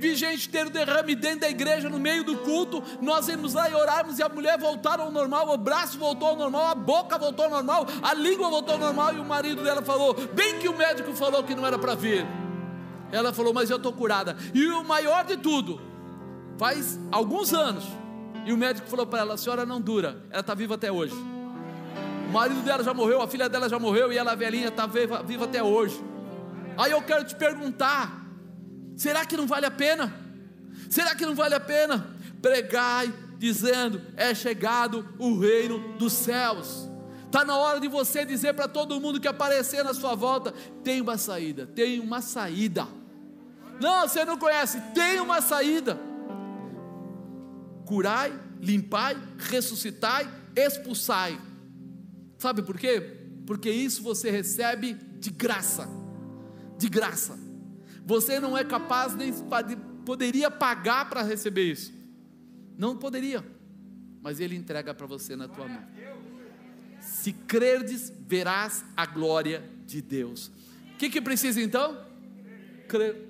Vi 0.00 0.16
gente 0.16 0.48
ter 0.48 0.66
o 0.66 0.70
derrame 0.70 1.14
dentro 1.14 1.40
da 1.40 1.50
igreja, 1.50 1.90
no 1.90 2.00
meio 2.00 2.24
do 2.24 2.38
culto. 2.38 2.82
Nós 3.02 3.28
íamos 3.28 3.52
lá 3.52 3.68
e 3.68 3.74
orarmos, 3.74 4.18
e 4.18 4.22
a 4.22 4.30
mulher 4.30 4.58
voltou 4.58 4.92
ao 4.92 5.12
normal, 5.12 5.52
o 5.52 5.58
braço 5.58 5.98
voltou 5.98 6.28
ao 6.28 6.36
normal, 6.36 6.68
a 6.68 6.74
boca 6.74 7.18
voltou 7.18 7.44
ao 7.44 7.50
normal, 7.50 7.86
a 8.02 8.14
língua 8.14 8.48
voltou 8.48 8.76
ao 8.76 8.80
normal. 8.80 9.14
E 9.14 9.20
o 9.20 9.24
marido 9.24 9.62
dela 9.62 9.82
falou: 9.82 10.14
Bem 10.32 10.58
que 10.58 10.68
o 10.68 10.76
médico 10.76 11.12
falou 11.12 11.44
que 11.44 11.54
não 11.54 11.66
era 11.66 11.78
para 11.78 11.94
vir. 11.94 12.26
Ela 13.12 13.30
falou: 13.30 13.52
Mas 13.52 13.68
eu 13.68 13.76
estou 13.76 13.92
curada. 13.92 14.38
E 14.54 14.66
o 14.68 14.82
maior 14.82 15.22
de 15.22 15.36
tudo, 15.36 15.78
faz 16.56 16.98
alguns 17.12 17.52
anos, 17.52 17.84
e 18.46 18.54
o 18.54 18.56
médico 18.56 18.88
falou 18.88 19.06
para 19.06 19.18
ela: 19.18 19.34
A 19.34 19.36
senhora 19.36 19.66
não 19.66 19.82
dura, 19.82 20.24
ela 20.30 20.40
está 20.40 20.54
viva 20.54 20.76
até 20.76 20.90
hoje. 20.90 21.14
O 22.26 22.32
marido 22.32 22.62
dela 22.62 22.82
já 22.82 22.94
morreu, 22.94 23.20
a 23.20 23.28
filha 23.28 23.50
dela 23.50 23.68
já 23.68 23.78
morreu, 23.78 24.10
e 24.10 24.16
ela, 24.16 24.34
velhinha, 24.34 24.68
está 24.68 24.86
viva, 24.86 25.22
viva 25.22 25.44
até 25.44 25.62
hoje. 25.62 26.02
Aí 26.78 26.92
eu 26.92 27.02
quero 27.02 27.24
te 27.24 27.34
perguntar: 27.34 28.19
Será 29.00 29.24
que 29.24 29.34
não 29.34 29.46
vale 29.46 29.64
a 29.64 29.70
pena? 29.70 30.12
Será 30.90 31.14
que 31.14 31.24
não 31.24 31.34
vale 31.34 31.54
a 31.54 31.60
pena? 31.60 32.14
Pregai, 32.42 33.10
dizendo: 33.38 33.98
é 34.14 34.34
chegado 34.34 35.08
o 35.18 35.38
reino 35.38 35.96
dos 35.96 36.12
céus. 36.12 36.86
Está 37.24 37.42
na 37.42 37.56
hora 37.56 37.80
de 37.80 37.88
você 37.88 38.26
dizer 38.26 38.52
para 38.52 38.68
todo 38.68 39.00
mundo 39.00 39.18
que 39.18 39.26
aparecer 39.26 39.82
na 39.82 39.94
sua 39.94 40.14
volta: 40.14 40.52
tem 40.84 41.00
uma 41.00 41.16
saída, 41.16 41.66
tem 41.66 41.98
uma 41.98 42.20
saída. 42.20 42.86
Não, 43.80 44.06
você 44.06 44.22
não 44.22 44.36
conhece, 44.36 44.78
tem 44.94 45.18
uma 45.18 45.40
saída. 45.40 45.98
Curai, 47.86 48.38
limpai, 48.60 49.16
ressuscitai, 49.38 50.28
expulsai. 50.54 51.40
Sabe 52.36 52.60
por 52.60 52.76
quê? 52.76 53.16
Porque 53.46 53.70
isso 53.70 54.02
você 54.02 54.30
recebe 54.30 54.92
de 54.92 55.30
graça. 55.30 55.88
De 56.76 56.86
graça. 56.86 57.48
Você 58.10 58.40
não 58.40 58.58
é 58.58 58.64
capaz 58.64 59.14
nem 59.14 59.32
poderia 60.04 60.50
pagar 60.50 61.08
para 61.08 61.22
receber 61.22 61.70
isso. 61.70 61.92
Não 62.76 62.96
poderia. 62.96 63.44
Mas 64.20 64.40
ele 64.40 64.56
entrega 64.56 64.92
para 64.92 65.06
você 65.06 65.36
na 65.36 65.46
tua 65.46 65.68
mão. 65.68 65.86
Se 67.00 67.32
crerdes, 67.32 68.12
verás 68.26 68.84
a 68.96 69.06
glória 69.06 69.62
de 69.86 70.02
Deus. 70.02 70.50
O 70.92 70.96
que, 70.98 71.08
que 71.08 71.20
precisa 71.20 71.62
então? 71.62 72.04
Crer. 72.88 73.28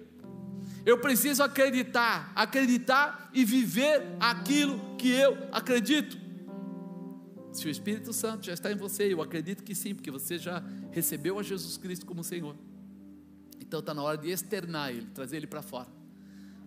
Eu 0.87 0.97
preciso 0.97 1.43
acreditar, 1.43 2.33
acreditar 2.35 3.31
e 3.35 3.45
viver 3.45 4.17
aquilo 4.19 4.97
que 4.97 5.11
eu 5.11 5.37
acredito. 5.53 6.17
Se 7.53 7.67
o 7.67 7.71
Espírito 7.71 8.15
Santo 8.15 8.47
já 8.47 8.55
está 8.55 8.73
em 8.73 8.77
você, 8.77 9.13
eu 9.13 9.21
acredito 9.21 9.63
que 9.63 9.75
sim, 9.75 9.95
porque 9.95 10.11
você 10.11 10.39
já 10.39 10.65
recebeu 10.91 11.39
a 11.39 11.43
Jesus 11.43 11.77
Cristo 11.77 12.07
como 12.07 12.25
Senhor. 12.25 12.57
Então 13.71 13.79
está 13.79 13.95
na 13.95 14.03
hora 14.03 14.19
de 14.19 14.29
externar 14.29 14.91
ele, 14.91 15.07
trazer 15.15 15.37
ele 15.37 15.47
para 15.47 15.63
fora. 15.63 15.87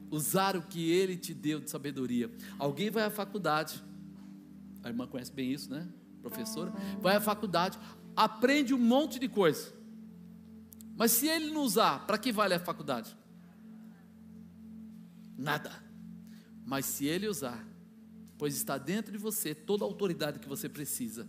Usar 0.10 0.56
o 0.56 0.62
que 0.62 0.90
ele 0.90 1.18
te 1.18 1.34
deu 1.34 1.60
de 1.60 1.70
sabedoria. 1.70 2.32
Alguém 2.58 2.90
vai 2.90 3.04
à 3.04 3.10
faculdade, 3.10 3.84
a 4.82 4.88
irmã 4.88 5.06
conhece 5.06 5.34
bem 5.34 5.52
isso, 5.52 5.70
né? 5.70 5.86
Professora, 6.22 6.72
vai 7.02 7.18
à 7.18 7.20
faculdade, 7.20 7.78
aprende 8.16 8.74
um 8.74 8.78
monte 8.78 9.20
de 9.20 9.28
coisa. 9.28 9.74
Mas 10.96 11.12
se 11.12 11.28
ele 11.28 11.52
não 11.52 11.64
usar, 11.64 12.08
para 12.08 12.18
que 12.18 12.32
vale 12.32 12.54
a 12.54 12.60
faculdade? 12.60 13.14
Nada. 15.38 15.74
Mas 16.66 16.86
se 16.86 17.06
ele 17.06 17.28
usar, 17.28 17.68
pois 18.38 18.56
está 18.56 18.78
dentro 18.78 19.12
de 19.12 19.18
você 19.18 19.54
toda 19.54 19.84
a 19.84 19.88
autoridade 19.88 20.40
que 20.40 20.48
você 20.48 20.70
precisa, 20.70 21.28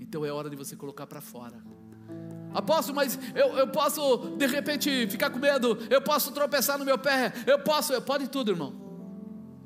então 0.00 0.24
é 0.24 0.32
hora 0.32 0.48
de 0.48 0.56
você 0.56 0.74
colocar 0.74 1.06
para 1.06 1.20
fora. 1.20 1.62
Apóstolo, 2.54 2.96
mas 2.96 3.18
eu, 3.34 3.56
eu 3.56 3.68
posso 3.68 4.36
de 4.36 4.46
repente 4.46 5.06
ficar 5.08 5.30
com 5.30 5.38
medo, 5.38 5.78
eu 5.88 6.02
posso 6.02 6.32
tropeçar 6.32 6.78
no 6.78 6.84
meu 6.84 6.98
pé, 6.98 7.32
eu 7.46 7.58
posso, 7.60 7.92
eu 7.92 8.02
pode 8.02 8.28
tudo, 8.28 8.50
irmão. 8.50 8.74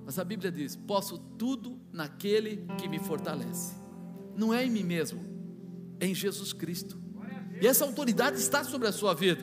Mas 0.05 0.19
a 0.19 0.25
Bíblia 0.25 0.53
diz: 0.53 0.77
posso 0.77 1.19
tudo 1.19 1.81
naquele 1.93 2.65
que 2.79 2.89
me 2.89 2.99
fortalece. 2.99 3.75
Não 4.37 4.55
é 4.55 4.65
em 4.65 4.71
mim 4.71 4.85
mesmo, 4.85 5.25
é 5.99 6.07
em 6.07 6.15
Jesus 6.15 6.53
Cristo. 6.53 7.01
E 7.61 7.67
essa 7.67 7.85
autoridade 7.85 8.37
está 8.37 8.63
sobre 8.63 8.87
a 8.87 8.93
sua 8.93 9.15
vida. 9.15 9.43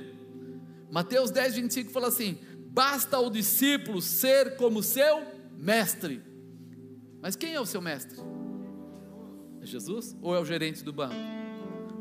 Mateus 0.89 1.31
10, 1.31 1.55
25 1.55 1.91
fala 1.91 2.07
assim: 2.07 2.37
basta 2.69 3.19
o 3.19 3.29
discípulo 3.29 4.01
ser 4.01 4.55
como 4.55 4.81
seu 4.81 5.25
mestre. 5.57 6.21
Mas 7.21 7.35
quem 7.35 7.53
é 7.53 7.59
o 7.59 7.65
seu 7.65 7.81
mestre? 7.81 8.19
É 9.61 9.65
Jesus 9.65 10.15
ou 10.21 10.35
é 10.35 10.39
o 10.39 10.45
gerente 10.45 10.83
do 10.83 10.93
banco? 10.93 11.15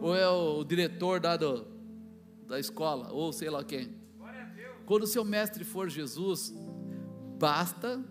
Ou 0.02 0.16
é 0.16 0.28
o 0.28 0.64
diretor 0.64 1.20
da, 1.20 1.36
do, 1.36 1.64
da 2.48 2.58
escola, 2.58 3.12
ou 3.12 3.32
sei 3.32 3.48
lá 3.48 3.62
quem. 3.62 3.94
Quando 4.84 5.04
o 5.04 5.06
seu 5.06 5.24
mestre 5.24 5.64
for 5.64 5.88
Jesus, 5.88 6.52
basta 7.38 8.04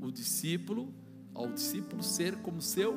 o 0.00 0.10
discípulo, 0.10 0.92
ao 1.34 1.52
discípulo 1.52 2.02
ser 2.02 2.36
como 2.36 2.62
seu 2.62 2.96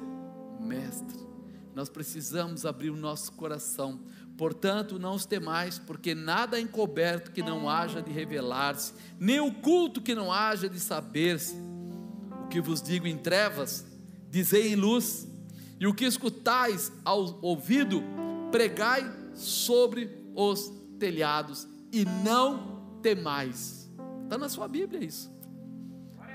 mestre. 0.61 1.27
Nós 1.75 1.89
precisamos 1.89 2.65
abrir 2.65 2.89
o 2.89 2.95
nosso 2.95 3.33
coração. 3.33 3.99
Portanto, 4.37 4.97
não 4.97 5.13
os 5.13 5.25
temais, 5.25 5.77
porque 5.77 6.15
nada 6.15 6.57
é 6.57 6.61
encoberto 6.61 7.31
que 7.31 7.43
não 7.43 7.69
haja 7.69 8.01
de 8.01 8.11
revelar-se, 8.11 8.93
nem 9.19 9.39
oculto 9.39 10.01
que 10.01 10.15
não 10.15 10.31
haja 10.31 10.69
de 10.69 10.79
saber-se. 10.79 11.55
O 12.45 12.47
que 12.47 12.61
vos 12.61 12.81
digo 12.81 13.07
em 13.07 13.17
trevas, 13.17 13.85
dizei 14.29 14.71
em 14.71 14.75
luz, 14.75 15.27
e 15.79 15.85
o 15.85 15.93
que 15.93 16.05
escutais 16.05 16.91
ao 17.03 17.37
ouvido, 17.41 18.01
pregai 18.51 19.03
sobre 19.33 20.09
os 20.35 20.71
telhados 20.99 21.67
e 21.91 22.05
não 22.23 22.99
temais. 23.01 23.89
Está 24.23 24.37
na 24.37 24.49
sua 24.49 24.67
Bíblia 24.67 25.03
isso. 25.03 25.31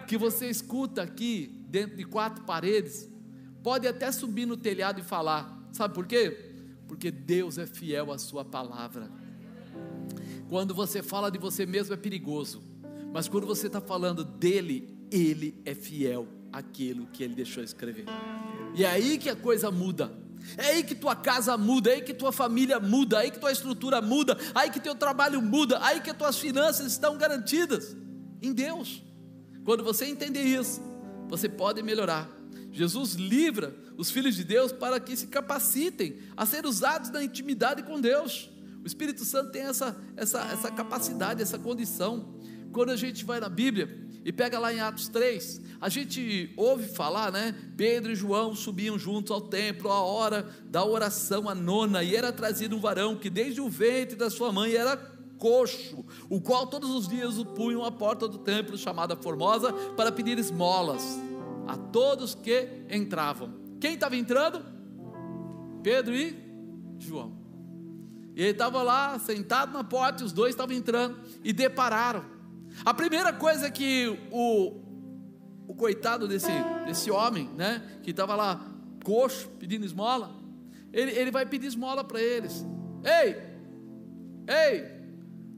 O 0.02 0.06
que 0.06 0.16
você 0.16 0.48
escuta 0.48 1.02
aqui, 1.02 1.64
dentro 1.68 1.96
de 1.96 2.04
quatro 2.04 2.44
paredes, 2.44 3.08
pode 3.62 3.86
até 3.86 4.10
subir 4.10 4.46
no 4.46 4.56
telhado 4.56 5.00
e 5.00 5.02
falar. 5.02 5.68
Sabe 5.72 5.94
por 5.94 6.06
quê? 6.06 6.54
Porque 6.88 7.10
Deus 7.10 7.58
é 7.58 7.66
fiel 7.66 8.12
à 8.12 8.18
sua 8.18 8.44
palavra. 8.44 9.10
Quando 10.48 10.74
você 10.74 11.02
fala 11.02 11.30
de 11.30 11.38
você 11.38 11.64
mesmo 11.64 11.94
é 11.94 11.96
perigoso, 11.96 12.62
mas 13.12 13.28
quando 13.28 13.46
você 13.46 13.68
está 13.68 13.80
falando 13.80 14.24
dele, 14.24 14.98
ele 15.10 15.60
é 15.64 15.74
fiel 15.74 16.26
àquilo 16.52 17.06
que 17.06 17.22
ele 17.22 17.34
deixou 17.34 17.62
escrever. 17.62 18.04
E 18.74 18.84
é 18.84 18.90
aí 18.90 19.18
que 19.18 19.30
a 19.30 19.36
coisa 19.36 19.70
muda. 19.70 20.21
É 20.56 20.66
aí 20.66 20.82
que 20.82 20.94
tua 20.94 21.14
casa 21.16 21.56
muda, 21.56 21.90
é 21.90 21.94
aí 21.94 22.02
que 22.02 22.14
tua 22.14 22.32
família 22.32 22.78
muda, 22.78 23.16
é 23.16 23.20
aí 23.20 23.30
que 23.30 23.38
tua 23.38 23.52
estrutura 23.52 24.00
muda, 24.00 24.36
é 24.54 24.60
aí 24.60 24.70
que 24.70 24.80
teu 24.80 24.94
trabalho 24.94 25.40
muda, 25.40 25.76
é 25.76 25.84
aí 25.84 26.00
que 26.00 26.12
tuas 26.12 26.38
finanças 26.38 26.86
estão 26.86 27.16
garantidas 27.16 27.96
em 28.40 28.52
Deus. 28.52 29.02
Quando 29.64 29.84
você 29.84 30.06
entender 30.06 30.42
isso, 30.42 30.82
você 31.28 31.48
pode 31.48 31.82
melhorar. 31.82 32.28
Jesus 32.72 33.14
livra 33.14 33.74
os 33.96 34.10
filhos 34.10 34.34
de 34.34 34.44
Deus 34.44 34.72
para 34.72 34.98
que 34.98 35.16
se 35.16 35.26
capacitem 35.26 36.18
a 36.36 36.46
ser 36.46 36.66
usados 36.66 37.10
na 37.10 37.22
intimidade 37.22 37.82
com 37.82 38.00
Deus. 38.00 38.50
O 38.82 38.86
Espírito 38.86 39.24
Santo 39.24 39.52
tem 39.52 39.62
essa, 39.62 39.96
essa, 40.16 40.40
essa 40.52 40.70
capacidade, 40.70 41.42
essa 41.42 41.58
condição. 41.58 42.34
Quando 42.72 42.90
a 42.90 42.96
gente 42.96 43.24
vai 43.24 43.38
na 43.38 43.48
Bíblia, 43.48 44.08
e 44.24 44.32
pega 44.32 44.58
lá 44.58 44.72
em 44.72 44.80
Atos 44.80 45.08
3, 45.08 45.60
a 45.80 45.88
gente 45.88 46.52
ouve 46.56 46.86
falar, 46.86 47.32
né? 47.32 47.54
Pedro 47.76 48.12
e 48.12 48.14
João 48.14 48.54
subiam 48.54 48.98
juntos 48.98 49.32
ao 49.32 49.40
templo 49.40 49.90
à 49.90 50.00
hora 50.00 50.48
da 50.66 50.84
oração, 50.84 51.48
a 51.48 51.54
nona, 51.54 52.02
e 52.04 52.14
era 52.14 52.32
trazido 52.32 52.76
um 52.76 52.80
varão 52.80 53.16
que 53.16 53.28
desde 53.28 53.60
o 53.60 53.68
ventre 53.68 54.16
da 54.16 54.30
sua 54.30 54.52
mãe 54.52 54.74
era 54.74 54.96
coxo, 55.38 56.04
o 56.30 56.40
qual 56.40 56.68
todos 56.68 56.90
os 56.90 57.08
dias 57.08 57.36
o 57.36 57.44
punham 57.44 57.84
à 57.84 57.90
porta 57.90 58.28
do 58.28 58.38
templo 58.38 58.78
chamada 58.78 59.16
Formosa 59.16 59.72
para 59.96 60.12
pedir 60.12 60.38
esmolas 60.38 61.02
a 61.66 61.76
todos 61.76 62.34
que 62.34 62.68
entravam. 62.88 63.52
Quem 63.80 63.94
estava 63.94 64.16
entrando? 64.16 64.64
Pedro 65.82 66.14
e 66.14 66.38
João. 66.98 67.36
E 68.36 68.40
ele 68.40 68.52
estava 68.52 68.82
lá 68.82 69.18
sentado 69.18 69.72
na 69.72 69.82
porta, 69.82 70.22
e 70.22 70.26
os 70.26 70.32
dois 70.32 70.54
estavam 70.54 70.76
entrando 70.76 71.18
e 71.42 71.52
depararam 71.52 72.24
a 72.84 72.94
primeira 72.94 73.32
coisa 73.32 73.70
que 73.70 74.18
o, 74.30 74.80
o 75.68 75.74
coitado 75.74 76.26
desse, 76.26 76.50
desse 76.86 77.10
homem, 77.10 77.48
né, 77.56 77.82
que 78.02 78.10
estava 78.10 78.34
lá 78.34 78.64
coxo 79.04 79.48
pedindo 79.58 79.84
esmola, 79.84 80.34
ele, 80.92 81.12
ele 81.12 81.30
vai 81.30 81.46
pedir 81.46 81.66
esmola 81.66 82.04
para 82.04 82.20
eles. 82.20 82.64
Ei, 83.04 83.36
ei, 84.46 84.84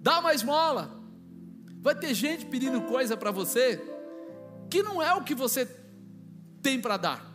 dá 0.01 0.21
uma 0.21 0.35
esmola. 0.35 1.03
Vai 1.81 1.95
ter 1.95 2.15
gente 2.15 2.47
pedindo 2.47 2.81
coisa 2.83 3.17
para 3.17 3.31
você 3.31 3.83
que 4.71 4.83
não 4.83 5.03
é 5.03 5.13
o 5.15 5.23
que 5.23 5.35
você 5.35 5.67
tem 6.63 6.81
para 6.81 6.97
dar. 6.97 7.34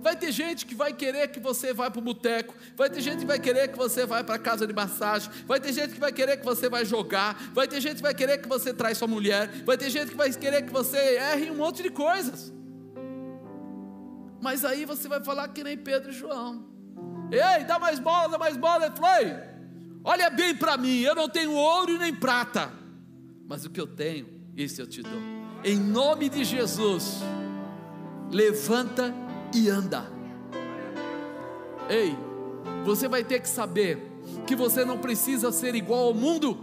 Vai 0.00 0.16
ter 0.16 0.30
gente 0.30 0.64
que 0.64 0.74
vai 0.74 0.92
querer 0.92 1.28
que 1.28 1.40
você 1.40 1.72
vá 1.72 1.90
para 1.90 1.98
o 1.98 2.02
boteco, 2.02 2.54
vai 2.76 2.88
ter 2.88 3.00
gente 3.00 3.20
que 3.20 3.26
vai 3.26 3.38
querer 3.38 3.68
que 3.68 3.76
você 3.76 4.06
vá 4.06 4.22
para 4.22 4.36
a 4.36 4.38
casa 4.38 4.66
de 4.66 4.72
massagem, 4.72 5.30
vai 5.46 5.60
ter 5.60 5.72
gente 5.72 5.94
que 5.94 6.00
vai 6.00 6.12
querer 6.12 6.36
que 6.36 6.44
você 6.44 6.68
vai 6.68 6.84
jogar, 6.84 7.50
vai 7.52 7.66
ter 7.66 7.80
gente 7.80 7.96
que 7.96 8.02
vai 8.02 8.14
querer 8.14 8.38
que 8.38 8.48
você 8.48 8.72
traz 8.72 8.98
sua 8.98 9.08
mulher, 9.08 9.48
vai 9.64 9.76
ter 9.76 9.90
gente 9.90 10.10
que 10.10 10.16
vai 10.16 10.30
querer 10.30 10.62
que 10.62 10.72
você 10.72 10.96
erre 11.16 11.50
um 11.50 11.56
monte 11.56 11.82
de 11.82 11.90
coisas. 11.90 12.52
Mas 14.40 14.64
aí 14.64 14.84
você 14.84 15.08
vai 15.08 15.22
falar 15.22 15.48
que 15.48 15.64
nem 15.64 15.76
Pedro 15.76 16.10
e 16.10 16.14
João. 16.14 16.64
Ei, 17.30 17.64
dá 17.64 17.78
mais 17.78 17.98
bola, 17.98 18.28
dá 18.28 18.38
mais 18.38 18.56
bola. 18.56 18.86
Ele 18.86 18.96
falou, 18.96 19.36
olha 20.04 20.30
bem 20.30 20.54
para 20.54 20.76
mim, 20.76 21.00
eu 21.00 21.14
não 21.14 21.28
tenho 21.28 21.52
ouro 21.52 21.98
nem 21.98 22.14
prata, 22.14 22.72
mas 23.46 23.64
o 23.64 23.70
que 23.70 23.80
eu 23.80 23.86
tenho, 23.86 24.28
isso 24.56 24.80
eu 24.80 24.86
te 24.86 25.02
dou. 25.02 25.20
Em 25.64 25.76
nome 25.76 26.28
de 26.28 26.44
Jesus, 26.44 27.18
levanta 28.30 29.12
e 29.54 29.68
anda. 29.68 30.10
Ei, 31.88 32.16
você 32.84 33.08
vai 33.08 33.24
ter 33.24 33.40
que 33.40 33.48
saber 33.48 34.10
que 34.46 34.54
você 34.54 34.84
não 34.84 34.98
precisa 34.98 35.50
ser 35.52 35.74
igual 35.74 36.06
ao 36.06 36.14
mundo, 36.14 36.58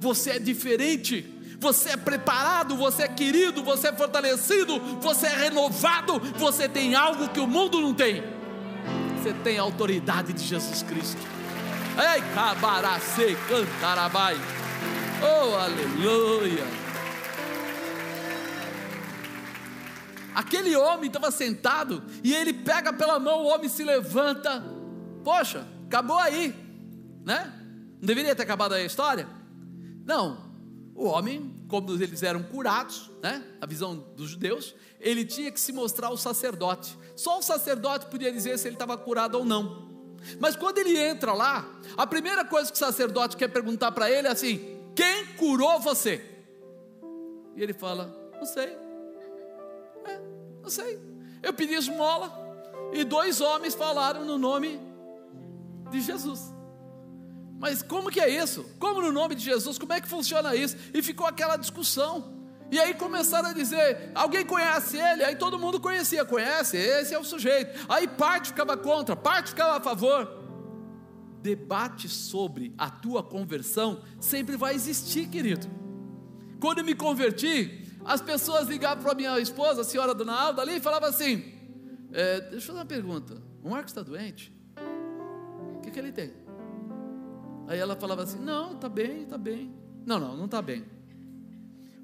você 0.00 0.30
é 0.32 0.38
diferente. 0.38 1.34
Você 1.60 1.90
é 1.90 1.96
preparado, 1.96 2.76
você 2.76 3.02
é 3.02 3.08
querido, 3.08 3.64
você 3.64 3.88
é 3.88 3.92
fortalecido, 3.92 4.78
você 5.00 5.26
é 5.26 5.36
renovado, 5.36 6.20
você 6.36 6.68
tem 6.68 6.94
algo 6.94 7.28
que 7.30 7.40
o 7.40 7.48
mundo 7.48 7.80
não 7.80 7.92
tem. 7.92 8.22
Você 9.16 9.32
tem 9.32 9.58
a 9.58 9.62
autoridade 9.62 10.32
de 10.32 10.44
Jesus 10.44 10.84
Cristo. 10.84 11.20
Ei, 12.14 12.22
cabaracê, 12.32 13.36
cantarabai. 13.48 14.36
Oh, 15.20 15.56
aleluia. 15.56 16.87
Aquele 20.38 20.76
homem 20.76 21.08
estava 21.08 21.32
sentado 21.32 22.00
e 22.22 22.32
ele 22.32 22.52
pega 22.52 22.92
pela 22.92 23.18
mão, 23.18 23.42
o 23.42 23.46
homem 23.48 23.68
se 23.68 23.82
levanta. 23.82 24.62
Poxa, 25.24 25.66
acabou 25.84 26.16
aí, 26.16 26.54
né? 27.24 27.52
Não 28.00 28.06
deveria 28.06 28.36
ter 28.36 28.44
acabado 28.44 28.72
aí 28.72 28.84
a 28.84 28.86
história? 28.86 29.28
Não. 30.06 30.38
O 30.94 31.06
homem, 31.06 31.60
como 31.66 31.92
eles 31.92 32.22
eram 32.22 32.40
curados, 32.44 33.10
né? 33.20 33.44
A 33.60 33.66
visão 33.66 33.96
dos 34.14 34.30
judeus, 34.30 34.76
ele 35.00 35.24
tinha 35.24 35.50
que 35.50 35.58
se 35.58 35.72
mostrar 35.72 36.06
ao 36.06 36.16
sacerdote. 36.16 36.96
Só 37.16 37.40
o 37.40 37.42
sacerdote 37.42 38.06
podia 38.06 38.30
dizer 38.30 38.56
se 38.60 38.68
ele 38.68 38.76
estava 38.76 38.96
curado 38.96 39.38
ou 39.38 39.44
não. 39.44 39.88
Mas 40.38 40.54
quando 40.54 40.78
ele 40.78 40.96
entra 40.96 41.32
lá, 41.32 41.68
a 41.96 42.06
primeira 42.06 42.44
coisa 42.44 42.70
que 42.70 42.76
o 42.76 42.78
sacerdote 42.78 43.36
quer 43.36 43.48
perguntar 43.48 43.90
para 43.90 44.08
ele 44.08 44.28
é 44.28 44.30
assim: 44.30 44.80
quem 44.94 45.26
curou 45.36 45.80
você? 45.80 46.24
E 47.56 47.60
ele 47.60 47.72
fala: 47.72 48.16
não 48.36 48.46
sei. 48.46 48.87
Não 50.62 50.70
sei. 50.70 50.98
Eu 51.42 51.52
pedi 51.52 51.74
esmola 51.74 52.32
e 52.92 53.04
dois 53.04 53.40
homens 53.40 53.74
falaram 53.74 54.24
no 54.24 54.38
nome 54.38 54.80
de 55.90 56.00
Jesus. 56.00 56.52
Mas 57.58 57.82
como 57.82 58.10
que 58.10 58.20
é 58.20 58.28
isso? 58.28 58.64
Como 58.78 59.00
no 59.00 59.10
nome 59.10 59.34
de 59.34 59.44
Jesus? 59.44 59.78
Como 59.78 59.92
é 59.92 60.00
que 60.00 60.08
funciona 60.08 60.54
isso? 60.54 60.76
E 60.94 61.02
ficou 61.02 61.26
aquela 61.26 61.56
discussão. 61.56 62.38
E 62.70 62.78
aí 62.78 62.94
começaram 62.94 63.48
a 63.48 63.52
dizer: 63.52 64.12
alguém 64.14 64.44
conhece 64.44 64.96
ele? 64.96 65.24
Aí 65.24 65.34
todo 65.34 65.58
mundo 65.58 65.80
conhecia, 65.80 66.24
conhece, 66.24 66.76
esse 66.76 67.14
é 67.14 67.18
o 67.18 67.24
sujeito. 67.24 67.86
Aí 67.88 68.06
parte 68.06 68.48
ficava 68.48 68.76
contra, 68.76 69.16
parte 69.16 69.50
ficava 69.50 69.78
a 69.78 69.80
favor. 69.80 70.36
Debate 71.42 72.08
sobre 72.08 72.74
a 72.76 72.90
tua 72.90 73.22
conversão 73.22 74.02
sempre 74.20 74.56
vai 74.56 74.74
existir, 74.74 75.28
querido. 75.28 75.66
Quando 76.60 76.78
eu 76.78 76.84
me 76.84 76.94
converti, 76.94 77.87
as 78.08 78.22
pessoas 78.22 78.66
ligavam 78.66 79.02
para 79.02 79.12
a 79.12 79.14
minha 79.14 79.38
esposa, 79.38 79.82
a 79.82 79.84
senhora 79.84 80.14
Dona 80.14 80.32
Alda, 80.32 80.62
ali, 80.62 80.76
e 80.76 80.80
falavam 80.80 81.10
assim: 81.10 81.44
é, 82.10 82.40
Deixa 82.40 82.54
eu 82.56 82.60
fazer 82.60 82.72
uma 82.78 82.86
pergunta. 82.86 83.36
O 83.62 83.68
Marcos 83.68 83.90
está 83.90 84.02
doente? 84.02 84.50
O 85.76 85.80
que, 85.82 85.90
que 85.90 85.98
ele 85.98 86.10
tem? 86.10 86.32
Aí 87.66 87.78
ela 87.78 87.94
falava 87.94 88.22
assim: 88.22 88.38
Não, 88.38 88.72
está 88.72 88.88
bem, 88.88 89.24
está 89.24 89.36
bem. 89.36 89.74
Não, 90.06 90.18
não, 90.18 90.34
não 90.34 90.46
está 90.46 90.62
bem. 90.62 90.86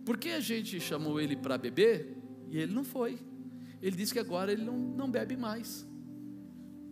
Porque 0.05 0.28
a 0.28 0.40
gente 0.40 0.78
chamou 0.78 1.18
ele 1.18 1.36
para 1.36 1.57
beber 1.57 2.18
e 2.50 2.59
ele 2.59 2.74
não 2.74 2.84
foi. 2.84 3.18
Ele 3.80 3.96
disse 3.96 4.12
que 4.12 4.18
agora 4.18 4.52
ele 4.52 4.62
não, 4.62 4.76
não 4.76 5.11
bebe 5.11 5.38
mais. 5.38 5.86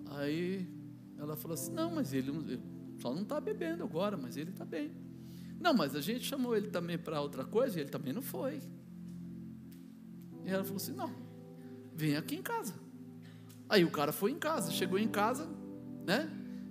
Aí 0.07 0.67
ela 1.19 1.37
falou 1.37 1.53
assim: 1.53 1.71
Não, 1.71 1.95
mas 1.95 2.15
ele, 2.15 2.31
ele 2.31 2.61
só 2.99 3.13
não 3.13 3.25
está 3.25 3.39
bebendo 3.39 3.85
agora, 3.85 4.17
mas 4.17 4.39
ele 4.39 4.53
está 4.53 4.65
bem. 4.65 4.91
Não, 5.61 5.75
mas 5.75 5.95
a 5.95 6.01
gente 6.01 6.25
chamou 6.25 6.57
ele 6.57 6.69
também 6.69 6.97
para 6.97 7.21
outra 7.21 7.45
coisa 7.45 7.77
e 7.79 7.83
ele 7.83 7.91
também 7.91 8.15
não 8.15 8.23
foi. 8.23 8.59
E 10.45 10.51
ela 10.51 10.65
falou 10.65 10.77
assim: 10.77 10.93
Não, 10.93 11.13
vem 11.95 12.17
aqui 12.17 12.37
em 12.37 12.43
casa. 12.43 12.75
Aí 13.69 13.85
o 13.85 13.91
cara 13.91 14.13
foi 14.13 14.31
em 14.31 14.39
casa, 14.39 14.71
chegou 14.71 14.99
em 14.99 15.09
casa, 15.09 15.49
né? 16.05 16.31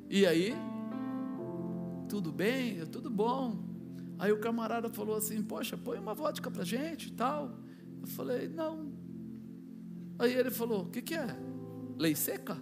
E 0.10 0.26
aí, 0.26 0.54
tudo 2.08 2.32
bem, 2.32 2.86
tudo 2.86 3.10
bom. 3.10 3.72
Aí 4.20 4.32
o 4.32 4.40
camarada 4.40 4.90
falou 4.90 5.16
assim: 5.16 5.42
Poxa, 5.42 5.78
põe 5.78 5.98
uma 5.98 6.14
vodka 6.14 6.52
pra 6.52 6.64
gente 6.64 7.08
e 7.08 7.12
tal. 7.12 7.58
Eu 8.02 8.08
falei: 8.08 8.48
Não. 8.48 8.92
Aí 10.20 10.34
ele 10.34 10.52
falou: 10.52 10.84
O 10.84 10.90
que, 10.90 11.02
que 11.02 11.16
é? 11.16 11.36
Lei 11.98 12.16
seca? 12.16 12.62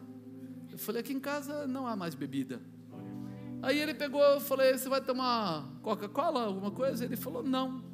Eu 0.72 0.78
falei: 0.78 1.02
Aqui 1.02 1.12
em 1.12 1.20
casa 1.20 1.68
não 1.68 1.86
há 1.86 1.96
mais 1.96 2.16
bebida. 2.16 2.62
Aí 3.62 3.78
ele 3.78 3.94
pegou, 3.94 4.22
eu 4.22 4.40
falei: 4.40 4.78
Você 4.78 4.88
vai 4.88 5.02
tomar 5.02 5.68
Coca-Cola, 5.82 6.46
alguma 6.46 6.72
coisa? 6.72 7.04
Ele 7.04 7.18
falou: 7.18 7.44
Não. 7.44 7.89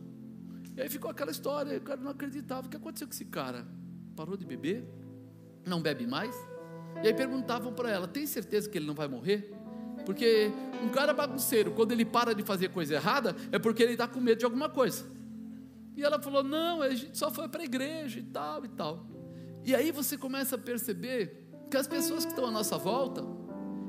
E 0.75 0.81
aí 0.81 0.89
ficou 0.89 1.09
aquela 1.09 1.31
história, 1.31 1.77
o 1.77 1.81
cara 1.81 2.01
não 2.01 2.11
acreditava. 2.11 2.67
O 2.67 2.69
que 2.69 2.77
aconteceu 2.77 3.07
com 3.07 3.13
esse 3.13 3.25
cara? 3.25 3.65
Parou 4.15 4.35
de 4.35 4.45
beber? 4.45 4.85
Não 5.65 5.81
bebe 5.81 6.05
mais? 6.05 6.35
E 7.01 7.07
aí 7.07 7.13
perguntavam 7.13 7.73
para 7.73 7.89
ela: 7.89 8.07
tem 8.07 8.27
certeza 8.27 8.69
que 8.69 8.77
ele 8.77 8.85
não 8.85 8.93
vai 8.93 9.07
morrer? 9.07 9.53
Porque 10.05 10.51
um 10.83 10.89
cara 10.89 11.13
bagunceiro, 11.13 11.71
quando 11.71 11.93
ele 11.93 12.03
para 12.03 12.35
de 12.35 12.43
fazer 12.43 12.69
coisa 12.69 12.95
errada, 12.95 13.35
é 13.51 13.57
porque 13.57 13.81
ele 13.81 13.93
está 13.93 14.07
com 14.07 14.19
medo 14.19 14.39
de 14.39 14.45
alguma 14.45 14.69
coisa. 14.69 15.05
E 15.95 16.03
ela 16.03 16.21
falou: 16.21 16.43
não, 16.43 16.81
a 16.81 16.89
gente 16.89 17.17
só 17.17 17.31
foi 17.31 17.47
para 17.47 17.61
a 17.61 17.65
igreja 17.65 18.19
e 18.19 18.23
tal 18.23 18.65
e 18.65 18.69
tal. 18.69 19.07
E 19.63 19.73
aí 19.73 19.91
você 19.91 20.17
começa 20.17 20.55
a 20.55 20.59
perceber 20.59 21.47
que 21.71 21.77
as 21.77 21.87
pessoas 21.87 22.25
que 22.25 22.31
estão 22.31 22.45
à 22.45 22.51
nossa 22.51 22.77
volta, 22.77 23.23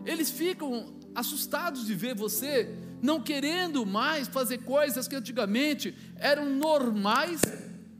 eles 0.04 0.30
ficam 0.30 0.96
assustados 1.14 1.84
de 1.84 1.94
ver 1.94 2.14
você 2.14 2.85
não 3.06 3.20
querendo 3.20 3.86
mais 3.86 4.26
fazer 4.26 4.58
coisas 4.58 5.06
que 5.06 5.14
antigamente 5.14 5.96
eram 6.16 6.50
normais, 6.50 7.40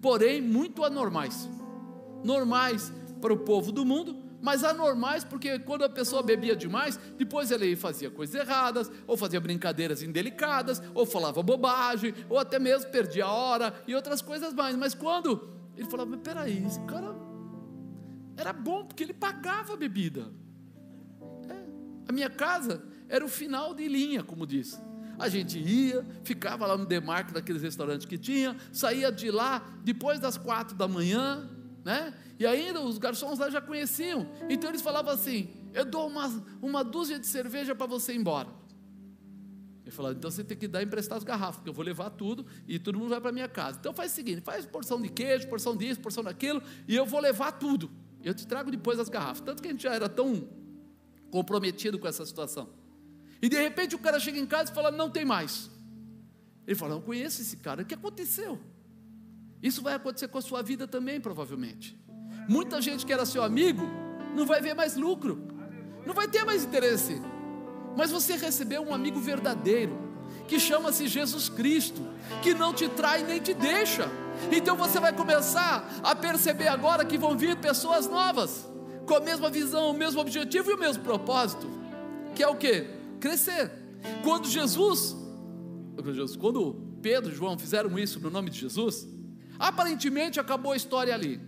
porém 0.03 0.43
muito 0.43 0.85
anormais. 0.85 1.49
Normais 2.25 2.93
para 3.21 3.33
o 3.33 3.39
povo 3.39 3.71
do 3.71 3.85
mundo, 3.85 4.17
mas 4.43 4.65
anormais 4.65 5.23
porque 5.23 5.61
quando 5.61 5.85
a 5.85 5.89
pessoa 5.89 6.25
bebia 6.25 6.57
demais, 6.57 6.99
depois 7.17 7.53
ele 7.53 7.77
fazia 7.77 8.11
coisas 8.11 8.35
erradas, 8.35 8.91
ou 9.07 9.17
fazia 9.17 9.41
brincadeiras 9.41 10.03
indelicadas, 10.03 10.83
ou 10.93 11.07
falava 11.07 11.41
bobagem, 11.41 12.13
ou 12.29 12.37
até 12.37 12.59
mesmo 12.59 12.91
perdia 12.91 13.27
a 13.27 13.33
hora 13.33 13.75
e 13.87 13.95
outras 13.95 14.21
coisas 14.21 14.53
mais. 14.53 14.75
Mas 14.75 14.93
quando 14.93 15.49
ele 15.77 15.89
falava, 15.89 16.11
mas 16.11 16.21
peraí, 16.21 16.65
esse 16.67 16.81
cara 16.81 17.15
era 18.37 18.53
bom 18.53 18.85
porque 18.85 19.05
ele 19.05 19.15
pagava 19.15 19.75
a 19.75 19.77
bebida. 19.77 20.33
É. 21.49 22.09
A 22.09 22.13
minha 22.13 22.29
casa 22.29 22.83
era 23.09 23.25
o 23.25 23.29
final 23.29 23.73
de 23.73 23.87
linha, 23.87 24.25
como 24.25 24.45
diz. 24.45 24.85
A 25.19 25.29
gente 25.29 25.59
ia, 25.59 26.05
ficava 26.25 26.67
lá 26.67 26.77
no 26.77 26.87
demarque 26.87 27.33
daqueles 27.33 27.63
restaurantes 27.63 28.07
que 28.07 28.19
tinha, 28.19 28.57
saía 28.73 29.11
de 29.11 29.31
lá 29.31 29.67
depois 29.83 30.21
das 30.21 30.37
quatro 30.37 30.77
da 30.77 30.87
manhã, 30.87 31.49
né? 31.85 32.13
E 32.39 32.47
ainda 32.47 32.81
os 32.81 32.99
garçons 32.99 33.39
lá 33.39 33.49
já 33.49 33.61
conheciam. 33.61 34.29
Então 34.49 34.71
eles 34.71 34.83
falavam 34.83 35.13
assim: 35.13 35.49
eu 35.73 35.85
dou 35.85 36.09
uma, 36.09 36.45
uma 36.61 36.85
dúzia 36.85 37.19
de 37.19 37.27
cerveja 37.27 37.75
para 37.75 37.87
você 37.87 38.13
ir 38.13 38.17
embora. 38.17 38.49
Ele 39.83 39.91
falou: 39.91 40.13
então 40.13 40.31
você 40.31 40.43
tem 40.43 40.57
que 40.57 40.67
dar 40.67 40.83
emprestar 40.83 41.17
as 41.17 41.25
garrafas, 41.25 41.57
porque 41.57 41.71
eu 41.71 41.75
vou 41.75 41.85
levar 41.85 42.11
tudo 42.11 42.45
e 42.67 42.79
todo 42.79 42.99
mundo 42.99 43.11
vai 43.11 43.21
para 43.21 43.31
minha 43.31 43.49
casa. 43.49 43.79
Então 43.79 43.95
faz 43.95 44.13
o 44.13 44.15
seguinte: 44.15 44.41
faz 44.43 44.67
porção 44.67 45.01
de 45.01 45.09
queijo, 45.09 45.49
porção 45.49 45.77
disso, 45.77 46.01
porção 46.01 46.25
daquilo, 46.25 46.63
e 46.89 46.97
eu 46.97 47.07
vou 47.07 47.21
levar 47.21 47.53
tudo. 47.53 47.91
Eu 48.23 48.35
te 48.35 48.47
trago 48.47 48.71
depois 48.71 48.99
as 48.99 49.09
garrafas. 49.09 49.41
Tanto 49.41 49.63
que 49.63 49.69
a 49.69 49.71
gente 49.71 49.85
já 49.85 49.95
era 49.95 50.09
tão 50.09 50.49
comprometido 51.31 51.99
com 51.99 52.09
essa 52.09 52.27
situação. 52.27 52.69
E 53.41 53.49
de 53.49 53.57
repente 53.57 53.95
o 53.95 53.99
cara 53.99 54.19
chega 54.19 54.39
em 54.39 54.47
casa 54.47 54.71
e 54.71 54.75
fala: 54.75 54.91
Não 54.91 55.11
tem 55.11 55.25
mais. 55.25 55.71
Ele 56.67 56.77
fala: 56.77 56.95
Não 56.95 57.03
conheço 57.03 57.43
esse 57.43 57.57
cara. 57.59 57.83
O 57.83 57.85
que 57.85 57.95
aconteceu? 57.95 58.59
Isso 59.63 59.83
vai 59.83 59.95
acontecer 59.95 60.29
com 60.29 60.39
a 60.39 60.43
sua 60.43 60.63
vida 60.63 60.87
também, 60.87 61.21
provavelmente. 61.21 61.99
Muita 62.49 62.81
gente 62.81 63.05
que 63.05 63.13
era 63.13 63.27
seu 63.27 63.43
amigo 63.43 63.83
não 64.35 64.47
vai 64.47 64.61
ver 64.61 64.75
mais 64.75 64.97
lucro, 64.97 65.49
não 66.07 66.15
vai 66.15 66.29
ter 66.29 66.45
mais 66.45 66.65
interesse. 66.65 67.21
Mas 67.97 68.11
você 68.11 68.37
recebeu 68.37 68.83
um 68.83 68.95
amigo 68.95 69.19
verdadeiro, 69.19 69.97
que 70.47 70.61
chama-se 70.61 71.09
Jesus 71.09 71.49
Cristo, 71.49 72.03
que 72.43 72.53
não 72.53 72.73
te 72.73 72.89
trai 72.89 73.23
nem 73.23 73.41
te 73.41 73.55
deixa. 73.55 74.09
Então 74.53 74.77
você 74.77 75.01
vai 75.01 75.13
começar 75.13 76.01
a 76.03 76.15
perceber 76.15 76.69
agora 76.69 77.05
que 77.05 77.17
vão 77.17 77.37
vir 77.37 77.57
pessoas 77.57 78.07
novas 78.07 78.69
com 79.07 79.15
a 79.15 79.21
mesma 79.21 79.49
visão, 79.49 79.91
o 79.91 79.95
mesmo 79.95 80.21
objetivo 80.21 80.71
e 80.71 80.75
o 80.75 80.79
mesmo 80.79 81.03
propósito, 81.03 81.69
que 82.35 82.43
é 82.43 82.49
o 82.49 82.57
que? 82.57 82.87
Crescer. 83.21 83.71
Quando 84.23 84.49
Jesus, 84.49 85.15
quando 86.39 86.99
Pedro 87.03 87.33
e 87.33 87.35
João 87.35 87.59
fizeram 87.59 87.99
isso 87.99 88.21
no 88.21 88.31
nome 88.31 88.51
de 88.51 88.61
Jesus, 88.61 89.07
aparentemente 89.59 90.39
acabou 90.41 90.73
a 90.73 90.77
história 90.77 91.15
ali. 91.15 91.41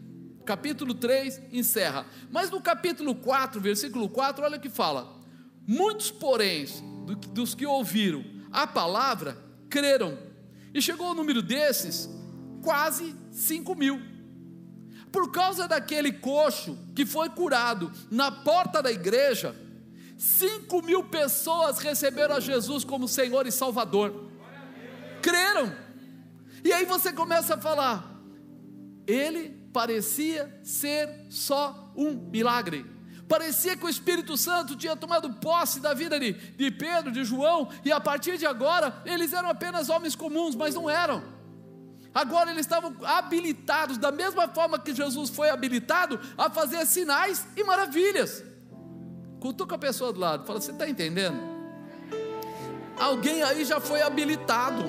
Capítulo 0.45 0.95
3 0.95 1.43
encerra. 1.53 2.07
Mas 2.31 2.51
no 2.51 2.61
capítulo 2.61 3.15
4, 3.15 3.61
versículo 3.61 4.09
4, 4.09 4.45
olha 4.45 4.57
o 4.57 4.61
que 4.61 4.71
fala: 4.71 5.19
Muitos, 5.67 6.11
porém, 6.11 6.67
dos 7.33 7.55
que 7.55 7.67
ouviram 7.67 8.25
a 8.51 8.67
palavra, 8.67 9.37
creram. 9.69 10.19
E 10.73 10.81
chegou 10.81 11.11
o 11.11 11.15
número 11.15 11.43
desses, 11.43 12.09
quase 12.63 13.15
5 13.31 13.75
mil. 13.75 14.01
Por 15.11 15.31
causa 15.31 15.67
daquele 15.67 16.13
coxo 16.13 16.79
que 16.95 17.07
foi 17.07 17.29
curado 17.31 17.91
na 18.11 18.31
porta 18.31 18.83
da 18.83 18.93
igreja, 18.93 19.55
5 20.19 20.83
mil 20.83 21.05
pessoas 21.05 21.79
receberam 21.79 22.35
a 22.35 22.41
Jesus 22.41 22.83
como 22.83 23.07
Senhor 23.07 23.47
e 23.47 23.53
Salvador. 23.53 24.29
Creram. 25.23 25.73
E 26.65 26.73
aí 26.73 26.85
você 26.85 27.13
começa 27.13 27.55
a 27.55 27.59
falar, 27.59 28.21
ele 29.07 29.51
parecia 29.73 30.61
ser 30.65 31.09
só 31.31 31.93
um 31.97 32.15
milagre. 32.31 32.85
Parecia 33.29 33.77
que 33.77 33.85
o 33.85 33.89
Espírito 33.89 34.37
Santo 34.37 34.75
tinha 34.75 34.97
tomado 34.97 35.35
posse 35.35 35.79
da 35.79 35.95
vida 35.95 36.19
de, 36.19 36.33
de 36.33 36.71
Pedro, 36.73 37.13
de 37.13 37.23
João, 37.25 37.69
e 37.85 37.93
a 37.93 38.01
partir 38.01 38.39
de 38.39 38.47
agora 38.47 39.01
eles 39.05 39.33
eram 39.33 39.49
apenas 39.49 39.89
homens 39.89 40.17
comuns, 40.17 40.57
mas 40.57 40.75
não 40.75 40.91
eram. 40.91 41.23
Agora 42.13 42.51
eles 42.51 42.63
estavam 42.63 42.97
habilitados, 43.05 43.99
da 43.99 44.11
mesma 44.11 44.49
forma 44.49 44.81
que 44.81 44.93
Jesus 44.93 45.31
foi 45.31 45.51
habilitado, 45.51 46.19
a 46.37 46.51
fazer 46.51 46.85
sinais 46.87 47.47
e 47.55 47.63
maravilhas. 47.63 48.48
Cutuca 49.41 49.77
a 49.77 49.79
pessoa 49.79 50.13
do 50.13 50.21
lado, 50.21 50.47
fala: 50.47 50.61
Você 50.61 50.73
está 50.73 50.89
entendendo? 50.89 51.39
Alguém 52.99 53.43
aí 53.43 53.65
já 53.65 53.81
foi 53.81 54.03
habilitado. 54.03 54.85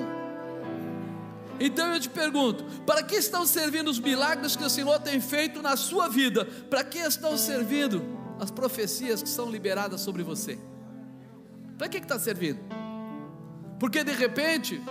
Então 1.60 1.92
eu 1.92 2.00
te 2.00 2.08
pergunto: 2.08 2.64
para 2.84 3.02
que 3.02 3.16
estão 3.16 3.46
servindo 3.46 3.88
os 3.88 4.00
milagres 4.00 4.56
que 4.56 4.64
o 4.64 4.70
Senhor 4.70 4.98
tem 5.00 5.20
feito 5.20 5.62
na 5.62 5.76
sua 5.76 6.08
vida? 6.08 6.44
Para 6.44 6.82
que 6.82 6.98
estão 6.98 7.36
servindo 7.36 8.02
as 8.40 8.50
profecias 8.50 9.22
que 9.22 9.28
são 9.28 9.50
liberadas 9.50 10.00
sobre 10.00 10.22
você? 10.22 10.58
Para 11.76 11.88
que 11.88 11.98
está 11.98 12.18
servindo? 12.18 12.60
Porque 13.78 14.02
de 14.02 14.12
repente 14.12 14.82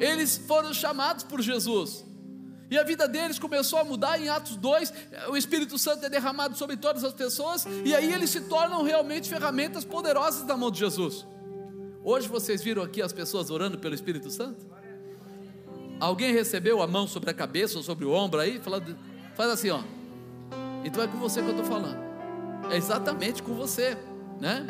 eles 0.00 0.36
foram 0.36 0.72
chamados 0.72 1.24
por 1.24 1.40
Jesus. 1.40 2.07
E 2.70 2.78
a 2.78 2.82
vida 2.82 3.08
deles 3.08 3.38
começou 3.38 3.78
a 3.78 3.84
mudar 3.84 4.20
em 4.20 4.28
Atos 4.28 4.56
2. 4.56 4.92
O 5.30 5.36
Espírito 5.36 5.78
Santo 5.78 6.04
é 6.04 6.08
derramado 6.08 6.56
sobre 6.56 6.76
todas 6.76 7.02
as 7.02 7.14
pessoas. 7.14 7.66
E 7.84 7.94
aí 7.94 8.12
eles 8.12 8.30
se 8.30 8.42
tornam 8.42 8.82
realmente 8.82 9.28
ferramentas 9.28 9.84
poderosas 9.84 10.44
na 10.46 10.56
mão 10.56 10.70
de 10.70 10.78
Jesus. 10.78 11.26
Hoje 12.04 12.28
vocês 12.28 12.62
viram 12.62 12.82
aqui 12.82 13.00
as 13.00 13.12
pessoas 13.12 13.50
orando 13.50 13.78
pelo 13.78 13.94
Espírito 13.94 14.30
Santo? 14.30 14.66
Alguém 15.98 16.32
recebeu 16.32 16.80
a 16.82 16.86
mão 16.86 17.06
sobre 17.06 17.30
a 17.30 17.34
cabeça 17.34 17.78
ou 17.78 17.82
sobre 17.82 18.04
o 18.04 18.12
ombro 18.12 18.40
aí? 18.40 18.58
Falando, 18.58 18.96
faz 19.34 19.50
assim, 19.50 19.70
ó. 19.70 19.82
Então 20.84 21.02
é 21.02 21.08
com 21.08 21.18
você 21.18 21.42
que 21.42 21.48
eu 21.48 21.56
estou 21.56 21.66
falando. 21.66 21.98
É 22.70 22.76
exatamente 22.76 23.42
com 23.42 23.54
você, 23.54 23.96
né? 24.40 24.64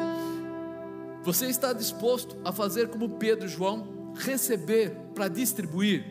Você 1.25 1.47
está 1.47 1.73
disposto 1.73 2.37
a 2.45 2.53
fazer 2.53 2.89
como 2.89 3.11
Pedro 3.19 3.47
e 3.47 3.49
João 3.49 4.13
receber 4.15 4.91
para 5.15 5.29
distribuir. 5.29 6.05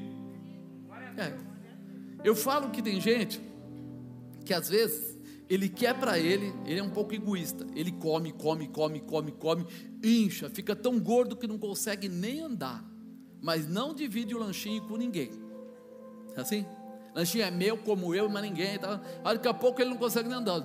É. 1.17 1.46
Eu 2.23 2.35
falo 2.35 2.69
que 2.69 2.81
tem 2.81 2.99
gente 2.99 3.41
que 4.45 4.53
às 4.53 4.69
vezes 4.69 5.17
ele 5.49 5.69
quer 5.69 5.97
para 5.97 6.19
ele, 6.19 6.53
ele 6.65 6.79
é 6.79 6.83
um 6.83 6.89
pouco 6.89 7.13
egoísta. 7.13 7.65
Ele 7.75 7.91
come, 7.91 8.31
come, 8.33 8.67
come, 8.67 8.99
come, 9.01 9.31
come, 9.31 9.65
incha, 10.03 10.49
fica 10.49 10.75
tão 10.75 10.99
gordo 10.99 11.35
que 11.35 11.47
não 11.47 11.57
consegue 11.57 12.09
nem 12.09 12.41
andar, 12.41 12.83
mas 13.41 13.67
não 13.67 13.93
divide 13.93 14.35
o 14.35 14.39
lanchinho 14.39 14.81
com 14.83 14.97
ninguém. 14.97 15.31
É 16.35 16.41
assim? 16.41 16.65
Lanchinho 17.15 17.45
é 17.45 17.51
meu, 17.51 17.77
como 17.77 18.13
eu, 18.13 18.29
mas 18.29 18.43
ninguém. 18.43 18.77
Tá? 18.77 19.01
Daqui 19.23 19.47
a 19.47 19.53
pouco 19.53 19.81
ele 19.81 19.89
não 19.89 19.97
consegue 19.97 20.29
nem 20.29 20.37
andar. 20.37 20.61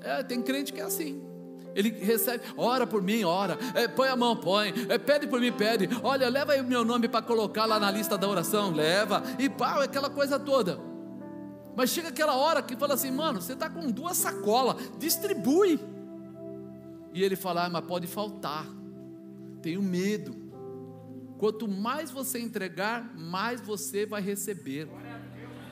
É, 0.00 0.22
tem 0.22 0.42
crente 0.42 0.72
que 0.72 0.80
é 0.80 0.84
assim. 0.84 1.31
Ele 1.74 1.90
recebe, 1.90 2.44
ora 2.56 2.86
por 2.86 3.02
mim, 3.02 3.24
ora, 3.24 3.58
é, 3.74 3.88
põe 3.88 4.08
a 4.08 4.16
mão, 4.16 4.36
põe, 4.36 4.72
é, 4.88 4.98
pede 4.98 5.26
por 5.26 5.40
mim, 5.40 5.52
pede. 5.52 5.88
Olha, 6.02 6.28
leva 6.28 6.52
aí 6.52 6.60
o 6.60 6.64
meu 6.64 6.84
nome 6.84 7.08
para 7.08 7.22
colocar 7.22 7.64
lá 7.64 7.80
na 7.80 7.90
lista 7.90 8.18
da 8.18 8.28
oração, 8.28 8.70
leva, 8.72 9.22
e 9.38 9.48
pau, 9.48 9.80
aquela 9.80 10.10
coisa 10.10 10.38
toda. 10.38 10.78
Mas 11.74 11.90
chega 11.90 12.08
aquela 12.08 12.36
hora 12.36 12.62
que 12.62 12.76
fala 12.76 12.94
assim, 12.94 13.10
mano, 13.10 13.40
você 13.40 13.54
está 13.54 13.70
com 13.70 13.90
duas 13.90 14.16
sacolas, 14.16 14.76
distribui. 14.98 15.80
E 17.14 17.22
ele 17.22 17.36
fala, 17.36 17.66
ah, 17.66 17.70
mas 17.70 17.84
pode 17.84 18.06
faltar, 18.06 18.66
tenho 19.60 19.82
medo. 19.82 20.42
Quanto 21.38 21.66
mais 21.66 22.10
você 22.10 22.38
entregar, 22.38 23.12
mais 23.16 23.60
você 23.60 24.06
vai 24.06 24.22
receber. 24.22 24.88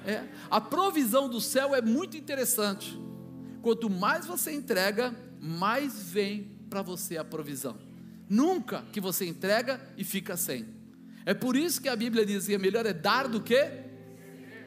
É, 0.07 0.25
a 0.51 0.61
provisão 0.61 1.29
do 1.29 1.41
céu 1.41 1.75
é 1.75 1.83
muito 1.83 2.17
interessante. 2.17 2.99
Quanto 3.63 3.91
mais 3.91 4.27
você 4.27 4.53
entrega, 4.53 5.15
mais 5.41 6.11
vem 6.11 6.51
para 6.69 6.83
você 6.83 7.17
a 7.17 7.25
provisão. 7.25 7.77
Nunca 8.29 8.85
que 8.93 9.01
você 9.01 9.27
entrega 9.27 9.81
e 9.97 10.05
fica 10.05 10.37
sem. 10.37 10.67
É 11.27 11.35
por 11.35 11.57
isso 11.57 11.81
que 11.81 11.89
a 11.89 11.97
Bíblia 11.97 12.25
diz 12.25 12.47
que 12.47 12.55
é 12.55 12.59
melhor 12.59 12.87
é 12.87 12.93
dar 12.93 13.29
do 13.29 13.41
que 13.41 13.91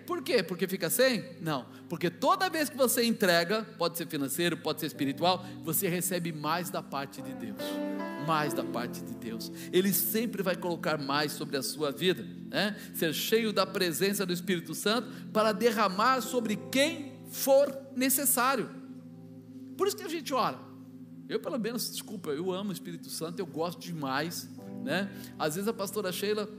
por 0.06 0.22
quê? 0.22 0.44
Porque 0.44 0.68
fica 0.68 0.90
sem? 0.90 1.24
Não, 1.42 1.66
porque 1.88 2.10
toda 2.10 2.50
vez 2.50 2.70
que 2.70 2.76
você 2.76 3.04
entrega, 3.04 3.64
pode 3.78 3.98
ser 3.98 4.08
financeiro, 4.08 4.58
pode 4.58 4.80
ser 4.80 4.88
espiritual, 4.88 5.46
você 5.64 5.88
recebe 5.88 6.32
mais 6.32 6.70
da 6.70 6.82
parte 6.84 7.22
de 7.22 7.34
Deus. 7.34 7.62
Mais 8.28 8.54
da 8.54 8.64
parte 8.64 9.02
de 9.02 9.14
Deus. 9.16 9.52
Ele 9.72 9.94
sempre 9.94 10.44
vai 10.44 10.56
colocar 10.56 10.98
mais 10.98 11.32
sobre 11.32 11.58
a 11.58 11.62
sua 11.62 11.92
vida, 11.92 12.26
né? 12.50 12.76
Ser 12.94 13.14
cheio 13.14 13.52
da 13.52 13.66
presença 13.66 14.26
do 14.26 14.34
Espírito 14.34 14.74
Santo 14.74 15.10
para 15.32 15.52
derramar 15.52 16.22
sobre 16.22 16.58
quem 16.72 17.14
for 17.30 17.76
necessário. 17.96 18.70
Por 19.78 19.88
isso 19.88 19.98
que 19.98 20.04
a 20.04 20.10
gente 20.10 20.34
ora. 20.34 20.60
Eu, 21.28 21.40
pelo 21.40 21.58
menos, 21.58 21.90
desculpa, 21.90 22.32
eu 22.32 22.52
amo 22.52 22.70
o 22.70 22.74
Espírito 22.74 23.10
Santo, 23.10 23.40
eu 23.40 23.46
gosto 23.46 23.80
demais, 23.80 24.50
né? 24.84 25.10
Às 25.40 25.56
vezes 25.56 25.68
a 25.68 25.74
pastora 25.74 26.12
Sheila 26.12 26.50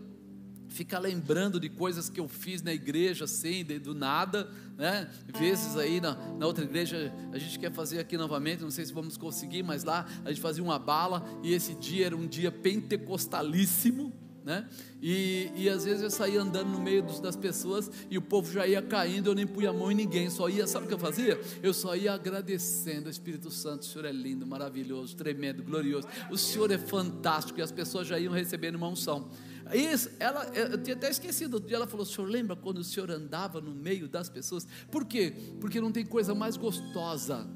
fica 0.68 0.98
lembrando 0.98 1.60
de 1.60 1.68
coisas 1.68 2.08
que 2.08 2.18
eu 2.18 2.26
fiz 2.26 2.62
na 2.62 2.72
igreja, 2.72 3.24
assim, 3.24 3.64
de, 3.64 3.78
do 3.78 3.94
nada, 3.94 4.50
né? 4.76 5.08
Vezes 5.38 5.76
aí 5.76 6.00
na, 6.00 6.14
na 6.34 6.46
outra 6.46 6.64
igreja 6.64 7.12
a 7.32 7.38
gente 7.38 7.58
quer 7.58 7.72
fazer 7.72 8.00
aqui 8.00 8.16
novamente, 8.16 8.62
não 8.62 8.70
sei 8.70 8.84
se 8.84 8.92
vamos 8.92 9.16
conseguir, 9.16 9.62
mas 9.62 9.84
lá 9.84 10.06
a 10.24 10.30
gente 10.30 10.40
fazia 10.40 10.64
uma 10.64 10.78
bala 10.78 11.24
e 11.42 11.52
esse 11.52 11.74
dia 11.74 12.06
era 12.06 12.16
um 12.16 12.26
dia 12.26 12.50
pentecostalíssimo, 12.50 14.12
né? 14.44 14.68
E, 15.00 15.50
e 15.56 15.68
às 15.70 15.84
vezes 15.84 16.02
eu 16.02 16.10
saía 16.10 16.40
andando 16.40 16.68
no 16.68 16.78
meio 16.78 17.02
dos, 17.02 17.18
das 17.18 17.34
pessoas 17.34 17.90
e 18.10 18.18
o 18.18 18.22
povo 18.22 18.52
já 18.52 18.66
ia 18.66 18.82
caindo, 18.82 19.30
eu 19.30 19.34
nem 19.34 19.46
punha 19.46 19.70
a 19.70 19.72
mão 19.72 19.90
em 19.90 19.94
ninguém, 19.94 20.28
só 20.28 20.48
ia, 20.50 20.66
sabe 20.66 20.84
o 20.84 20.88
que 20.88 20.94
eu 20.94 20.98
fazia? 20.98 21.40
Eu 21.62 21.72
só 21.72 21.96
ia 21.96 22.12
agradecendo, 22.12 23.08
Espírito 23.08 23.50
Santo, 23.50 23.82
o 23.82 23.84
Senhor 23.86 24.04
é 24.04 24.12
lindo, 24.12 24.46
maravilhoso, 24.46 25.16
tremendo, 25.16 25.62
glorioso, 25.62 26.06
o 26.30 26.36
Senhor 26.36 26.70
é 26.70 26.76
fantástico, 26.76 27.58
e 27.58 27.62
as 27.62 27.72
pessoas 27.72 28.06
já 28.06 28.18
iam 28.18 28.34
recebendo 28.34 28.74
uma 28.74 28.88
unção. 28.88 29.30
Isso, 29.72 30.10
ela, 30.20 30.44
eu 30.54 30.76
tinha 30.76 30.94
até 30.94 31.08
esquecido, 31.08 31.54
outro 31.54 31.68
dia 31.68 31.78
ela 31.78 31.86
falou: 31.86 32.04
senhor 32.04 32.28
lembra 32.28 32.54
quando 32.54 32.78
o 32.78 32.84
senhor 32.84 33.10
andava 33.10 33.62
no 33.62 33.74
meio 33.74 34.06
das 34.06 34.28
pessoas? 34.28 34.68
Por 34.90 35.06
quê? 35.06 35.32
Porque 35.58 35.80
não 35.80 35.90
tem 35.90 36.04
coisa 36.04 36.34
mais 36.34 36.58
gostosa 36.58 37.48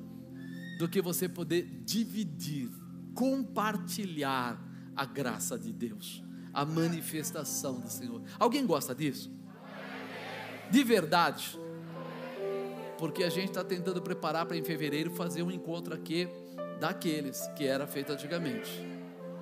do 0.78 0.88
que 0.88 1.02
você 1.02 1.28
poder 1.28 1.82
dividir, 1.84 2.70
compartilhar 3.14 4.58
a 4.96 5.04
graça 5.04 5.58
de 5.58 5.70
Deus 5.70 6.26
a 6.58 6.64
manifestação 6.64 7.78
do 7.78 7.88
Senhor. 7.88 8.20
Alguém 8.36 8.66
gosta 8.66 8.92
disso? 8.92 9.30
De 10.68 10.82
verdade? 10.82 11.56
Porque 12.98 13.22
a 13.22 13.30
gente 13.30 13.50
está 13.50 13.62
tentando 13.62 14.02
preparar 14.02 14.44
para 14.44 14.56
em 14.56 14.64
fevereiro 14.64 15.08
fazer 15.12 15.44
um 15.44 15.52
encontro 15.52 15.94
aqui 15.94 16.28
daqueles 16.80 17.46
que 17.56 17.64
era 17.64 17.86
feito 17.86 18.12
antigamente. 18.12 18.84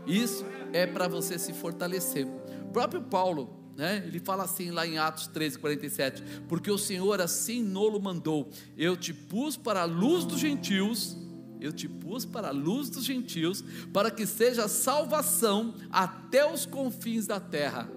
Isso 0.06 0.44
é 0.74 0.86
para 0.86 1.08
você 1.08 1.38
se 1.38 1.54
fortalecer. 1.54 2.26
O 2.66 2.70
próprio 2.70 3.00
Paulo, 3.00 3.72
né, 3.74 4.02
ele 4.06 4.20
fala 4.20 4.44
assim 4.44 4.70
lá 4.70 4.86
em 4.86 4.98
Atos 4.98 5.26
13, 5.26 5.58
47: 5.58 6.22
Porque 6.46 6.70
o 6.70 6.76
Senhor 6.76 7.18
assim 7.22 7.62
nolo 7.62 7.98
mandou, 7.98 8.50
eu 8.76 8.94
te 8.94 9.14
pus 9.14 9.56
para 9.56 9.80
a 9.80 9.86
luz 9.86 10.26
dos 10.26 10.38
gentios 10.38 11.16
eu 11.60 11.72
te 11.72 11.88
pus 11.88 12.24
para 12.24 12.48
a 12.48 12.52
luz 12.52 12.90
dos 12.90 13.04
gentios, 13.04 13.64
para 13.92 14.10
que 14.10 14.26
seja 14.26 14.68
salvação 14.68 15.74
até 15.90 16.50
os 16.50 16.66
confins 16.66 17.26
da 17.26 17.40
terra. 17.40 17.88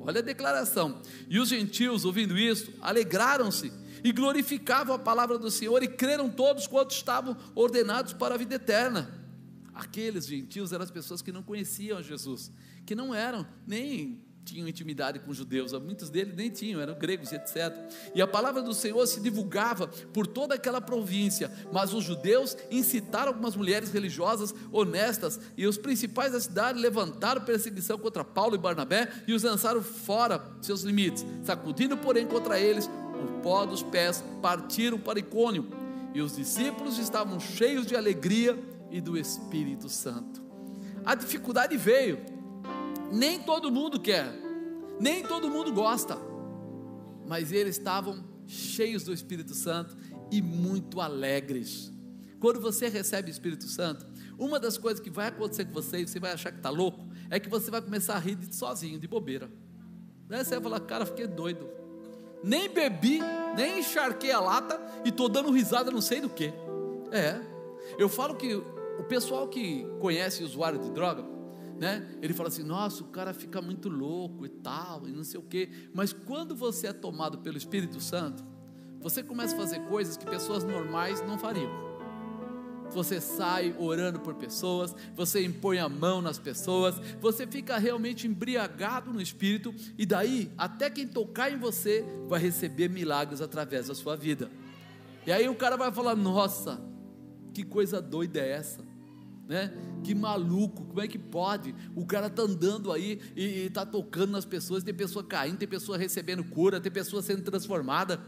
Olha 0.00 0.20
a 0.20 0.24
declaração. 0.24 1.02
E 1.28 1.38
os 1.38 1.48
gentios, 1.48 2.04
ouvindo 2.04 2.38
isso, 2.38 2.72
alegraram-se 2.80 3.72
e 4.02 4.12
glorificavam 4.12 4.94
a 4.94 4.98
palavra 4.98 5.38
do 5.38 5.50
Senhor 5.50 5.82
e 5.82 5.88
creram 5.88 6.30
todos 6.30 6.66
quantos 6.66 6.96
estavam 6.96 7.36
ordenados 7.54 8.12
para 8.12 8.34
a 8.34 8.38
vida 8.38 8.54
eterna. 8.54 9.14
Aqueles 9.74 10.26
gentios 10.26 10.72
eram 10.72 10.84
as 10.84 10.90
pessoas 10.90 11.22
que 11.22 11.32
não 11.32 11.42
conheciam 11.42 12.02
Jesus, 12.02 12.50
que 12.86 12.94
não 12.94 13.14
eram 13.14 13.46
nem 13.66 14.22
tinham 14.48 14.68
intimidade 14.68 15.18
com 15.18 15.30
os 15.30 15.36
judeus, 15.36 15.72
muitos 15.74 16.08
deles 16.08 16.34
nem 16.34 16.50
tinham, 16.50 16.80
eram 16.80 16.98
gregos, 16.98 17.32
etc. 17.32 17.74
E 18.14 18.22
a 18.22 18.26
palavra 18.26 18.62
do 18.62 18.72
Senhor 18.72 19.06
se 19.06 19.20
divulgava 19.20 19.88
por 20.12 20.26
toda 20.26 20.54
aquela 20.54 20.80
província, 20.80 21.52
mas 21.72 21.92
os 21.92 22.04
judeus 22.04 22.56
incitaram 22.70 23.28
algumas 23.28 23.54
mulheres 23.54 23.90
religiosas 23.90 24.54
honestas, 24.72 25.38
e 25.56 25.66
os 25.66 25.76
principais 25.76 26.32
da 26.32 26.40
cidade 26.40 26.78
levantaram 26.78 27.42
perseguição 27.42 27.98
contra 27.98 28.24
Paulo 28.24 28.54
e 28.54 28.58
Barnabé 28.58 29.12
e 29.26 29.34
os 29.34 29.42
lançaram 29.42 29.82
fora 29.82 30.42
seus 30.60 30.82
limites, 30.82 31.24
sacudindo, 31.44 31.96
porém, 31.96 32.26
contra 32.26 32.58
eles 32.58 32.88
o 33.22 33.40
pó 33.42 33.66
dos 33.66 33.82
pés, 33.82 34.24
partiram 34.40 34.98
para 34.98 35.18
Icônio, 35.18 35.68
e 36.14 36.22
os 36.22 36.36
discípulos 36.36 36.98
estavam 36.98 37.38
cheios 37.38 37.86
de 37.86 37.94
alegria 37.94 38.58
e 38.90 39.00
do 39.00 39.18
Espírito 39.18 39.88
Santo. 39.88 40.42
A 41.04 41.14
dificuldade 41.14 41.76
veio, 41.76 42.37
nem 43.10 43.40
todo 43.40 43.70
mundo 43.70 44.00
quer, 44.00 44.32
nem 45.00 45.22
todo 45.22 45.50
mundo 45.50 45.72
gosta, 45.72 46.18
mas 47.26 47.52
eles 47.52 47.76
estavam 47.76 48.24
cheios 48.46 49.04
do 49.04 49.12
Espírito 49.12 49.54
Santo 49.54 49.96
e 50.30 50.40
muito 50.40 51.00
alegres. 51.00 51.92
Quando 52.40 52.60
você 52.60 52.88
recebe 52.88 53.30
o 53.30 53.32
Espírito 53.32 53.66
Santo, 53.66 54.06
uma 54.38 54.60
das 54.60 54.78
coisas 54.78 55.00
que 55.00 55.10
vai 55.10 55.26
acontecer 55.26 55.64
com 55.64 55.72
você, 55.72 55.98
e 55.98 56.08
você 56.08 56.20
vai 56.20 56.32
achar 56.32 56.50
que 56.52 56.58
está 56.58 56.70
louco, 56.70 57.06
é 57.28 57.40
que 57.40 57.48
você 57.48 57.70
vai 57.70 57.82
começar 57.82 58.14
a 58.14 58.18
rir 58.18 58.38
sozinho, 58.50 58.98
de 58.98 59.08
bobeira. 59.08 59.50
Daí 60.28 60.44
você 60.44 60.50
vai 60.50 60.62
falar, 60.62 60.80
cara, 60.80 61.04
fiquei 61.04 61.26
doido. 61.26 61.68
Nem 62.42 62.68
bebi, 62.68 63.20
nem 63.56 63.80
encharquei 63.80 64.30
a 64.30 64.38
lata 64.38 64.80
e 65.04 65.08
estou 65.08 65.28
dando 65.28 65.50
risada 65.50 65.90
não 65.90 66.00
sei 66.00 66.20
do 66.20 66.28
que. 66.28 66.52
É. 67.10 67.40
Eu 67.98 68.08
falo 68.08 68.36
que 68.36 68.54
o 68.54 69.04
pessoal 69.08 69.48
que 69.48 69.84
conhece 70.00 70.44
usuário 70.44 70.78
de 70.78 70.90
droga, 70.90 71.24
né? 71.78 72.06
Ele 72.20 72.34
fala 72.34 72.48
assim: 72.48 72.62
nossa, 72.62 73.02
o 73.02 73.08
cara 73.08 73.32
fica 73.32 73.62
muito 73.62 73.88
louco 73.88 74.44
e 74.44 74.48
tal, 74.48 75.08
e 75.08 75.12
não 75.12 75.24
sei 75.24 75.38
o 75.38 75.42
quê. 75.42 75.70
Mas 75.94 76.12
quando 76.12 76.54
você 76.54 76.88
é 76.88 76.92
tomado 76.92 77.38
pelo 77.38 77.56
Espírito 77.56 78.00
Santo, 78.00 78.44
você 79.00 79.22
começa 79.22 79.54
a 79.54 79.58
fazer 79.58 79.80
coisas 79.86 80.16
que 80.16 80.26
pessoas 80.26 80.64
normais 80.64 81.20
não 81.22 81.38
fariam. 81.38 81.88
Você 82.90 83.20
sai 83.20 83.74
orando 83.78 84.18
por 84.18 84.34
pessoas, 84.34 84.94
você 85.14 85.44
impõe 85.44 85.78
a 85.78 85.88
mão 85.88 86.22
nas 86.22 86.38
pessoas, 86.38 86.96
você 87.20 87.46
fica 87.46 87.76
realmente 87.76 88.26
embriagado 88.26 89.12
no 89.12 89.20
espírito, 89.20 89.74
e 89.96 90.06
daí, 90.06 90.50
até 90.56 90.88
quem 90.88 91.06
tocar 91.06 91.52
em 91.52 91.58
você 91.58 92.02
vai 92.26 92.40
receber 92.40 92.88
milagres 92.88 93.42
através 93.42 93.88
da 93.88 93.94
sua 93.94 94.16
vida. 94.16 94.50
E 95.26 95.32
aí 95.32 95.48
o 95.48 95.54
cara 95.54 95.76
vai 95.76 95.92
falar: 95.92 96.16
Nossa, 96.16 96.80
que 97.52 97.62
coisa 97.62 98.00
doida 98.00 98.40
é 98.40 98.52
essa? 98.52 98.87
Né? 99.48 99.72
Que 100.04 100.14
maluco, 100.14 100.84
como 100.84 101.00
é 101.00 101.08
que 101.08 101.18
pode? 101.18 101.74
O 101.96 102.04
cara 102.04 102.28
tá 102.28 102.42
andando 102.42 102.92
aí 102.92 103.18
e, 103.34 103.64
e 103.64 103.70
tá 103.70 103.86
tocando 103.86 104.32
nas 104.32 104.44
pessoas, 104.44 104.84
tem 104.84 104.92
pessoa 104.92 105.24
caindo, 105.24 105.56
tem 105.56 105.66
pessoa 105.66 105.96
recebendo 105.96 106.44
cura, 106.44 106.78
tem 106.78 106.92
pessoa 106.92 107.22
sendo 107.22 107.42
transformada. 107.42 108.20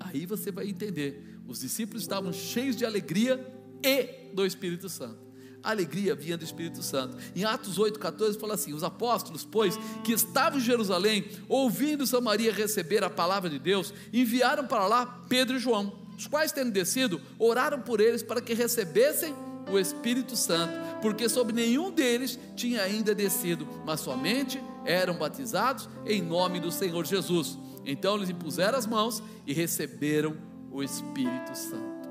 Aí 0.00 0.26
você 0.26 0.50
vai 0.50 0.68
entender. 0.68 1.38
Os 1.46 1.60
discípulos 1.60 2.02
estavam 2.02 2.32
cheios 2.32 2.76
de 2.76 2.84
alegria 2.84 3.40
e 3.84 4.34
do 4.34 4.44
Espírito 4.44 4.88
Santo. 4.88 5.22
A 5.62 5.70
alegria 5.70 6.12
vinha 6.16 6.36
do 6.36 6.44
Espírito 6.44 6.82
Santo. 6.82 7.16
Em 7.36 7.44
Atos 7.44 7.78
8,14 7.78 8.38
fala 8.38 8.54
assim: 8.54 8.72
os 8.72 8.82
apóstolos, 8.82 9.44
pois, 9.44 9.78
que 10.02 10.12
estavam 10.12 10.58
em 10.58 10.62
Jerusalém, 10.62 11.24
ouvindo 11.48 12.04
Samaria 12.04 12.52
receber 12.52 13.04
a 13.04 13.10
palavra 13.10 13.48
de 13.48 13.60
Deus, 13.60 13.94
enviaram 14.12 14.66
para 14.66 14.88
lá 14.88 15.24
Pedro 15.28 15.56
e 15.56 15.60
João, 15.60 15.96
os 16.18 16.26
quais, 16.26 16.50
tendo 16.50 16.72
descido, 16.72 17.20
oraram 17.38 17.80
por 17.80 18.00
eles 18.00 18.24
para 18.24 18.40
que 18.40 18.54
recebessem 18.54 19.32
o 19.70 19.78
Espírito 19.78 20.36
Santo, 20.36 20.72
porque 21.00 21.28
sobre 21.28 21.52
nenhum 21.52 21.90
deles 21.90 22.38
tinha 22.54 22.82
ainda 22.82 23.14
descido, 23.14 23.66
mas 23.84 24.00
somente 24.00 24.62
eram 24.84 25.14
batizados 25.14 25.88
em 26.06 26.22
nome 26.22 26.60
do 26.60 26.70
Senhor 26.70 27.04
Jesus. 27.04 27.58
Então 27.84 28.16
eles 28.16 28.30
impuseram 28.30 28.78
as 28.78 28.86
mãos 28.86 29.22
e 29.46 29.52
receberam 29.52 30.36
o 30.70 30.82
Espírito 30.82 31.54
Santo. 31.54 32.08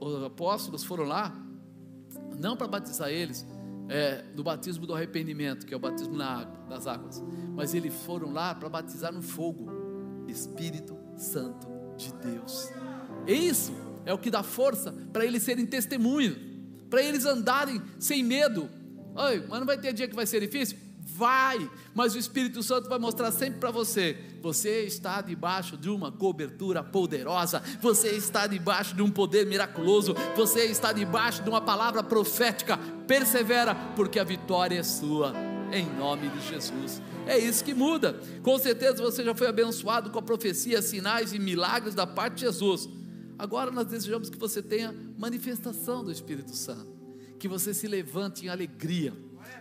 Os 0.00 0.22
apóstolos 0.24 0.84
foram 0.84 1.04
lá, 1.04 1.34
não 2.38 2.56
para 2.56 2.66
batizar 2.66 3.08
eles, 3.08 3.46
é, 3.88 4.22
do 4.34 4.42
batismo 4.42 4.86
do 4.86 4.94
arrependimento, 4.94 5.66
que 5.66 5.74
é 5.74 5.76
o 5.76 5.80
batismo 5.80 6.16
na 6.16 6.40
água, 6.40 6.58
das 6.68 6.86
águas, 6.86 7.22
mas 7.54 7.74
eles 7.74 7.94
foram 8.04 8.32
lá 8.32 8.54
para 8.54 8.68
batizar 8.68 9.12
no 9.12 9.22
fogo, 9.22 9.70
Espírito 10.28 10.96
Santo 11.16 11.66
de 11.96 12.12
Deus. 12.14 12.70
É 13.26 13.32
isso 13.32 13.72
é 14.04 14.12
o 14.12 14.18
que 14.18 14.30
dá 14.30 14.42
força 14.42 14.94
para 15.12 15.24
eles 15.24 15.42
serem 15.42 15.66
testemunhos, 15.66 16.36
para 16.88 17.02
eles 17.02 17.24
andarem 17.24 17.80
sem 17.98 18.22
medo. 18.22 18.68
Oi, 19.14 19.44
mas 19.48 19.58
não 19.58 19.66
vai 19.66 19.78
ter 19.78 19.92
dia 19.92 20.08
que 20.08 20.14
vai 20.14 20.26
ser 20.26 20.40
difícil? 20.40 20.78
Vai, 21.04 21.70
mas 21.94 22.14
o 22.14 22.18
Espírito 22.18 22.62
Santo 22.62 22.88
vai 22.88 22.98
mostrar 22.98 23.30
sempre 23.32 23.58
para 23.58 23.70
você: 23.70 24.16
você 24.40 24.84
está 24.84 25.20
debaixo 25.20 25.76
de 25.76 25.90
uma 25.90 26.10
cobertura 26.10 26.82
poderosa, 26.82 27.62
você 27.80 28.10
está 28.10 28.46
debaixo 28.46 28.94
de 28.94 29.02
um 29.02 29.10
poder 29.10 29.46
miraculoso, 29.46 30.14
você 30.36 30.64
está 30.64 30.92
debaixo 30.92 31.42
de 31.42 31.50
uma 31.50 31.60
palavra 31.60 32.02
profética. 32.02 32.78
Persevera, 33.06 33.74
porque 33.96 34.18
a 34.18 34.24
vitória 34.24 34.78
é 34.78 34.82
sua, 34.82 35.34
em 35.72 35.84
nome 35.98 36.28
de 36.28 36.48
Jesus. 36.48 37.02
É 37.26 37.36
isso 37.36 37.64
que 37.64 37.74
muda. 37.74 38.18
Com 38.42 38.58
certeza 38.58 39.02
você 39.02 39.22
já 39.22 39.34
foi 39.34 39.48
abençoado 39.48 40.10
com 40.10 40.18
a 40.18 40.22
profecia, 40.22 40.80
sinais 40.80 41.32
e 41.32 41.38
milagres 41.38 41.94
da 41.94 42.06
parte 42.06 42.36
de 42.36 42.40
Jesus. 42.42 42.88
Agora 43.38 43.70
nós 43.70 43.86
desejamos 43.86 44.30
que 44.30 44.38
você 44.38 44.62
tenha 44.62 44.94
manifestação 45.18 46.04
do 46.04 46.12
Espírito 46.12 46.54
Santo, 46.54 46.92
que 47.38 47.48
você 47.48 47.74
se 47.74 47.86
levante 47.86 48.46
em 48.46 48.48
alegria, 48.48 49.12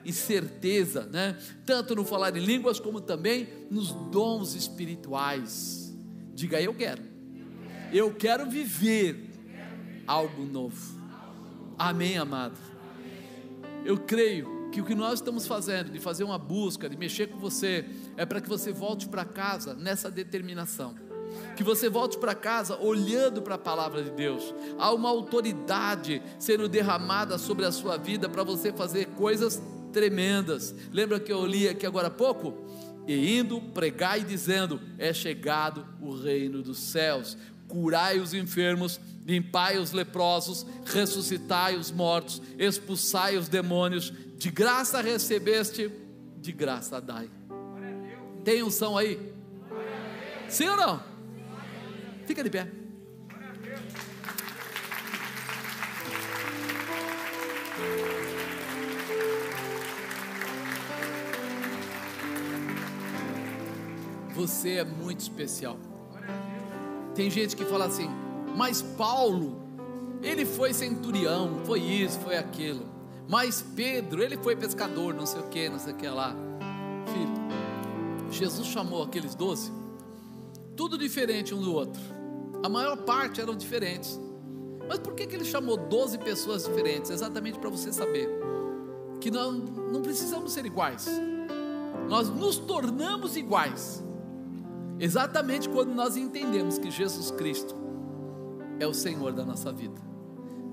em 0.05 0.11
certeza, 0.11 1.05
né? 1.05 1.38
Tanto 1.65 1.95
no 1.95 2.05
falar 2.05 2.36
em 2.36 2.43
línguas 2.43 2.80
como 2.80 3.01
também 3.01 3.47
nos 3.69 3.91
dons 4.11 4.53
espirituais. 4.55 5.95
Diga 6.34 6.61
eu 6.61 6.74
quero. 6.74 7.03
Eu 7.91 8.13
quero 8.13 8.49
viver 8.49 9.30
algo 10.07 10.45
novo. 10.45 10.99
Amém, 11.78 12.17
amado. 12.17 12.57
Eu 13.84 13.97
creio 13.97 14.69
que 14.72 14.80
o 14.80 14.86
que 14.86 14.95
nós 14.95 15.15
estamos 15.15 15.45
fazendo, 15.45 15.91
de 15.91 15.99
fazer 15.99 16.24
uma 16.24 16.38
busca, 16.38 16.89
de 16.89 16.95
mexer 16.95 17.28
com 17.28 17.38
você, 17.38 17.86
é 18.15 18.26
para 18.26 18.39
que 18.39 18.47
você 18.47 18.72
volte 18.72 19.07
para 19.09 19.26
casa 19.26 19.74
nessa 19.74 20.09
determinação 20.09 21.11
que 21.55 21.63
você 21.63 21.89
volte 21.89 22.17
para 22.17 22.34
casa 22.34 22.77
olhando 22.77 23.41
para 23.41 23.55
a 23.55 23.59
palavra 23.59 24.03
de 24.03 24.11
Deus. 24.11 24.53
Há 24.77 24.91
uma 24.93 25.09
autoridade 25.09 26.21
sendo 26.39 26.67
derramada 26.67 27.38
sobre 27.38 27.65
a 27.65 27.71
sua 27.71 27.97
vida 27.97 28.29
para 28.29 28.43
você 28.43 28.71
fazer 28.71 29.07
coisas 29.09 29.61
tremendas. 29.91 30.73
Lembra 30.91 31.19
que 31.19 31.32
eu 31.32 31.45
li 31.45 31.67
aqui 31.67 31.86
agora 31.86 32.07
há 32.07 32.11
pouco? 32.11 32.53
E 33.07 33.38
indo, 33.38 33.61
pregai 33.61 34.23
dizendo: 34.23 34.79
É 34.97 35.13
chegado 35.13 35.86
o 36.01 36.15
reino 36.15 36.61
dos 36.61 36.79
céus. 36.79 37.38
Curai 37.67 38.19
os 38.19 38.34
enfermos, 38.34 38.99
limpai 39.25 39.77
os 39.77 39.93
leprosos, 39.93 40.65
ressuscitai 40.86 41.77
os 41.77 41.89
mortos, 41.89 42.41
expulsai 42.57 43.38
os 43.38 43.47
demônios. 43.47 44.11
De 44.38 44.51
graça 44.51 45.01
recebeste, 45.01 45.91
de 46.38 46.51
graça 46.51 46.99
dai. 46.99 47.29
Tem 48.43 48.63
unção 48.63 48.97
aí? 48.97 49.19
Sim 50.49 50.67
ou 50.67 50.75
não? 50.75 51.11
Fica 52.26 52.43
de 52.43 52.49
pé. 52.49 52.67
Você 64.34 64.78
é 64.78 64.84
muito 64.84 65.19
especial. 65.19 65.78
Tem 67.13 67.30
gente 67.30 67.55
que 67.55 67.65
fala 67.65 67.86
assim, 67.86 68.09
mas 68.55 68.82
Paulo, 68.82 69.61
ele 70.24 70.45
foi 70.45 70.74
centurião, 70.74 71.61
foi 71.65 71.80
isso, 71.80 72.19
foi 72.19 72.38
aquilo. 72.38 72.86
Mas 73.28 73.61
Pedro, 73.76 74.24
ele 74.24 74.38
foi 74.38 74.55
pescador, 74.55 75.13
não 75.13 75.26
sei 75.26 75.41
o 75.41 75.47
que, 75.47 75.69
não 75.69 75.78
sei 75.78 75.93
o 75.93 75.95
que 75.95 76.07
lá. 76.07 76.36
Filho, 77.05 78.32
Jesus 78.32 78.67
chamou 78.67 79.03
aqueles 79.03 79.36
doze, 79.36 79.72
tudo 80.76 80.97
diferente 80.97 81.53
um 81.53 81.61
do 81.61 81.74
outro 81.74 82.22
a 82.63 82.69
maior 82.69 82.97
parte 82.97 83.41
eram 83.41 83.55
diferentes. 83.55 84.19
Mas 84.88 84.99
por 84.99 85.13
que, 85.13 85.26
que 85.26 85.36
ele 85.36 85.45
chamou 85.45 85.78
12 85.78 86.17
pessoas 86.19 86.65
diferentes? 86.65 87.09
Exatamente 87.11 87.57
para 87.59 87.69
você 87.69 87.91
saber 87.91 88.30
que 89.19 89.32
não, 89.32 89.51
não 89.51 90.01
precisamos 90.01 90.51
ser 90.51 90.65
iguais, 90.65 91.07
nós 92.09 92.28
nos 92.30 92.57
tornamos 92.57 93.38
iguais, 93.38 94.03
exatamente 94.99 95.69
quando 95.69 95.93
nós 95.93 96.17
entendemos 96.17 96.80
que 96.80 96.89
Jesus 96.89 97.30
Cristo 97.30 97.76
é 98.80 98.88
o 98.88 98.93
Senhor 98.93 99.32
da 99.32 99.45
nossa 99.45 99.72
vida. 99.72 100.01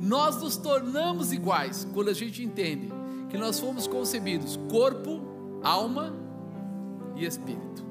Nós 0.00 0.40
nos 0.40 0.56
tornamos 0.56 1.32
iguais 1.32 1.86
quando 1.92 2.08
a 2.08 2.14
gente 2.14 2.42
entende 2.42 2.88
que 3.28 3.36
nós 3.36 3.60
fomos 3.60 3.86
concebidos 3.86 4.58
corpo, 4.70 5.20
alma 5.62 6.14
e 7.14 7.26
espírito. 7.26 7.84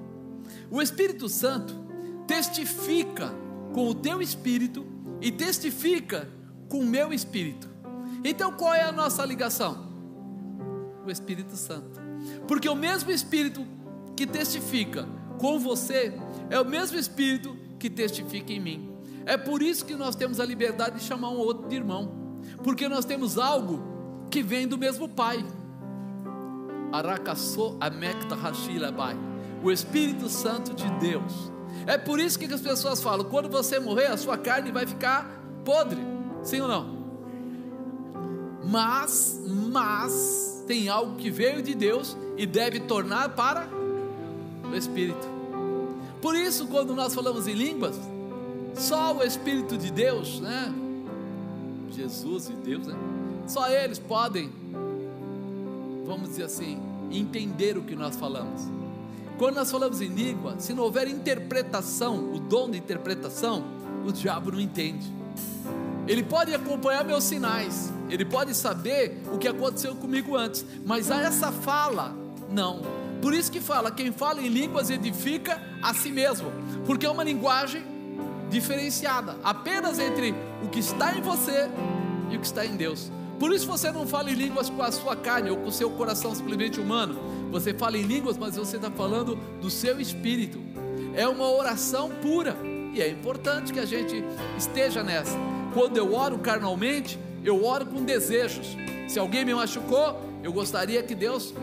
O 0.72 0.82
Espírito 0.82 1.30
Santo 1.30 1.87
testifica 2.28 3.34
com 3.74 3.88
o 3.88 3.96
teu 3.96 4.22
espírito 4.22 4.86
e 5.22 5.32
testifica 5.32 6.30
com 6.70 6.80
o 6.80 6.86
meu 6.86 7.14
espírito. 7.14 7.68
Então 8.24 8.52
qual 8.52 8.74
é 8.74 8.84
a 8.84 8.92
nossa 8.92 9.26
ligação? 9.26 9.88
O 11.06 11.10
Espírito 11.10 11.56
Santo. 11.56 12.02
Porque 12.48 12.68
o 12.68 12.76
mesmo 12.76 13.10
Espírito 13.10 13.66
que 14.16 14.28
testifica 14.28 15.08
com 15.40 15.60
você 15.60 16.14
é 16.50 16.60
o 16.60 16.66
mesmo 16.66 16.98
Espírito 16.98 17.56
que 17.80 17.90
testifica 17.90 18.52
em 18.52 18.60
mim. 18.60 18.92
É 19.26 19.38
por 19.38 19.62
isso 19.62 19.86
que 19.86 19.96
nós 19.96 20.16
temos 20.16 20.40
a 20.40 20.46
liberdade 20.46 20.98
de 20.98 21.04
chamar 21.04 21.30
um 21.30 21.38
outro 21.38 21.68
de 21.68 21.76
irmão, 21.76 22.12
porque 22.64 22.88
nós 22.88 23.06
temos 23.06 23.38
algo 23.38 23.82
que 24.30 24.42
vem 24.42 24.68
do 24.68 24.78
mesmo 24.78 25.08
Pai. 25.08 25.46
O 29.64 29.72
Espírito 29.72 30.30
Santo 30.30 30.74
de 30.74 30.90
Deus. 31.00 31.57
É 31.88 31.98
por 31.98 32.20
isso 32.20 32.38
que 32.38 32.54
as 32.54 32.60
pessoas 32.60 33.02
falam: 33.02 33.26
quando 33.26 33.50
você 33.50 33.80
morrer, 33.80 34.08
a 34.08 34.18
sua 34.18 34.38
carne 34.38 34.72
vai 34.72 34.86
ficar 34.86 35.42
podre. 35.64 36.02
Sim 36.44 36.62
ou 36.62 36.68
não? 36.68 36.98
Mas, 38.66 39.42
mas, 39.72 40.64
tem 40.68 40.90
algo 40.90 41.16
que 41.16 41.32
veio 41.32 41.64
de 41.64 41.74
Deus 41.74 42.18
e 42.36 42.46
deve 42.46 42.82
tornar 42.82 43.30
para 43.30 43.70
o 44.70 44.76
Espírito. 44.76 45.26
Por 46.22 46.36
isso, 46.36 46.68
quando 46.68 46.94
nós 46.94 47.16
falamos 47.16 47.48
em 47.48 47.54
línguas, 47.54 47.98
só 48.76 49.16
o 49.16 49.24
Espírito 49.24 49.78
de 49.78 49.90
Deus, 49.90 50.42
né? 50.42 50.74
Jesus 51.92 52.50
e 52.50 52.54
Deus, 52.54 52.88
né? 52.88 52.96
Só 53.48 53.70
eles 53.70 53.98
podem, 53.98 54.52
vamos 56.06 56.30
dizer 56.30 56.44
assim, 56.44 56.78
entender 57.10 57.78
o 57.78 57.84
que 57.84 57.96
nós 57.96 58.18
falamos. 58.18 58.77
Quando 59.38 59.56
nós 59.56 59.70
falamos 59.70 60.02
em 60.02 60.08
língua, 60.08 60.56
se 60.58 60.74
não 60.74 60.84
houver 60.84 61.08
interpretação, 61.08 62.34
o 62.34 62.40
dom 62.40 62.72
de 62.72 62.78
interpretação, 62.80 63.64
o 64.06 64.12
diabo 64.12 64.52
não 64.52 64.60
entende. 64.60 65.06
Ele 66.08 66.24
pode 66.24 66.54
acompanhar 66.56 67.04
meus 67.04 67.24
sinais, 67.24 67.94
ele 68.10 68.26
pode 68.26 68.56
saber 68.56 69.22
o 69.32 69.38
que 69.38 69.48
aconteceu 69.48 69.94
comigo 69.96 70.36
antes, 70.36 70.66
mas 70.86 71.12
a 71.12 71.22
essa 71.22 71.52
fala, 71.52 72.16
não. 72.50 72.82
Por 73.22 73.34
isso 73.34 73.52
que 73.52 73.60
fala: 73.60 73.92
quem 73.92 74.12
fala 74.12 74.42
em 74.42 74.48
línguas 74.48 74.90
edifica 74.90 75.62
a 75.84 75.94
si 75.94 76.10
mesmo, 76.10 76.52
porque 76.86 77.06
é 77.06 77.10
uma 77.10 77.24
linguagem 77.24 77.84
diferenciada, 78.50 79.36
apenas 79.44 80.00
entre 80.00 80.34
o 80.64 80.70
que 80.70 80.80
está 80.80 81.16
em 81.16 81.22
você 81.22 81.70
e 82.32 82.38
o 82.38 82.40
que 82.40 82.46
está 82.46 82.66
em 82.66 82.76
Deus. 82.76 83.12
Por 83.40 83.52
isso 83.52 83.68
você 83.68 83.92
não 83.92 84.08
fala 84.08 84.32
em 84.32 84.34
línguas 84.34 84.70
com 84.70 84.82
a 84.82 84.92
sua 84.92 85.16
carne 85.16 85.52
ou 85.52 85.58
com 85.58 85.68
o 85.68 85.72
seu 85.72 85.92
coração 85.92 86.34
simplesmente 86.34 86.80
humano. 86.80 87.37
Você 87.52 87.74
fala 87.74 87.98
em 87.98 88.04
línguas, 88.04 88.38
mas 88.38 88.56
você 88.56 88.76
está 88.76 88.92
falando 88.92 89.36
do 89.62 89.70
seu 89.70 90.00
espírito. 90.00 90.60
É 91.16 91.28
uma 91.28 91.50
oração 91.50 92.10
pura 92.22 92.56
e 92.94 93.02
é 93.02 93.10
importante 93.10 93.74
que 93.74 93.80
a 93.80 93.86
gente 93.86 94.24
esteja 94.58 95.04
nessa. 95.04 95.38
Quando 95.74 95.98
eu 95.98 96.14
oro 96.14 96.38
carnalmente, 96.40 97.20
eu 97.44 97.64
oro 97.64 97.86
com 97.86 98.04
desejos. 98.04 98.76
Se 99.08 99.20
alguém 99.20 99.46
me 99.46 99.54
machucou, 99.54 100.20
eu 100.44 100.52
gostaria 100.52 101.02
que 101.04 101.16
Deus 101.16 101.54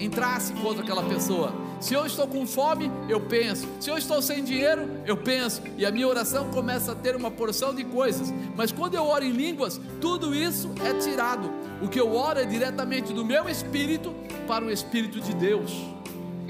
entrasse 0.00 0.52
contra 0.54 0.82
aquela 0.82 1.02
pessoa. 1.02 1.52
Se 1.80 1.94
eu 1.94 2.06
estou 2.06 2.26
com 2.26 2.46
fome, 2.46 2.90
eu 3.08 3.20
penso. 3.20 3.66
Se 3.80 3.90
eu 3.90 3.96
estou 3.96 4.20
sem 4.20 4.42
dinheiro, 4.42 4.88
eu 5.06 5.16
penso. 5.16 5.62
E 5.76 5.86
a 5.86 5.90
minha 5.90 6.08
oração 6.08 6.50
começa 6.50 6.92
a 6.92 6.94
ter 6.94 7.14
uma 7.14 7.30
porção 7.30 7.74
de 7.74 7.84
coisas. 7.84 8.32
Mas 8.56 8.72
quando 8.72 8.94
eu 8.94 9.04
oro 9.04 9.24
em 9.24 9.32
línguas, 9.32 9.80
tudo 10.00 10.34
isso 10.34 10.70
é 10.84 10.94
tirado. 10.94 11.50
O 11.80 11.88
que 11.88 12.00
eu 12.00 12.14
oro 12.14 12.40
é 12.40 12.44
diretamente 12.44 13.12
do 13.12 13.24
meu 13.24 13.48
espírito 13.48 14.14
para 14.46 14.64
o 14.64 14.70
espírito 14.70 15.20
de 15.20 15.34
Deus. 15.34 15.72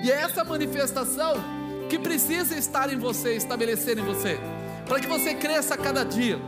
E 0.02 0.10
é 0.10 0.22
essa 0.22 0.44
manifestação 0.44 1.34
que 1.88 1.98
precisa 1.98 2.56
estar 2.56 2.92
em 2.92 2.98
você, 2.98 3.34
estabelecer 3.34 3.98
em 3.98 4.02
você, 4.02 4.38
para 4.86 5.00
que 5.00 5.06
você 5.06 5.34
cresça 5.34 5.74
a 5.74 5.76
cada 5.76 6.04
dia. 6.04 6.38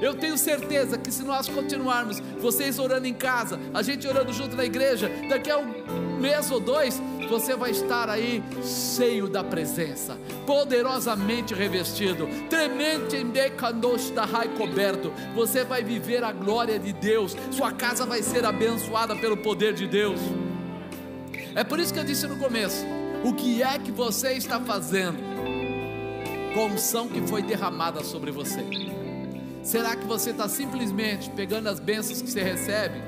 Eu 0.00 0.14
tenho 0.14 0.38
certeza 0.38 0.96
que 0.96 1.12
se 1.12 1.22
nós 1.22 1.48
continuarmos, 1.48 2.20
vocês 2.40 2.78
orando 2.78 3.06
em 3.06 3.14
casa, 3.14 3.60
a 3.74 3.82
gente 3.82 4.08
orando 4.08 4.32
junto 4.32 4.56
na 4.56 4.64
igreja, 4.64 5.10
daqui 5.28 5.50
a 5.50 5.58
um 5.58 6.18
mês 6.18 6.50
ou 6.50 6.58
dois, 6.58 7.00
você 7.28 7.54
vai 7.54 7.70
estar 7.70 8.08
aí 8.08 8.42
cheio 8.62 9.28
da 9.28 9.44
presença, 9.44 10.18
poderosamente 10.46 11.54
revestido, 11.54 12.26
decandosh 13.32 14.10
da 14.10 14.24
rai 14.24 14.48
coberto. 14.48 15.12
Você 15.34 15.64
vai 15.64 15.84
viver 15.84 16.24
a 16.24 16.32
glória 16.32 16.78
de 16.78 16.92
Deus, 16.92 17.36
sua 17.50 17.70
casa 17.70 18.06
vai 18.06 18.22
ser 18.22 18.44
abençoada 18.44 19.14
pelo 19.16 19.36
poder 19.36 19.74
de 19.74 19.86
Deus. 19.86 20.20
É 21.54 21.62
por 21.62 21.78
isso 21.78 21.92
que 21.92 22.00
eu 22.00 22.04
disse 22.04 22.26
no 22.26 22.36
começo: 22.36 22.86
o 23.24 23.34
que 23.34 23.62
é 23.62 23.78
que 23.78 23.92
você 23.92 24.32
está 24.32 24.60
fazendo 24.60 25.18
com 26.54 26.60
a 26.60 26.64
unção 26.64 27.06
que 27.06 27.20
foi 27.26 27.42
derramada 27.42 28.02
sobre 28.02 28.30
você? 28.30 28.64
Será 29.62 29.94
que 29.94 30.06
você 30.06 30.30
está 30.30 30.48
simplesmente 30.48 31.30
pegando 31.30 31.68
as 31.68 31.78
bênçãos 31.78 32.22
que 32.22 32.30
você 32.30 32.42
recebe, 32.42 33.00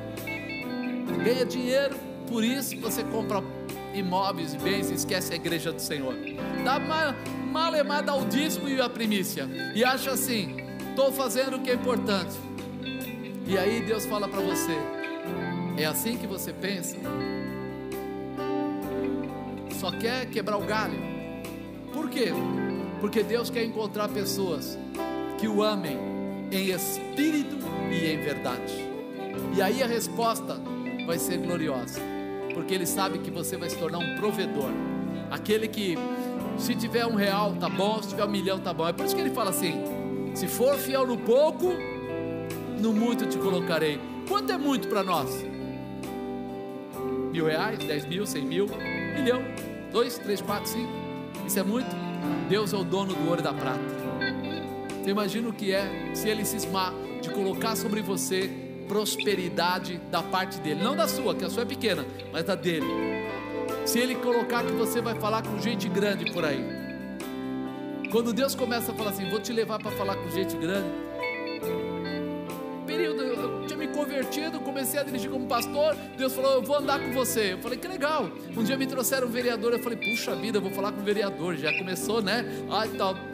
ganha 1.25 1.47
dinheiro, 1.47 1.97
por 2.29 2.45
isso 2.45 2.79
você 2.79 3.03
compra 3.05 3.43
imóveis 3.95 4.55
e 4.55 4.59
bens 4.59 4.91
e 4.91 4.95
esquece 4.95 5.33
a 5.33 5.37
igreja 5.37 5.73
do 5.73 5.81
Senhor? 5.81 6.15
Dá 6.63 6.79
mal, 6.79 7.15
malemada 7.51 8.13
ao 8.13 8.25
dízimo 8.27 8.69
e 8.69 8.81
a 8.81 8.89
primícia, 8.89 9.49
e 9.75 9.83
acha 9.83 10.11
assim: 10.11 10.57
estou 10.91 11.11
fazendo 11.11 11.57
o 11.57 11.61
que 11.61 11.71
é 11.71 11.75
importante. 11.75 12.35
E 13.47 13.57
aí 13.57 13.81
Deus 13.81 14.05
fala 14.05 14.29
para 14.29 14.41
você: 14.41 14.77
é 15.79 15.87
assim 15.87 16.19
que 16.19 16.27
você 16.27 16.53
pensa? 16.53 16.97
Só 19.81 19.91
quer 19.91 20.27
quebrar 20.27 20.59
o 20.59 20.65
galho. 20.65 21.01
Por 21.93 22.09
quê? 22.09 22.29
Porque 23.01 23.23
Deus 23.23 23.51
quer 23.51 23.65
encontrar 23.65 24.09
pessoas 24.09 24.79
que 25.39 25.49
o 25.49 25.63
amem 25.63 26.12
em 26.53 26.71
espírito 26.71 27.57
e 27.91 28.07
em 28.07 28.21
verdade. 28.21 28.73
E 29.57 29.63
aí 29.63 29.83
a 29.83 29.87
resposta 29.87 30.61
vai 31.07 31.19
ser 31.19 31.39
gloriosa, 31.39 32.01
porque 32.55 32.75
ele 32.75 32.87
sabe 32.87 33.19
que 33.19 33.31
você 33.31 33.57
vai 33.57 33.71
se 33.71 33.77
tornar 33.77 33.99
um 33.99 34.17
provedor, 34.17 34.71
aquele 35.31 35.67
que, 35.67 35.97
se 36.59 36.75
tiver 36.75 37.07
um 37.07 37.15
real, 37.15 37.55
tá 37.59 37.69
bom, 37.69 38.03
se 38.03 38.11
tiver 38.11 38.25
um 38.25 38.31
milhão, 38.31 38.61
tá 38.61 38.73
bom. 38.73 38.87
É 38.87 38.93
por 38.93 39.07
isso 39.07 39.17
que 39.17 39.23
ele 39.23 39.31
fala 39.31 39.51
assim: 39.51 39.83
se 40.35 40.47
for 40.47 40.77
fiel 40.77 41.07
no 41.07 41.17
pouco, 41.17 41.73
no 42.79 42.93
muito 42.93 43.27
te 43.27 43.39
colocarei. 43.39 43.99
Quanto 44.29 44.53
é 44.53 44.59
muito 44.59 44.89
para 44.89 45.03
nós? 45.03 45.45
Mil 47.33 47.47
reais, 47.47 47.79
dez 47.79 48.07
mil, 48.07 48.27
cem 48.27 48.45
mil, 48.45 48.67
milhão, 49.17 49.43
dois, 49.91 50.19
três, 50.19 50.41
quatro, 50.43 50.71
cinco. 50.71 50.93
Isso 51.47 51.59
é 51.59 51.63
muito? 51.63 51.91
Deus 52.49 52.73
é 52.73 52.77
o 52.77 52.85
dono 52.85 53.15
do 53.15 53.29
ouro 53.29 53.41
e 53.41 53.43
da 53.43 53.55
prata. 53.55 54.02
Você 55.03 55.11
imagina 55.11 55.49
o 55.49 55.53
que 55.53 55.73
é 55.73 56.15
se 56.15 56.29
ele 56.29 56.45
cismar 56.45 56.95
de 57.21 57.29
colocar 57.31 57.75
sobre 57.75 58.01
você 58.01 58.49
prosperidade 58.87 60.01
da 60.13 60.23
parte 60.23 60.61
dele, 60.61 60.81
não 60.81 60.95
da 60.95 61.09
sua, 61.09 61.35
que 61.35 61.45
a 61.45 61.51
sua 61.51 61.63
é 61.63 61.67
pequena, 61.67 62.07
mas 62.33 62.45
da 62.45 62.55
dele. 62.55 62.87
Se 63.85 63.99
ele 63.99 64.15
colocar 64.15 64.65
que 64.65 64.71
você 64.71 65.01
vai 65.01 65.17
falar 65.17 65.43
com 65.43 65.59
gente 65.59 65.89
grande 65.89 66.31
por 66.31 66.45
aí. 66.45 66.65
Quando 68.13 68.33
Deus 68.33 68.55
começa 68.55 68.93
a 68.93 68.95
falar 68.95 69.11
assim, 69.11 69.29
vou 69.29 69.41
te 69.41 69.53
levar 69.53 69.81
para 69.81 69.91
falar 69.91 70.15
com 70.15 70.31
gente 70.31 70.57
grande. 70.57 70.89
Período, 72.87 73.23
eu 73.23 73.67
tinha 73.67 73.79
me 73.79 73.89
convertido, 73.89 74.61
comecei 74.61 75.01
a 75.01 75.03
dirigir 75.03 75.31
como 75.31 75.49
pastor. 75.49 75.97
Deus 76.17 76.33
falou, 76.33 76.53
eu 76.53 76.63
vou 76.63 76.77
andar 76.77 77.01
com 77.01 77.11
você. 77.13 77.55
Eu 77.55 77.59
falei, 77.59 77.77
que 77.77 77.89
legal. 77.89 78.31
Um 78.57 78.63
dia 78.63 78.77
me 78.77 78.87
trouxeram 78.87 79.27
um 79.27 79.31
vereador, 79.31 79.73
eu 79.73 79.81
falei, 79.81 79.99
puxa 79.99 80.37
vida, 80.37 80.59
eu 80.59 80.63
vou 80.63 80.71
falar 80.71 80.93
com 80.93 81.01
o 81.01 81.05
vereador. 81.05 81.57
Já 81.57 81.77
começou, 81.77 82.23
né? 82.23 82.45
Ah, 82.71 82.87
e 82.87 82.91
tal 82.91 83.32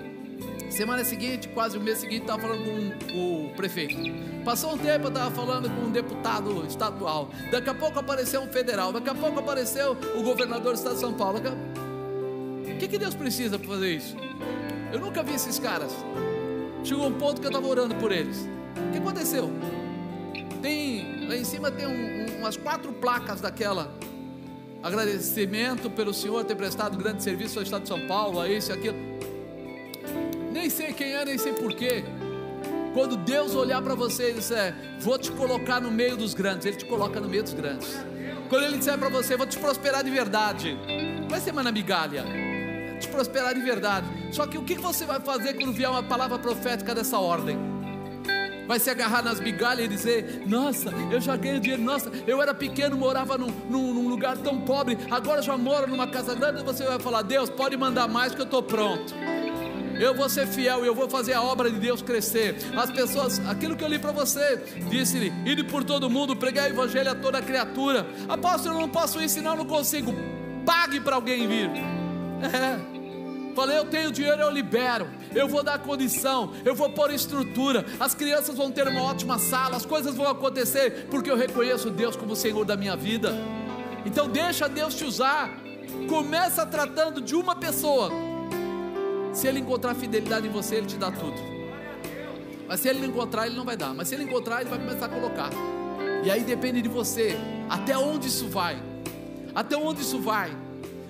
Semana 0.79 1.03
seguinte, 1.03 1.49
quase 1.49 1.77
o 1.77 1.81
mês 1.81 1.99
seguinte, 1.99 2.21
estava 2.21 2.41
falando 2.41 3.05
com 3.11 3.47
o 3.47 3.55
prefeito. 3.57 3.97
Passou 4.45 4.75
um 4.75 4.79
tempo, 4.79 5.07
eu 5.07 5.09
estava 5.09 5.29
falando 5.35 5.69
com 5.69 5.89
um 5.89 5.91
deputado 5.91 6.65
estadual. 6.69 7.31
Daqui 7.51 7.69
a 7.69 7.75
pouco 7.75 7.99
apareceu 7.99 8.41
um 8.43 8.47
federal. 8.47 8.93
Daqui 8.93 9.11
a 9.11 9.15
pouco 9.17 9.41
apareceu 9.41 9.97
o 10.17 10.23
governador 10.23 10.75
do 10.75 10.79
estado 10.79 10.95
de 10.95 11.01
São 11.01 11.13
Paulo. 11.13 11.41
O 11.41 12.79
que, 12.79 12.87
que 12.87 12.97
Deus 12.97 13.13
precisa 13.13 13.59
para 13.59 13.67
fazer 13.67 13.93
isso? 13.93 14.17
Eu 14.93 15.01
nunca 15.01 15.21
vi 15.25 15.35
esses 15.35 15.59
caras. 15.59 15.93
Chegou 16.85 17.09
um 17.09 17.19
ponto 17.19 17.41
que 17.41 17.49
eu 17.49 17.51
estava 17.51 17.67
orando 17.67 17.97
por 17.97 18.13
eles. 18.13 18.49
O 18.77 18.93
que 18.93 18.99
aconteceu? 18.99 19.51
Tem 20.63 21.27
lá 21.27 21.35
em 21.35 21.45
cima 21.45 21.73
tem 21.73 21.89
um, 21.89 21.91
um, 21.91 22.39
umas 22.39 22.57
quatro 22.57 22.93
placas 22.93 23.41
daquela 23.41 23.93
agradecimento 24.81 25.91
pelo 25.91 26.15
Senhor 26.15 26.45
ter 26.45 26.55
prestado 26.55 26.97
grande 26.97 27.21
serviço 27.25 27.59
ao 27.59 27.65
Estado 27.65 27.83
de 27.83 27.89
São 27.89 28.07
Paulo, 28.07 28.41
a 28.41 28.49
isso 28.49 28.71
e 28.71 28.75
aquilo 28.75 29.09
nem 30.59 30.69
sei 30.69 30.93
quem 30.93 31.15
é, 31.15 31.25
nem 31.25 31.39
sei 31.39 31.53
porquê. 31.53 32.05
Quando 32.93 33.17
Deus 33.17 33.55
olhar 33.55 33.81
para 33.81 33.95
você 33.95 34.31
e 34.31 34.35
disser, 34.35 34.75
vou 34.99 35.17
te 35.17 35.31
colocar 35.31 35.81
no 35.81 35.91
meio 35.91 36.17
dos 36.17 36.35
grandes, 36.35 36.67
Ele 36.67 36.77
te 36.77 36.85
coloca 36.85 37.21
no 37.21 37.29
meio 37.29 37.45
dos 37.45 37.53
grandes. 37.53 37.97
Quando 38.49 38.65
Ele 38.65 38.79
disser 38.79 38.99
para 38.99 39.09
você, 39.09 39.37
vou 39.37 39.47
te 39.47 39.57
prosperar 39.59 40.03
de 40.03 40.11
verdade, 40.11 40.77
vai 41.29 41.41
ser 41.41 41.53
uma 41.53 41.71
migalha, 41.71 42.25
te 42.99 43.07
prosperar 43.09 43.55
de 43.55 43.61
verdade. 43.61 44.07
Só 44.33 44.47
que 44.47 44.59
o 44.59 44.65
que 44.65 44.75
você 44.75 45.07
vai 45.07 45.21
fazer 45.21 45.55
quando 45.55 45.73
vier 45.73 45.89
uma 45.89 46.03
palavra 46.03 46.39
profética 46.39 46.95
dessa 46.95 47.19
ordem? 47.19 47.57
vai 48.67 48.79
se 48.79 48.91
agarrar 48.91 49.23
nas 49.23 49.41
migalhas 49.41 49.87
e 49.87 49.89
dizer: 49.89 50.43
Nossa, 50.47 50.91
eu 51.11 51.19
já 51.23 51.35
ganhei 51.37 51.59
dinheiro, 51.59 51.83
nossa, 51.83 52.13
eu 52.27 52.43
era 52.43 52.53
pequeno, 52.53 52.99
morava 52.99 53.39
num, 53.39 53.47
num, 53.71 53.95
num, 53.95 54.09
lugar 54.09 54.37
tão 54.37 54.61
pobre, 54.61 54.99
agora 55.11 55.41
já 55.41 55.57
moro 55.57 55.87
numa 55.87 56.07
casa 56.07 56.35
grande. 56.35 56.61
E 56.61 56.65
você 56.65 56.85
vai 56.85 56.99
falar: 56.99 57.23
Deus, 57.23 57.49
pode 57.49 57.79
mandar 57.79 58.07
mais 58.07 58.35
que 58.35 58.43
eu 58.43 58.45
estou 58.45 58.63
pronto. 58.63 59.15
Eu 59.99 60.15
vou 60.15 60.29
ser 60.29 60.47
fiel 60.47 60.85
e 60.85 60.87
eu 60.87 60.95
vou 60.95 61.09
fazer 61.09 61.33
a 61.33 61.43
obra 61.43 61.71
de 61.71 61.79
Deus 61.79 62.01
crescer. 62.01 62.57
As 62.77 62.91
pessoas, 62.91 63.41
aquilo 63.49 63.77
que 63.77 63.83
eu 63.83 63.89
li 63.89 63.99
para 63.99 64.13
você, 64.13 64.63
disse-lhe: 64.89 65.33
ide 65.45 65.65
por 65.65 65.83
todo 65.83 66.09
mundo, 66.09 66.37
pregar 66.37 66.67
o 66.67 66.73
evangelho 66.73 67.11
a 67.11 67.15
toda 67.15 67.43
criatura. 67.43 68.07
Apóstolo, 68.29 68.77
eu 68.77 68.81
não 68.81 68.89
posso 68.89 69.21
ensinar, 69.21 69.51
eu 69.51 69.57
não 69.57 69.67
consigo. 69.67 70.15
Pague 70.65 71.01
para 71.01 71.17
alguém 71.17 71.47
vir. 71.47 71.71
É. 72.41 72.99
Falei, 73.59 73.77
eu 73.77 73.87
tenho 73.87 74.13
dinheiro, 74.13 74.41
eu 74.41 74.51
libero. 74.53 75.09
Eu 75.35 75.49
vou 75.49 75.65
dar 75.65 75.81
condição, 75.81 76.53
eu 76.65 76.77
vou 76.77 76.91
pôr 76.91 77.11
estrutura. 77.11 77.85
As 77.99 78.15
crianças 78.15 78.57
vão 78.57 78.71
ter 78.71 78.87
uma 78.87 79.03
ótima 79.03 79.37
sala, 79.37 79.77
as 79.77 79.85
coisas 79.85 80.15
vão 80.15 80.29
acontecer, 80.29 81.09
porque 81.11 81.29
eu 81.29 81.37
reconheço 81.37 81.91
Deus 81.91 82.15
como 82.15 82.37
Senhor 82.37 82.65
da 82.65 82.77
minha 82.77 82.95
vida. 82.95 83.35
Então 84.07 84.29
deixa 84.29 84.69
Deus 84.69 84.95
te 84.95 85.05
usar. 85.05 85.51
Começa 86.09 86.65
tratando 86.65 87.21
de 87.21 87.35
uma 87.35 87.57
pessoa. 87.57 88.28
Se 89.33 89.47
ele 89.47 89.61
encontrar 89.61 89.95
fidelidade 89.95 90.47
em 90.47 90.51
você, 90.51 90.77
ele 90.77 90.87
te 90.87 90.97
dá 90.97 91.11
tudo. 91.11 91.37
Mas 92.67 92.81
se 92.81 92.89
ele 92.89 93.01
não 93.01 93.09
encontrar, 93.09 93.47
ele 93.47 93.57
não 93.57 93.65
vai 93.65 93.77
dar. 93.77 93.95
Mas 93.95 94.09
se 94.09 94.15
ele 94.15 94.25
encontrar, 94.25 94.61
ele 94.61 94.71
vai 94.71 94.79
começar 94.79 95.07
a 95.07 95.09
colocar. 95.09 95.51
E 96.25 96.31
aí 96.31 96.43
depende 96.43 96.83
de 96.83 96.89
você. 96.89 97.37
Até 97.69 97.97
onde 97.97 98.29
isso 98.29 98.49
vai? 98.49 98.83
Até 99.55 99.77
onde 99.77 100.03
isso 100.03 100.19
vai? 100.21 100.51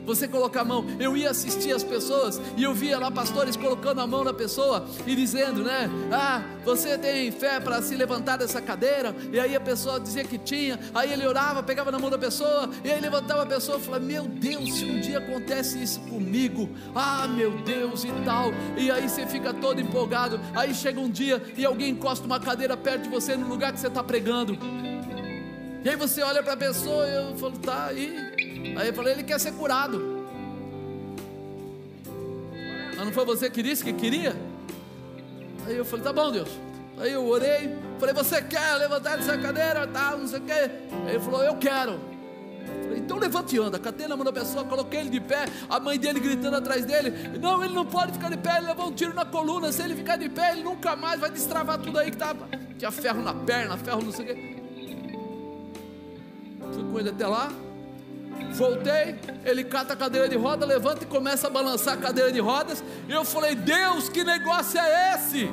Você 0.08 0.26
colocar 0.26 0.62
a 0.62 0.64
mão. 0.64 0.86
Eu 0.98 1.16
ia 1.16 1.30
assistir 1.30 1.72
as 1.72 1.84
pessoas 1.84 2.40
e 2.56 2.64
eu 2.64 2.74
via 2.74 2.98
lá 2.98 3.10
pastores 3.10 3.56
colocando 3.56 4.00
a 4.00 4.06
mão 4.06 4.24
na 4.24 4.32
pessoa 4.32 4.86
e 5.06 5.14
dizendo, 5.14 5.62
né? 5.62 5.88
Ah, 6.10 6.42
você 6.64 6.96
tem 6.96 7.30
fé 7.30 7.60
para 7.60 7.82
se 7.82 7.94
levantar 7.94 8.38
dessa 8.38 8.60
cadeira? 8.60 9.14
E 9.30 9.38
aí 9.38 9.54
a 9.54 9.60
pessoa 9.60 10.00
dizia 10.00 10.24
que 10.24 10.38
tinha. 10.38 10.80
Aí 10.94 11.12
ele 11.12 11.26
orava, 11.26 11.62
pegava 11.62 11.92
na 11.92 11.98
mão 11.98 12.08
da 12.08 12.18
pessoa 12.18 12.70
e 12.82 12.90
aí 12.90 13.00
levantava 13.00 13.42
a 13.42 13.46
pessoa 13.46 13.78
e 13.78 13.80
falava: 13.82 14.04
Meu 14.04 14.24
Deus, 14.24 14.74
se 14.74 14.84
um 14.86 14.98
dia 14.98 15.18
acontece 15.18 15.82
isso 15.82 16.00
comigo, 16.00 16.70
ah, 16.94 17.28
meu 17.28 17.50
Deus 17.62 18.04
e 18.04 18.12
tal. 18.24 18.50
E 18.76 18.90
aí 18.90 19.08
você 19.08 19.26
fica 19.26 19.52
todo 19.52 19.80
empolgado. 19.80 20.40
Aí 20.54 20.74
chega 20.74 20.98
um 20.98 21.10
dia 21.10 21.42
e 21.56 21.66
alguém 21.66 21.90
encosta 21.90 22.24
uma 22.24 22.40
cadeira 22.40 22.76
perto 22.76 23.02
de 23.02 23.08
você 23.10 23.36
no 23.36 23.46
lugar 23.46 23.72
que 23.72 23.80
você 23.80 23.88
está 23.88 24.02
pregando. 24.02 24.58
E 25.84 25.88
aí 25.88 25.96
você 25.96 26.22
olha 26.22 26.42
para 26.42 26.54
a 26.54 26.56
pessoa 26.56 27.06
e 27.06 27.14
eu 27.14 27.36
falo, 27.36 27.58
tá 27.58 27.86
aí. 27.86 28.16
Aí 28.76 28.88
eu 28.88 28.94
falei, 28.94 29.14
ele 29.14 29.22
quer 29.22 29.38
ser 29.38 29.52
curado. 29.52 30.26
Mas 32.96 33.06
não 33.06 33.12
foi 33.12 33.24
você 33.24 33.48
que 33.48 33.62
disse 33.62 33.84
que 33.84 33.92
queria? 33.92 34.34
Aí 35.66 35.76
eu 35.76 35.84
falei, 35.84 36.04
tá 36.04 36.12
bom, 36.12 36.32
Deus. 36.32 36.48
Aí 36.98 37.12
eu 37.12 37.24
orei, 37.26 37.76
falei, 37.98 38.12
você 38.12 38.42
quer 38.42 38.74
levantar 38.74 39.16
dessa 39.16 39.38
cadeira, 39.38 39.86
tal, 39.86 40.18
não 40.18 40.26
sei 40.26 40.40
o 40.40 40.42
quê. 40.42 40.70
Aí 41.06 41.10
ele 41.10 41.20
falou, 41.20 41.44
eu 41.44 41.56
quero. 41.56 42.00
Então 42.96 43.18
levante 43.18 43.54
e 43.54 43.58
anda. 43.58 43.78
Catei 43.78 44.08
na 44.08 44.16
mão 44.16 44.24
da 44.24 44.32
pessoa, 44.32 44.64
coloquei 44.64 45.00
ele 45.00 45.10
de 45.10 45.20
pé, 45.20 45.46
a 45.70 45.78
mãe 45.78 45.96
dele 45.96 46.18
gritando 46.18 46.56
atrás 46.56 46.84
dele. 46.84 47.38
Não, 47.38 47.64
ele 47.64 47.72
não 47.72 47.86
pode 47.86 48.12
ficar 48.12 48.30
de 48.30 48.36
pé, 48.36 48.58
ele 48.58 48.66
levou 48.66 48.88
um 48.88 48.92
tiro 48.92 49.14
na 49.14 49.24
coluna. 49.24 49.70
Se 49.70 49.82
ele 49.82 49.94
ficar 49.94 50.16
de 50.16 50.28
pé, 50.28 50.52
ele 50.52 50.64
nunca 50.64 50.96
mais 50.96 51.20
vai 51.20 51.30
destravar 51.30 51.78
tudo 51.78 51.98
aí 51.98 52.10
que 52.10 52.16
estava. 52.16 52.48
Tinha 52.76 52.90
ferro 52.90 53.22
na 53.22 53.32
perna, 53.32 53.76
ferro 53.76 54.02
não 54.02 54.12
sei 54.12 54.24
o 54.24 54.28
quê. 54.28 54.57
Fui 56.72 56.84
com 56.84 56.98
ele 56.98 57.10
até 57.10 57.26
lá, 57.26 57.50
Voltei, 58.52 59.16
ele 59.44 59.64
cata 59.64 59.92
a 59.92 59.96
cadeira 59.96 60.28
de 60.28 60.36
roda, 60.36 60.64
levanta 60.64 61.04
e 61.04 61.06
começa 61.06 61.48
a 61.48 61.50
balançar 61.50 61.94
a 61.94 61.96
cadeira 61.96 62.32
de 62.32 62.40
rodas. 62.40 62.82
E 63.08 63.12
eu 63.12 63.24
falei: 63.24 63.54
Deus, 63.54 64.08
que 64.08 64.24
negócio 64.24 64.80
é 64.80 65.14
esse? 65.14 65.48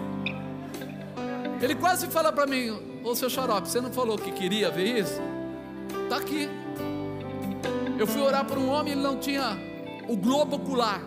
Ele 1.62 1.76
quase 1.76 2.08
fala 2.08 2.32
para 2.32 2.46
mim: 2.46 3.02
Ô 3.04 3.16
seu 3.16 3.30
xarope, 3.30 3.68
você 3.68 3.82
não 3.82 3.92
falou 3.92 4.18
que 4.18 4.32
queria 4.32 4.70
ver 4.70 5.00
isso? 5.00 5.22
Está 6.04 6.18
aqui. 6.18 6.50
Eu 7.98 8.08
fui 8.08 8.22
orar 8.22 8.46
por 8.46 8.58
um 8.58 8.70
homem, 8.70 8.94
ele 8.94 9.02
não 9.02 9.18
tinha 9.18 9.58
o 10.08 10.16
globo 10.16 10.58
ocular. 10.58 11.02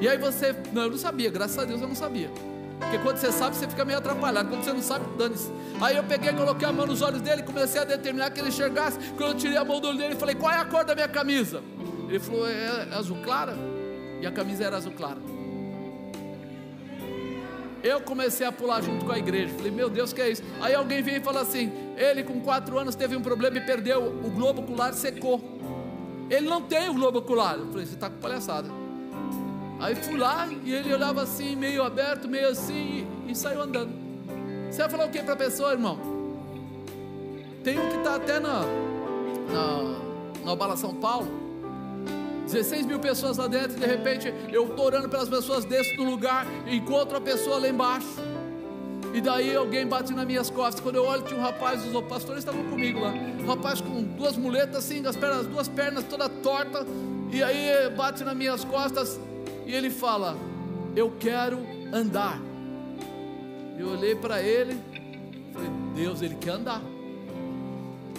E 0.00 0.08
aí 0.08 0.18
você, 0.18 0.54
não, 0.72 0.82
eu 0.82 0.90
não 0.90 0.98
sabia, 0.98 1.30
graças 1.30 1.58
a 1.58 1.64
Deus 1.64 1.80
eu 1.80 1.88
não 1.88 1.94
sabia. 1.94 2.30
Porque 2.80 2.98
quando 2.98 3.18
você 3.18 3.30
sabe, 3.30 3.54
você 3.54 3.68
fica 3.68 3.84
meio 3.84 3.98
atrapalhado. 3.98 4.48
Quando 4.48 4.64
você 4.64 4.72
não 4.72 4.82
sabe, 4.82 5.04
dane-se. 5.16 5.52
Aí 5.80 5.96
eu 5.96 6.02
peguei, 6.02 6.32
coloquei 6.32 6.66
a 6.66 6.72
mão 6.72 6.86
nos 6.86 7.02
olhos 7.02 7.20
dele, 7.20 7.42
comecei 7.42 7.80
a 7.80 7.84
determinar 7.84 8.30
que 8.30 8.40
ele 8.40 8.48
enxergasse. 8.48 8.98
Quando 9.16 9.32
eu 9.32 9.34
tirei 9.34 9.56
a 9.56 9.64
mão 9.64 9.80
do 9.80 9.88
olho 9.88 9.98
dele, 9.98 10.16
falei: 10.16 10.34
Qual 10.34 10.50
é 10.50 10.56
a 10.56 10.64
cor 10.64 10.84
da 10.84 10.94
minha 10.94 11.08
camisa? 11.08 11.62
Ele 12.08 12.18
falou: 12.18 12.48
É, 12.48 12.88
é 12.90 12.94
azul 12.94 13.18
clara. 13.22 13.54
E 14.20 14.26
a 14.26 14.32
camisa 14.32 14.64
era 14.64 14.76
azul 14.76 14.92
clara. 14.92 15.18
Eu 17.82 18.00
comecei 18.00 18.46
a 18.46 18.52
pular 18.52 18.82
junto 18.82 19.06
com 19.06 19.12
a 19.12 19.18
igreja. 19.18 19.54
Falei, 19.54 19.70
meu 19.70 19.88
Deus, 19.88 20.12
que 20.12 20.20
é 20.20 20.30
isso? 20.30 20.42
Aí 20.60 20.74
alguém 20.74 21.02
veio 21.02 21.18
e 21.18 21.20
falou 21.20 21.40
assim: 21.40 21.72
ele 21.96 22.22
com 22.22 22.40
quatro 22.40 22.78
anos 22.78 22.94
teve 22.94 23.16
um 23.16 23.22
problema 23.22 23.58
e 23.58 23.60
perdeu 23.60 24.02
o 24.02 24.30
globo 24.30 24.62
ocular, 24.62 24.92
secou. 24.94 25.40
Ele 26.28 26.48
não 26.48 26.62
tem 26.62 26.88
o 26.88 26.94
globo 26.94 27.18
ocular. 27.18 27.56
Eu 27.56 27.66
falei, 27.68 27.86
você 27.86 27.94
está 27.94 28.08
com 28.08 28.18
palhaçada. 28.18 28.79
Aí 29.80 29.94
fui 29.94 30.18
lá 30.18 30.46
e 30.62 30.74
ele 30.74 30.92
olhava 30.92 31.22
assim, 31.22 31.56
meio 31.56 31.82
aberto, 31.82 32.28
meio 32.28 32.48
assim, 32.48 33.08
e, 33.26 33.32
e 33.32 33.34
saiu 33.34 33.62
andando. 33.62 33.90
Você 34.70 34.82
vai 34.82 34.90
falar 34.90 35.06
o 35.06 35.10
que 35.10 35.22
para 35.22 35.32
a 35.32 35.36
pessoa, 35.36 35.72
irmão? 35.72 35.98
Tem 37.64 37.78
um 37.78 37.88
que 37.88 37.96
está 37.96 38.16
até 38.16 38.38
na, 38.38 38.60
na, 39.50 40.44
na 40.44 40.54
Bala 40.54 40.76
São 40.76 40.94
Paulo. 40.94 41.40
16 42.44 42.84
mil 42.84 42.98
pessoas 42.98 43.38
lá 43.38 43.46
dentro, 43.46 43.76
e 43.76 43.80
de 43.80 43.86
repente 43.86 44.34
eu 44.52 44.66
estou 44.66 44.84
orando 44.84 45.08
pelas 45.08 45.28
pessoas, 45.28 45.64
desço 45.64 45.96
do 45.96 46.04
lugar 46.04 46.46
encontro 46.66 47.16
a 47.16 47.20
pessoa 47.20 47.58
lá 47.58 47.68
embaixo. 47.68 48.18
E 49.14 49.20
daí 49.20 49.56
alguém 49.56 49.86
bate 49.86 50.12
nas 50.12 50.26
minhas 50.26 50.50
costas. 50.50 50.80
Quando 50.80 50.96
eu 50.96 51.04
olho, 51.04 51.22
tinha 51.22 51.38
um 51.38 51.42
rapaz, 51.42 51.82
os 51.86 52.04
pastores 52.04 52.40
estavam 52.40 52.64
comigo 52.64 53.00
lá. 53.00 53.10
Um 53.10 53.46
rapaz 53.46 53.80
com 53.80 54.02
duas 54.02 54.36
muletas 54.36 54.76
assim, 54.76 55.04
as, 55.06 55.16
pernas, 55.16 55.40
as 55.40 55.46
duas 55.46 55.68
pernas 55.68 56.04
toda 56.04 56.28
torta. 56.28 56.86
E 57.32 57.42
aí 57.42 57.90
bate 57.96 58.22
nas 58.24 58.36
minhas 58.36 58.64
costas 58.64 59.18
e 59.70 59.74
ele 59.74 59.90
fala: 59.90 60.36
Eu 60.96 61.12
quero 61.18 61.58
andar. 61.92 62.40
Eu 63.78 63.88
olhei 63.88 64.14
para 64.14 64.42
ele, 64.42 64.76
falei: 65.52 65.70
Deus, 65.94 66.20
ele 66.22 66.34
quer 66.34 66.52
andar. 66.52 66.82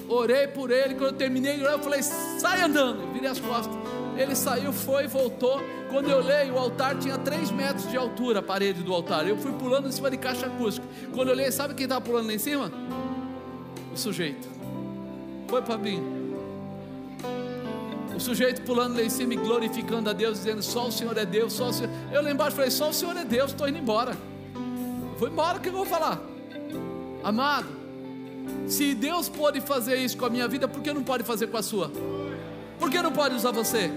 Orei 0.07 0.47
por 0.47 0.71
ele, 0.71 0.95
quando 0.95 1.11
eu 1.11 1.17
terminei 1.17 1.57
de 1.57 1.63
orar, 1.63 1.73
eu 1.73 1.79
falei: 1.79 2.01
Sai 2.01 2.61
andando. 2.61 3.11
Virei 3.13 3.29
as 3.29 3.39
costas. 3.39 3.75
Ele 4.17 4.35
saiu, 4.35 4.73
foi, 4.73 5.07
voltou. 5.07 5.61
Quando 5.89 6.09
eu 6.09 6.17
olhei, 6.17 6.49
o 6.51 6.57
altar 6.57 6.97
tinha 6.97 7.17
3 7.17 7.51
metros 7.51 7.89
de 7.89 7.97
altura, 7.97 8.39
a 8.39 8.41
parede 8.41 8.81
do 8.83 8.93
altar. 8.93 9.27
Eu 9.27 9.37
fui 9.37 9.51
pulando 9.53 9.87
em 9.87 9.91
cima 9.91 10.09
de 10.09 10.17
caixa 10.17 10.45
acústica. 10.45 10.85
Quando 11.13 11.29
eu 11.29 11.33
olhei, 11.33 11.51
sabe 11.51 11.73
quem 11.73 11.83
estava 11.83 12.01
pulando 12.01 12.27
lá 12.27 12.33
em 12.33 12.37
cima? 12.37 12.71
O 13.93 13.97
sujeito. 13.97 14.47
Foi 15.47 15.77
mim. 15.77 16.21
O 18.15 18.19
sujeito 18.19 18.61
pulando 18.63 18.95
lá 18.95 19.03
em 19.03 19.09
cima 19.09 19.33
e 19.33 19.37
glorificando 19.37 20.09
a 20.09 20.13
Deus, 20.13 20.39
dizendo: 20.39 20.61
Só 20.61 20.87
o 20.87 20.91
Senhor 20.91 21.17
é 21.17 21.25
Deus, 21.25 21.53
só 21.53 21.69
o 21.69 21.73
Senhor. 21.73 21.91
Eu 22.11 22.21
lá 22.21 22.31
embaixo 22.31 22.55
falei: 22.55 22.71
Só 22.71 22.89
o 22.89 22.93
Senhor 22.93 23.15
é 23.15 23.23
Deus, 23.23 23.51
estou 23.51 23.67
indo 23.67 23.77
embora. 23.77 24.17
Vou 25.17 25.27
embora, 25.27 25.57
o 25.57 25.61
que 25.61 25.69
eu 25.69 25.73
vou 25.73 25.85
falar? 25.85 26.19
Amado, 27.23 27.67
se 28.67 28.95
Deus 28.95 29.29
pode 29.29 29.61
fazer 29.61 29.95
isso 29.97 30.17
com 30.17 30.25
a 30.25 30.29
minha 30.29 30.47
vida, 30.47 30.67
por 30.67 30.81
que 30.81 30.91
não 30.91 31.03
pode 31.03 31.23
fazer 31.23 31.47
com 31.47 31.57
a 31.57 31.61
sua? 31.61 31.91
Por 32.79 32.89
que 32.89 33.01
não 33.01 33.11
pode 33.11 33.35
usar 33.35 33.51
você? 33.51 33.91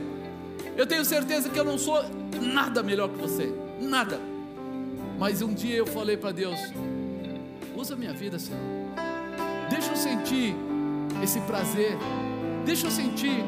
Eu 0.77 0.87
tenho 0.87 1.05
certeza 1.05 1.49
que 1.49 1.59
eu 1.59 1.65
não 1.65 1.79
sou 1.79 2.05
nada 2.43 2.83
melhor 2.83 3.09
que 3.09 3.17
você, 3.17 3.53
nada. 3.81 4.21
Mas 5.19 5.41
um 5.41 5.55
dia 5.55 5.77
eu 5.77 5.87
falei 5.87 6.17
para 6.17 6.33
Deus: 6.33 6.59
usa 7.75 7.97
minha 7.97 8.13
vida, 8.13 8.39
Senhor. 8.39 8.61
Deixa 9.71 9.93
eu 9.93 9.97
sentir 9.97 10.55
esse 11.23 11.41
prazer. 11.41 11.97
Deixa 12.65 12.87
eu 12.87 12.91
sentir 12.91 13.45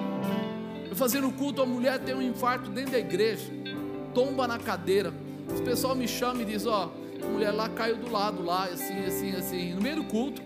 fazendo 0.97 1.31
culto, 1.31 1.63
a 1.63 1.67
mulher 1.67 1.99
tem 2.01 2.15
um 2.15 2.23
infarto 2.23 2.71
dentro 2.71 2.93
da 2.93 2.99
igreja, 2.99 3.45
tomba 4.15 4.49
na 4.49 4.59
cadeira. 4.59 5.13
O 5.49 5.63
pessoal 5.63 5.95
me 5.95 6.09
chama 6.09 6.43
e 6.43 6.45
diz: 6.45 6.67
Ó, 6.67 6.91
a 7.23 7.27
mulher 7.27 7.53
lá 7.53 7.69
caiu 7.69 7.97
do 7.97 8.11
lado, 8.11 8.43
lá, 8.43 8.65
assim, 8.65 9.05
assim, 9.05 9.31
assim, 9.37 9.75
no 9.75 9.83
meio 9.83 9.97
do 9.97 10.05
culto. 10.05 10.43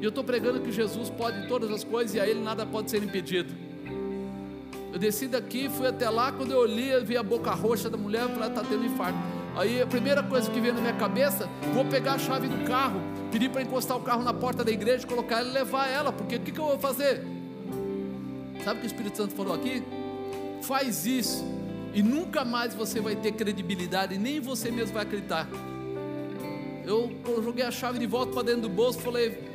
E 0.00 0.04
eu 0.04 0.08
estou 0.08 0.24
pregando 0.24 0.60
que 0.60 0.72
Jesus 0.72 1.10
pode 1.10 1.46
todas 1.46 1.70
as 1.70 1.84
coisas 1.84 2.14
e 2.14 2.20
a 2.20 2.26
Ele 2.26 2.40
nada 2.40 2.66
pode 2.66 2.90
ser 2.90 3.02
impedido. 3.02 3.52
Eu 4.92 4.98
desci 4.98 5.28
daqui, 5.28 5.68
fui 5.68 5.86
até 5.86 6.10
lá, 6.10 6.32
quando 6.32 6.50
eu 6.50 6.58
olhei, 6.58 6.98
vi 7.04 7.16
a 7.16 7.22
boca 7.22 7.52
roxa 7.52 7.88
da 7.88 7.96
mulher, 7.96 8.22
eu 8.22 8.30
falei, 8.30 8.48
está 8.48 8.62
tendo 8.62 8.84
infarto. 8.84 9.18
Aí 9.56 9.80
a 9.80 9.86
primeira 9.86 10.22
coisa 10.22 10.50
que 10.50 10.60
veio 10.60 10.74
na 10.74 10.80
minha 10.80 10.94
cabeça, 10.94 11.48
vou 11.72 11.84
pegar 11.84 12.14
a 12.14 12.18
chave 12.18 12.48
do 12.48 12.64
carro, 12.64 13.00
pedir 13.30 13.50
para 13.50 13.62
encostar 13.62 13.96
o 13.96 14.00
carro 14.00 14.22
na 14.22 14.32
porta 14.32 14.64
da 14.64 14.70
igreja, 14.72 15.06
colocar 15.06 15.40
ela 15.40 15.50
e 15.50 15.52
levar 15.52 15.88
ela, 15.88 16.12
porque 16.12 16.36
o 16.36 16.40
que, 16.40 16.50
que 16.50 16.58
eu 16.58 16.64
vou 16.64 16.78
fazer? 16.78 17.24
Sabe 18.64 18.78
o 18.78 18.80
que 18.80 18.86
o 18.86 18.88
Espírito 18.88 19.16
Santo 19.16 19.34
falou 19.34 19.54
aqui? 19.54 19.82
Faz 20.62 21.06
isso 21.06 21.44
e 21.94 22.02
nunca 22.02 22.44
mais 22.44 22.74
você 22.74 23.00
vai 23.00 23.16
ter 23.16 23.32
credibilidade, 23.32 24.16
nem 24.18 24.40
você 24.40 24.70
mesmo 24.70 24.94
vai 24.94 25.02
acreditar. 25.02 25.48
Eu 26.84 27.10
joguei 27.42 27.64
a 27.64 27.70
chave 27.70 27.98
de 27.98 28.06
volta 28.06 28.32
para 28.32 28.42
dentro 28.42 28.62
do 28.62 28.68
bolso, 28.68 29.00
falei: 29.00 29.50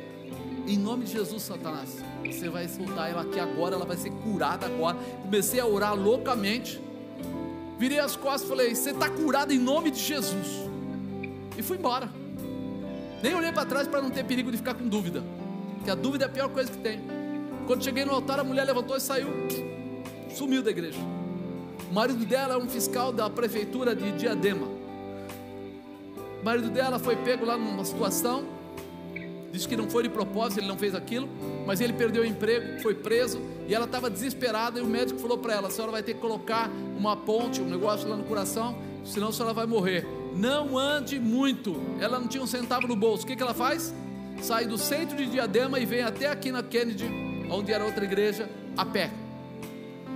em 0.66 0.76
nome 0.76 1.04
de 1.04 1.12
Jesus, 1.12 1.44
Satanás, 1.44 2.02
você 2.24 2.48
vai 2.48 2.66
soltar 2.68 3.10
ela 3.10 3.22
aqui 3.22 3.38
agora, 3.38 3.76
ela 3.76 3.84
vai 3.84 3.96
ser 3.96 4.10
curada 4.10 4.66
agora. 4.66 4.96
Comecei 5.22 5.60
a 5.60 5.66
orar 5.66 5.94
loucamente. 5.94 6.80
Virei 7.78 7.98
as 7.98 8.16
costas 8.16 8.42
e 8.42 8.48
falei: 8.48 8.74
Você 8.74 8.90
está 8.90 9.08
curado 9.08 9.52
em 9.52 9.58
nome 9.58 9.90
de 9.90 10.00
Jesus. 10.00 10.46
E 11.56 11.62
fui 11.62 11.76
embora. 11.76 12.10
Nem 13.22 13.34
olhei 13.34 13.52
para 13.52 13.64
trás 13.64 13.86
para 13.86 14.02
não 14.02 14.10
ter 14.10 14.24
perigo 14.24 14.50
de 14.50 14.56
ficar 14.56 14.74
com 14.74 14.88
dúvida. 14.88 15.22
Que 15.84 15.90
a 15.90 15.94
dúvida 15.94 16.24
é 16.24 16.28
a 16.28 16.30
pior 16.30 16.48
coisa 16.48 16.70
que 16.70 16.78
tem. 16.78 17.00
Quando 17.66 17.82
cheguei 17.82 18.04
no 18.04 18.12
altar, 18.12 18.38
a 18.38 18.44
mulher 18.44 18.64
levantou 18.64 18.96
e 18.96 19.00
saiu, 19.00 19.28
sumiu 20.32 20.62
da 20.62 20.70
igreja. 20.70 20.98
O 21.90 21.94
marido 21.94 22.24
dela 22.24 22.54
é 22.54 22.56
um 22.56 22.68
fiscal 22.68 23.12
da 23.12 23.28
prefeitura 23.28 23.94
de 23.94 24.12
Diadema. 24.12 24.68
O 26.40 26.44
marido 26.44 26.70
dela 26.70 26.98
foi 27.00 27.16
pego 27.16 27.44
lá 27.44 27.58
numa 27.58 27.84
situação, 27.84 28.44
disse 29.50 29.66
que 29.66 29.76
não 29.76 29.90
foi 29.90 30.04
de 30.04 30.08
propósito, 30.08 30.60
ele 30.60 30.68
não 30.68 30.78
fez 30.78 30.94
aquilo, 30.94 31.28
mas 31.66 31.80
ele 31.80 31.92
perdeu 31.92 32.22
o 32.22 32.26
emprego, 32.26 32.80
foi 32.80 32.94
preso 32.94 33.40
e 33.66 33.74
ela 33.74 33.84
estava 33.84 34.08
desesperada. 34.08 34.78
E 34.78 34.82
o 34.82 34.86
médico 34.86 35.18
falou 35.18 35.38
para 35.38 35.54
ela: 35.54 35.66
a 35.66 35.70
senhora 35.70 35.90
vai 35.90 36.04
ter 36.04 36.14
que 36.14 36.20
colocar 36.20 36.70
uma 36.96 37.16
ponte, 37.16 37.60
um 37.60 37.68
negócio 37.68 38.08
lá 38.08 38.16
no 38.16 38.24
coração, 38.24 38.78
senão 39.04 39.28
a 39.28 39.32
senhora 39.32 39.52
vai 39.52 39.66
morrer. 39.66 40.06
Não 40.36 40.78
ande 40.78 41.18
muito. 41.18 41.80
Ela 41.98 42.20
não 42.20 42.28
tinha 42.28 42.42
um 42.42 42.46
centavo 42.46 42.86
no 42.86 42.94
bolso. 42.94 43.24
O 43.24 43.26
que, 43.26 43.34
que 43.34 43.42
ela 43.42 43.54
faz? 43.54 43.92
Sai 44.40 44.66
do 44.66 44.78
centro 44.78 45.16
de 45.16 45.26
Diadema 45.26 45.80
e 45.80 45.86
vem 45.86 46.02
até 46.02 46.28
aqui 46.28 46.52
na 46.52 46.62
Kennedy, 46.62 47.25
onde 47.50 47.72
era 47.72 47.84
outra 47.84 48.04
igreja, 48.04 48.48
a 48.76 48.84
pé. 48.84 49.10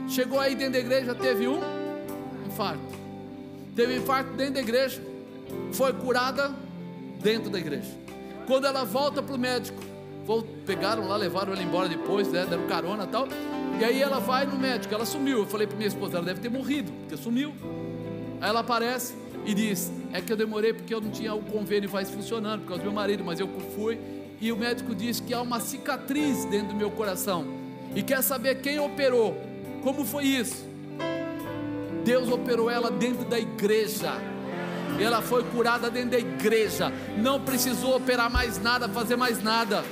Chegou 0.08 0.40
aí 0.40 0.54
dentro 0.54 0.74
da 0.74 0.78
igreja, 0.80 1.14
teve 1.14 1.46
um 1.46 1.60
infarto. 2.46 2.82
Teve 3.76 3.96
infarto 3.96 4.32
dentro 4.32 4.54
da 4.54 4.60
igreja. 4.60 5.02
Foi 5.72 5.92
curada 5.92 6.54
dentro 7.22 7.50
da 7.50 7.58
igreja. 7.58 7.90
Quando 8.46 8.66
ela 8.66 8.84
volta 8.84 9.22
para 9.22 9.34
o 9.34 9.38
médico, 9.38 9.80
pegaram 10.66 11.06
lá, 11.08 11.16
levaram 11.16 11.52
ela 11.52 11.62
embora 11.62 11.88
depois, 11.88 12.28
né, 12.28 12.44
deram 12.44 12.66
carona 12.66 13.04
e 13.04 13.06
tal. 13.06 13.28
E 13.80 13.84
aí 13.84 14.02
ela 14.02 14.18
vai 14.18 14.44
no 14.44 14.58
médico, 14.58 14.92
ela 14.92 15.06
sumiu. 15.06 15.38
Eu 15.38 15.46
falei 15.46 15.66
para 15.66 15.76
minha 15.76 15.88
esposa, 15.88 16.18
ela 16.18 16.26
deve 16.26 16.40
ter 16.40 16.48
morrido, 16.48 16.92
porque 16.92 17.16
sumiu. 17.16 17.54
Aí 18.40 18.48
ela 18.48 18.60
aparece 18.60 19.14
e 19.46 19.54
diz: 19.54 19.92
É 20.12 20.20
que 20.20 20.32
eu 20.32 20.36
demorei 20.36 20.72
porque 20.72 20.92
eu 20.92 21.00
não 21.00 21.10
tinha 21.10 21.32
o 21.34 21.42
convênio 21.42 21.90
mais 21.90 22.10
funcionando, 22.10 22.60
por 22.62 22.68
causa 22.68 22.82
do 22.82 22.86
meu 22.86 22.92
marido, 22.92 23.24
mas 23.24 23.40
eu 23.40 23.48
fui. 23.74 23.98
E 24.40 24.50
o 24.50 24.56
médico 24.56 24.94
diz 24.94 25.20
que 25.20 25.34
há 25.34 25.42
uma 25.42 25.60
cicatriz 25.60 26.46
dentro 26.46 26.68
do 26.68 26.74
meu 26.74 26.90
coração. 26.90 27.46
E 27.94 28.02
quer 28.02 28.22
saber 28.22 28.62
quem 28.62 28.80
operou. 28.80 29.38
Como 29.82 30.04
foi 30.04 30.24
isso? 30.24 30.66
Deus 32.04 32.30
operou 32.30 32.70
ela 32.70 32.90
dentro 32.90 33.24
da 33.26 33.38
igreja. 33.38 34.12
Ela 34.98 35.20
foi 35.20 35.44
curada 35.44 35.90
dentro 35.90 36.10
da 36.10 36.18
igreja. 36.18 36.90
Não 37.18 37.40
precisou 37.40 37.96
operar 37.96 38.30
mais 38.30 38.58
nada, 38.58 38.88
fazer 38.88 39.16
mais 39.16 39.42
nada. 39.42 39.84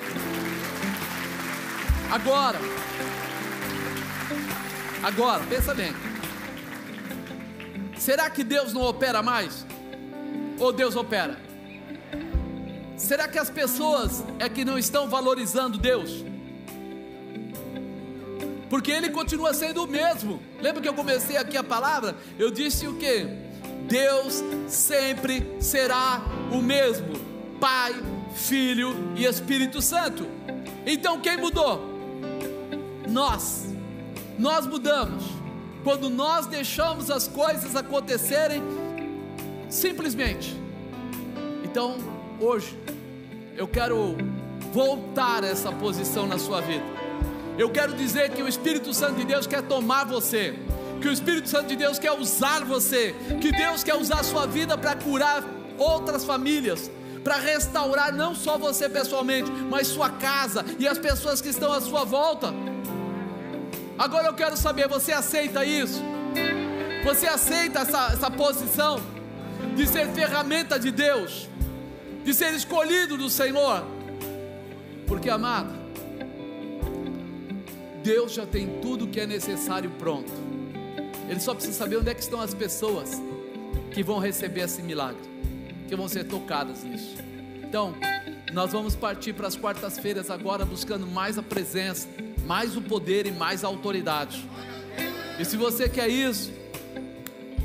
Agora, 2.11 2.59
agora, 5.03 5.44
pensa 5.44 5.74
bem. 5.74 5.92
Será 7.99 8.30
que 8.30 8.42
Deus 8.42 8.72
não 8.72 8.80
opera 8.80 9.22
mais? 9.22 9.66
Ou 10.59 10.72
Deus 10.72 10.96
opera? 10.96 11.47
Será 12.99 13.28
que 13.28 13.38
as 13.38 13.49
pessoas 13.49 14.24
é 14.40 14.49
que 14.49 14.64
não 14.64 14.76
estão 14.76 15.09
valorizando 15.09 15.78
Deus? 15.78 16.24
Porque 18.68 18.90
Ele 18.90 19.09
continua 19.09 19.55
sendo 19.55 19.84
o 19.84 19.86
mesmo. 19.86 20.42
Lembra 20.61 20.82
que 20.82 20.88
eu 20.88 20.94
comecei 20.94 21.36
aqui 21.36 21.57
a 21.57 21.62
palavra? 21.62 22.16
Eu 22.36 22.51
disse 22.51 22.88
o 22.88 22.96
que? 22.96 23.24
Deus 23.86 24.42
sempre 24.66 25.46
será 25.61 26.20
o 26.53 26.61
mesmo: 26.61 27.12
Pai, 27.61 27.94
Filho 28.34 29.14
e 29.16 29.24
Espírito 29.24 29.80
Santo. 29.80 30.26
Então 30.84 31.20
quem 31.20 31.36
mudou? 31.36 31.80
Nós. 33.09 33.66
Nós 34.36 34.66
mudamos 34.66 35.24
quando 35.84 36.11
nós 36.11 36.46
deixamos 36.46 37.11
as 37.11 37.28
coisas 37.28 37.74
acontecerem 37.76 38.62
simplesmente. 39.70 40.55
Então, 41.64 42.18
hoje, 42.41 42.76
eu 43.57 43.66
quero 43.66 44.16
voltar 44.72 45.43
essa 45.45 45.72
posição 45.72 46.26
na 46.26 46.39
sua 46.39 46.61
vida. 46.61 46.84
Eu 47.57 47.70
quero 47.70 47.95
dizer 47.95 48.30
que 48.30 48.43
o 48.43 48.49
Espírito 48.49 48.95
Santo 48.95 49.16
de 49.16 49.24
Deus 49.24 49.47
quer 49.47 49.62
tomar 49.62 50.05
você, 50.05 50.55
que 51.01 51.09
o 51.09 51.12
Espírito 51.12 51.49
Santo 51.49 51.66
de 51.66 51.76
Deus 51.76 51.99
quer 51.99 52.12
usar 52.12 52.64
você, 52.64 53.14
que 53.41 53.51
Deus 53.51 53.82
quer 53.82 53.97
usar 53.97 54.20
a 54.20 54.24
sua 54.24 54.47
vida 54.47 54.78
para 54.78 54.95
curar 54.95 55.43
outras 55.76 56.24
famílias, 56.24 56.91
para 57.24 57.36
restaurar 57.36 58.12
não 58.12 58.34
só 58.34 58.57
você 58.57 58.89
pessoalmente, 58.89 59.51
mas 59.51 59.89
sua 59.89 60.11
casa 60.11 60.64
e 60.78 60.86
as 60.86 60.99
pessoas 60.99 61.41
que 61.41 61.49
estão 61.49 61.72
à 61.72 61.80
sua 61.80 62.05
volta. 62.05 62.55
Agora 63.99 64.28
eu 64.28 64.34
quero 64.34 64.57
saber: 64.57 64.86
você 64.89 65.12
aceita 65.12 65.64
isso? 65.64 66.01
Você 67.05 67.26
aceita 67.26 67.80
essa, 67.80 68.12
essa 68.12 68.30
posição 68.30 69.01
de 69.74 69.86
ser 69.86 70.09
ferramenta 70.09 70.78
de 70.78 70.91
Deus, 70.91 71.49
de 72.29 72.35
ser 72.35 72.53
escolhido 72.53 73.16
do 73.16 73.31
Senhor? 73.31 73.83
Porque, 75.07 75.31
amado, 75.31 75.72
Deus 78.05 78.35
já 78.35 78.45
tem 78.45 78.81
tudo 78.83 79.07
o 79.07 79.09
que 79.09 79.18
é 79.18 79.26
necessário 79.26 79.91
pronto. 79.93 80.31
Ele 81.26 81.41
só 81.41 81.55
precisa 81.55 81.79
saber 81.79 81.97
onde 81.97 82.11
é 82.11 82.14
que 82.14 82.20
estão 82.20 82.39
as 82.39 82.53
pessoas 82.53 83.22
que 83.93 84.03
vão 84.03 84.18
receber 84.18 84.61
esse 84.61 84.83
milagre, 84.83 85.22
que 85.89 85.97
vão 85.97 86.07
ser 86.07 86.24
tocadas 86.24 86.85
nisso. 86.85 87.16
Então, 87.66 87.95
nós 88.53 88.72
vamos 88.72 88.95
partir 88.95 89.33
para 89.33 89.49
as 89.49 89.57
quartas-feiras 89.57 90.31
agora 90.31 90.66
buscando 90.66 91.07
mais 91.07 91.39
a 91.39 91.43
presença 91.43 92.07
mais 92.45 92.76
o 92.76 92.83
poder 92.83 93.26
e 93.26 93.33
mais 93.33 93.64
a 93.64 93.68
autoridade. 93.68 94.47
E 95.39 95.45
se 95.47 95.57
você 95.57 95.89
quer 95.89 96.09
isso, 96.09 96.53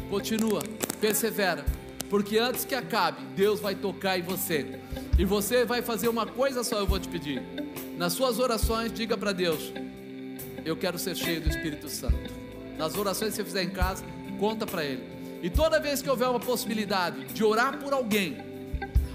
continua, 0.10 0.62
persevera, 1.02 1.66
porque 2.10 2.38
antes 2.38 2.66
que 2.66 2.76
acabe, 2.76 3.24
Deus 3.36 3.60
vai 3.60 3.76
tocar 3.76 4.18
em 4.18 4.22
você. 4.22 4.80
E 5.18 5.26
você 5.26 5.66
vai 5.66 5.82
fazer 5.82 6.08
uma 6.08 6.26
coisa 6.26 6.64
só, 6.64 6.80
eu 6.80 6.88
vou 6.88 7.00
te 7.00 7.08
pedir. 7.08 7.42
Nas 7.98 8.14
suas 8.14 8.40
orações, 8.40 8.92
diga 8.92 9.18
para 9.18 9.32
Deus: 9.32 9.72
Eu 10.66 10.76
quero 10.76 10.98
ser 11.00 11.16
cheio 11.16 11.42
do 11.42 11.50
Espírito 11.50 11.90
Santo. 11.90 12.34
Nas 12.78 12.96
orações 12.96 13.32
que 13.32 13.36
você 13.38 13.44
fizer 13.44 13.64
em 13.64 13.70
casa, 13.70 14.04
conta 14.40 14.66
para 14.66 14.84
Ele. 14.84 15.04
E 15.42 15.50
toda 15.50 15.80
vez 15.80 16.02
que 16.02 16.10
houver 16.10 16.28
uma 16.28 16.40
possibilidade 16.40 17.26
de 17.26 17.44
orar 17.44 17.78
por 17.78 17.94
alguém, 17.94 18.38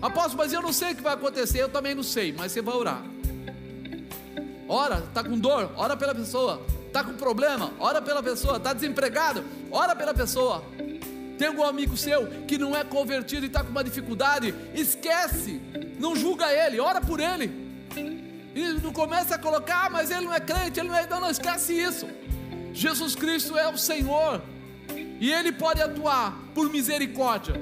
apóstolo, 0.00 0.38
mas 0.38 0.52
eu 0.52 0.60
não 0.60 0.72
sei 0.72 0.92
o 0.92 0.96
que 0.96 1.02
vai 1.02 1.14
acontecer, 1.14 1.62
eu 1.62 1.68
também 1.68 1.94
não 1.94 2.02
sei, 2.02 2.32
mas 2.36 2.52
você 2.52 2.60
vai 2.60 2.74
orar. 2.74 3.02
Ora, 4.68 4.98
está 4.98 5.24
com 5.24 5.38
dor, 5.38 5.72
ora 5.76 5.96
pela 5.96 6.14
pessoa. 6.14 6.62
Está 6.86 7.02
com 7.02 7.14
problema, 7.14 7.72
ora 7.78 8.02
pela 8.02 8.22
pessoa. 8.22 8.58
Está 8.58 8.72
desempregado, 8.72 9.42
ora 9.70 9.96
pela 9.96 10.12
pessoa. 10.12 10.62
Tem 11.38 11.48
algum 11.48 11.62
amigo 11.62 11.96
seu 11.96 12.26
que 12.46 12.58
não 12.58 12.76
é 12.76 12.82
convertido 12.84 13.44
e 13.44 13.46
está 13.46 13.62
com 13.62 13.70
uma 13.70 13.84
dificuldade? 13.84 14.54
Esquece, 14.74 15.60
não 15.98 16.16
julga 16.16 16.52
ele, 16.52 16.80
ora 16.80 17.00
por 17.00 17.20
ele. 17.20 17.68
E 18.54 18.72
não 18.82 18.92
começa 18.92 19.36
a 19.36 19.38
colocar, 19.38 19.86
ah, 19.86 19.90
mas 19.90 20.10
ele 20.10 20.26
não 20.26 20.34
é 20.34 20.40
crente, 20.40 20.80
ele 20.80 20.88
não 20.88 20.96
é. 20.96 21.06
Não, 21.06 21.20
não 21.20 21.30
esquece 21.30 21.72
isso. 21.72 22.08
Jesus 22.72 23.14
Cristo 23.14 23.56
é 23.56 23.68
o 23.68 23.78
Senhor 23.78 24.42
e 25.20 25.32
Ele 25.32 25.52
pode 25.52 25.82
atuar 25.82 26.36
por 26.54 26.70
misericórdia. 26.70 27.60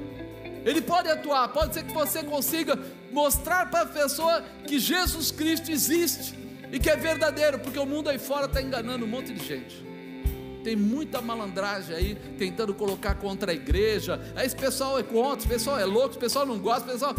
Ele 0.65 0.81
pode 0.81 1.09
atuar, 1.09 1.47
pode 1.49 1.73
ser 1.73 1.83
que 1.83 1.93
você 1.93 2.23
consiga 2.23 2.77
mostrar 3.11 3.69
para 3.69 3.81
a 3.81 3.85
pessoa 3.85 4.43
que 4.65 4.79
Jesus 4.79 5.31
Cristo 5.31 5.71
existe 5.71 6.35
e 6.71 6.79
que 6.79 6.89
é 6.89 6.95
verdadeiro, 6.95 7.59
porque 7.59 7.79
o 7.79 7.85
mundo 7.85 8.09
aí 8.09 8.19
fora 8.19 8.45
está 8.45 8.61
enganando 8.61 9.05
um 9.05 9.07
monte 9.07 9.33
de 9.33 9.45
gente. 9.45 9.86
Tem 10.63 10.75
muita 10.75 11.21
malandragem 11.21 11.95
aí 11.95 12.15
tentando 12.37 12.73
colocar 12.73 13.15
contra 13.15 13.51
a 13.51 13.55
igreja. 13.55 14.19
Aí 14.35 14.45
esse 14.45 14.55
pessoal 14.55 14.99
é 14.99 15.03
contra, 15.03 15.39
esse 15.39 15.47
pessoal 15.47 15.79
é 15.79 15.85
louco, 15.85 16.11
esse 16.11 16.19
pessoal 16.19 16.45
não 16.45 16.57
gosta, 16.59 16.91
pessoal. 16.91 17.15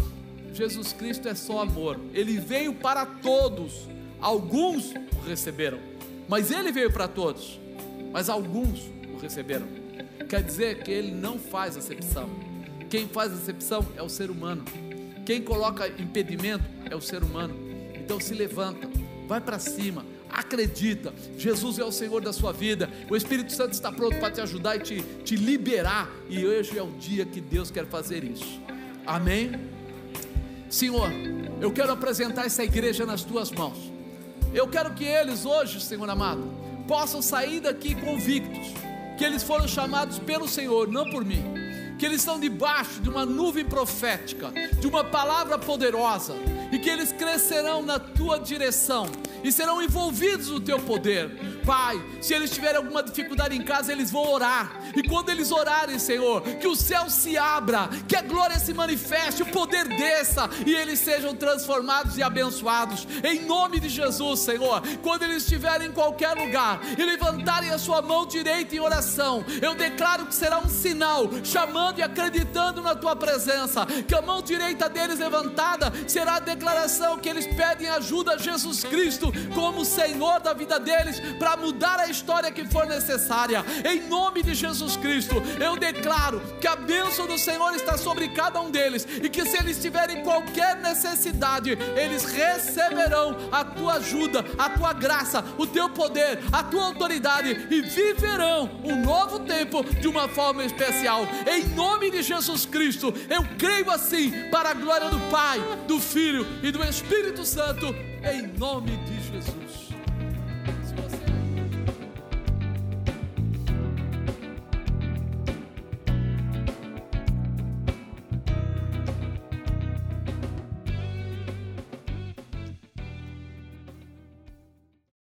Jesus 0.53 0.93
Cristo 0.93 1.27
é 1.27 1.35
só 1.35 1.61
amor. 1.61 1.99
Ele 2.13 2.39
veio 2.39 2.73
para 2.73 3.05
todos. 3.05 3.87
Alguns 4.19 4.93
o 4.93 5.27
receberam, 5.27 5.79
mas 6.27 6.51
ele 6.51 6.71
veio 6.71 6.91
para 6.91 7.07
todos. 7.07 7.59
Mas 8.11 8.29
alguns 8.29 8.91
o 9.13 9.17
receberam. 9.17 9.67
Quer 10.27 10.43
dizer 10.43 10.83
que 10.83 10.91
ele 10.91 11.11
não 11.11 11.39
faz 11.39 11.77
acepção. 11.77 12.29
Quem 12.89 13.07
faz 13.07 13.31
acepção 13.31 13.85
é 13.95 14.03
o 14.03 14.09
ser 14.09 14.29
humano. 14.29 14.65
Quem 15.25 15.41
coloca 15.41 15.87
impedimento 15.87 16.65
é 16.89 16.95
o 16.95 17.01
ser 17.01 17.23
humano. 17.23 17.55
Então 17.95 18.19
se 18.19 18.33
levanta 18.33 18.89
vai 19.29 19.39
para 19.39 19.59
cima, 19.59 20.03
acredita, 20.31 21.13
Jesus 21.37 21.79
é 21.79 21.83
o 21.83 21.91
Senhor 21.91 22.21
da 22.21 22.31
sua 22.31 22.51
vida, 22.51 22.89
o 23.09 23.15
Espírito 23.15 23.51
Santo 23.51 23.73
está 23.73 23.91
pronto 23.91 24.17
para 24.19 24.31
te 24.31 24.41
ajudar 24.41 24.75
e 24.75 24.79
te, 24.79 25.01
te 25.23 25.35
liberar, 25.35 26.09
e 26.29 26.45
hoje 26.45 26.77
é 26.77 26.83
o 26.83 26.91
dia 26.91 27.25
que 27.25 27.41
Deus 27.41 27.71
quer 27.71 27.85
fazer 27.85 28.23
isso, 28.23 28.61
amém? 29.05 29.51
Senhor, 30.69 31.09
eu 31.59 31.71
quero 31.71 31.91
apresentar 31.91 32.45
essa 32.45 32.63
igreja 32.63 33.05
nas 33.05 33.23
tuas 33.23 33.51
mãos, 33.51 33.77
eu 34.53 34.67
quero 34.67 34.93
que 34.93 35.03
eles 35.03 35.45
hoje, 35.45 35.81
Senhor 35.81 36.09
amado, 36.09 36.51
possam 36.87 37.21
sair 37.21 37.59
daqui 37.59 37.93
convictos, 37.95 38.73
que 39.17 39.23
eles 39.23 39.43
foram 39.43 39.67
chamados 39.67 40.17
pelo 40.17 40.47
Senhor, 40.47 40.87
não 40.87 41.09
por 41.09 41.25
mim, 41.25 41.43
que 41.99 42.05
eles 42.05 42.21
estão 42.21 42.39
debaixo 42.39 43.01
de 43.01 43.09
uma 43.09 43.25
nuvem 43.25 43.65
profética, 43.65 44.51
de 44.79 44.87
uma 44.87 45.03
palavra 45.03 45.59
poderosa, 45.59 46.33
e 46.71 46.79
que 46.79 46.89
eles 46.89 47.11
crescerão 47.11 47.81
na 47.81 47.99
tua 47.99 48.39
direção 48.39 49.07
e 49.43 49.51
serão 49.51 49.81
envolvidos 49.81 50.49
no 50.49 50.59
teu 50.59 50.79
poder, 50.79 51.58
Pai, 51.69 52.03
se 52.19 52.33
eles 52.33 52.49
tiverem 52.49 52.77
alguma 52.77 53.03
dificuldade 53.03 53.55
em 53.55 53.61
casa, 53.61 53.91
eles 53.91 54.09
vão 54.09 54.27
orar. 54.27 54.81
E 54.95 55.07
quando 55.07 55.29
eles 55.29 55.51
orarem, 55.51 55.99
Senhor, 55.99 56.41
que 56.41 56.67
o 56.67 56.75
céu 56.75 57.11
se 57.11 57.37
abra, 57.37 57.87
que 58.07 58.15
a 58.15 58.23
glória 58.23 58.57
se 58.57 58.73
manifeste, 58.73 59.43
o 59.43 59.45
poder 59.45 59.87
desça 59.87 60.49
e 60.65 60.73
eles 60.73 60.97
sejam 60.97 61.35
transformados 61.35 62.17
e 62.17 62.23
abençoados. 62.23 63.07
Em 63.23 63.45
nome 63.45 63.79
de 63.79 63.87
Jesus, 63.87 64.39
Senhor. 64.39 64.81
Quando 65.03 65.21
eles 65.21 65.43
estiverem 65.43 65.89
em 65.89 65.91
qualquer 65.91 66.33
lugar 66.33 66.79
e 66.97 67.05
levantarem 67.05 67.69
a 67.69 67.77
sua 67.77 68.01
mão 68.01 68.25
direita 68.25 68.75
em 68.75 68.79
oração, 68.79 69.45
eu 69.61 69.75
declaro 69.75 70.25
que 70.25 70.33
será 70.33 70.57
um 70.57 70.69
sinal, 70.69 71.29
chamando 71.43 71.99
e 71.99 72.01
acreditando 72.01 72.81
na 72.81 72.95
tua 72.95 73.15
presença. 73.15 73.85
Que 74.07 74.15
a 74.15 74.23
mão 74.23 74.41
direita 74.41 74.89
deles 74.89 75.19
levantada 75.19 75.93
será 76.07 76.37
a 76.37 76.39
declaração 76.39 77.19
que 77.19 77.29
eles 77.29 77.45
pedem 77.45 77.89
ajuda 77.89 78.33
a 78.33 78.37
Jesus 78.39 78.83
Cristo 78.83 79.31
como 79.53 79.85
Senhor 79.85 80.39
da 80.39 80.51
vida 80.51 80.79
deles 80.79 81.19
para 81.37 81.58
mudar 81.59 81.99
a 81.99 82.07
história 82.07 82.51
que 82.51 82.65
for 82.65 82.85
necessária. 82.85 83.63
Em 83.85 84.07
nome 84.07 84.41
de 84.41 84.55
Jesus 84.55 84.95
Cristo, 84.95 85.35
eu 85.59 85.77
declaro 85.77 86.41
que 86.59 86.67
a 86.67 86.75
bênção 86.75 87.27
do 87.27 87.37
Senhor 87.37 87.73
está 87.75 87.97
sobre 87.97 88.29
cada 88.29 88.59
um 88.61 88.71
deles 88.71 89.07
e 89.21 89.29
que 89.29 89.45
se 89.45 89.57
eles 89.57 89.81
tiverem 89.81 90.23
qualquer 90.23 90.77
necessidade, 90.77 91.77
eles 91.95 92.25
receberão 92.25 93.35
a 93.51 93.63
tua 93.63 93.93
ajuda, 93.95 94.45
a 94.57 94.69
tua 94.69 94.93
graça, 94.93 95.43
o 95.57 95.67
teu 95.67 95.89
poder, 95.89 96.39
a 96.51 96.63
tua 96.63 96.85
autoridade 96.85 97.67
e 97.69 97.81
viverão 97.81 98.69
um 98.83 99.03
novo 99.03 99.39
tempo 99.39 99.83
de 99.83 100.07
uma 100.07 100.27
forma 100.27 100.63
especial. 100.63 101.27
Em 101.47 101.65
nome 101.75 102.09
de 102.11 102.21
Jesus 102.21 102.65
Cristo, 102.65 103.13
eu 103.29 103.43
creio 103.57 103.89
assim 103.91 104.31
para 104.49 104.71
a 104.71 104.73
glória 104.73 105.09
do 105.09 105.19
Pai, 105.31 105.59
do 105.87 105.99
Filho 105.99 106.45
e 106.63 106.71
do 106.71 106.83
Espírito 106.83 107.45
Santo, 107.45 107.87
em 108.23 108.47
nome 108.57 108.97
de. 109.05 109.18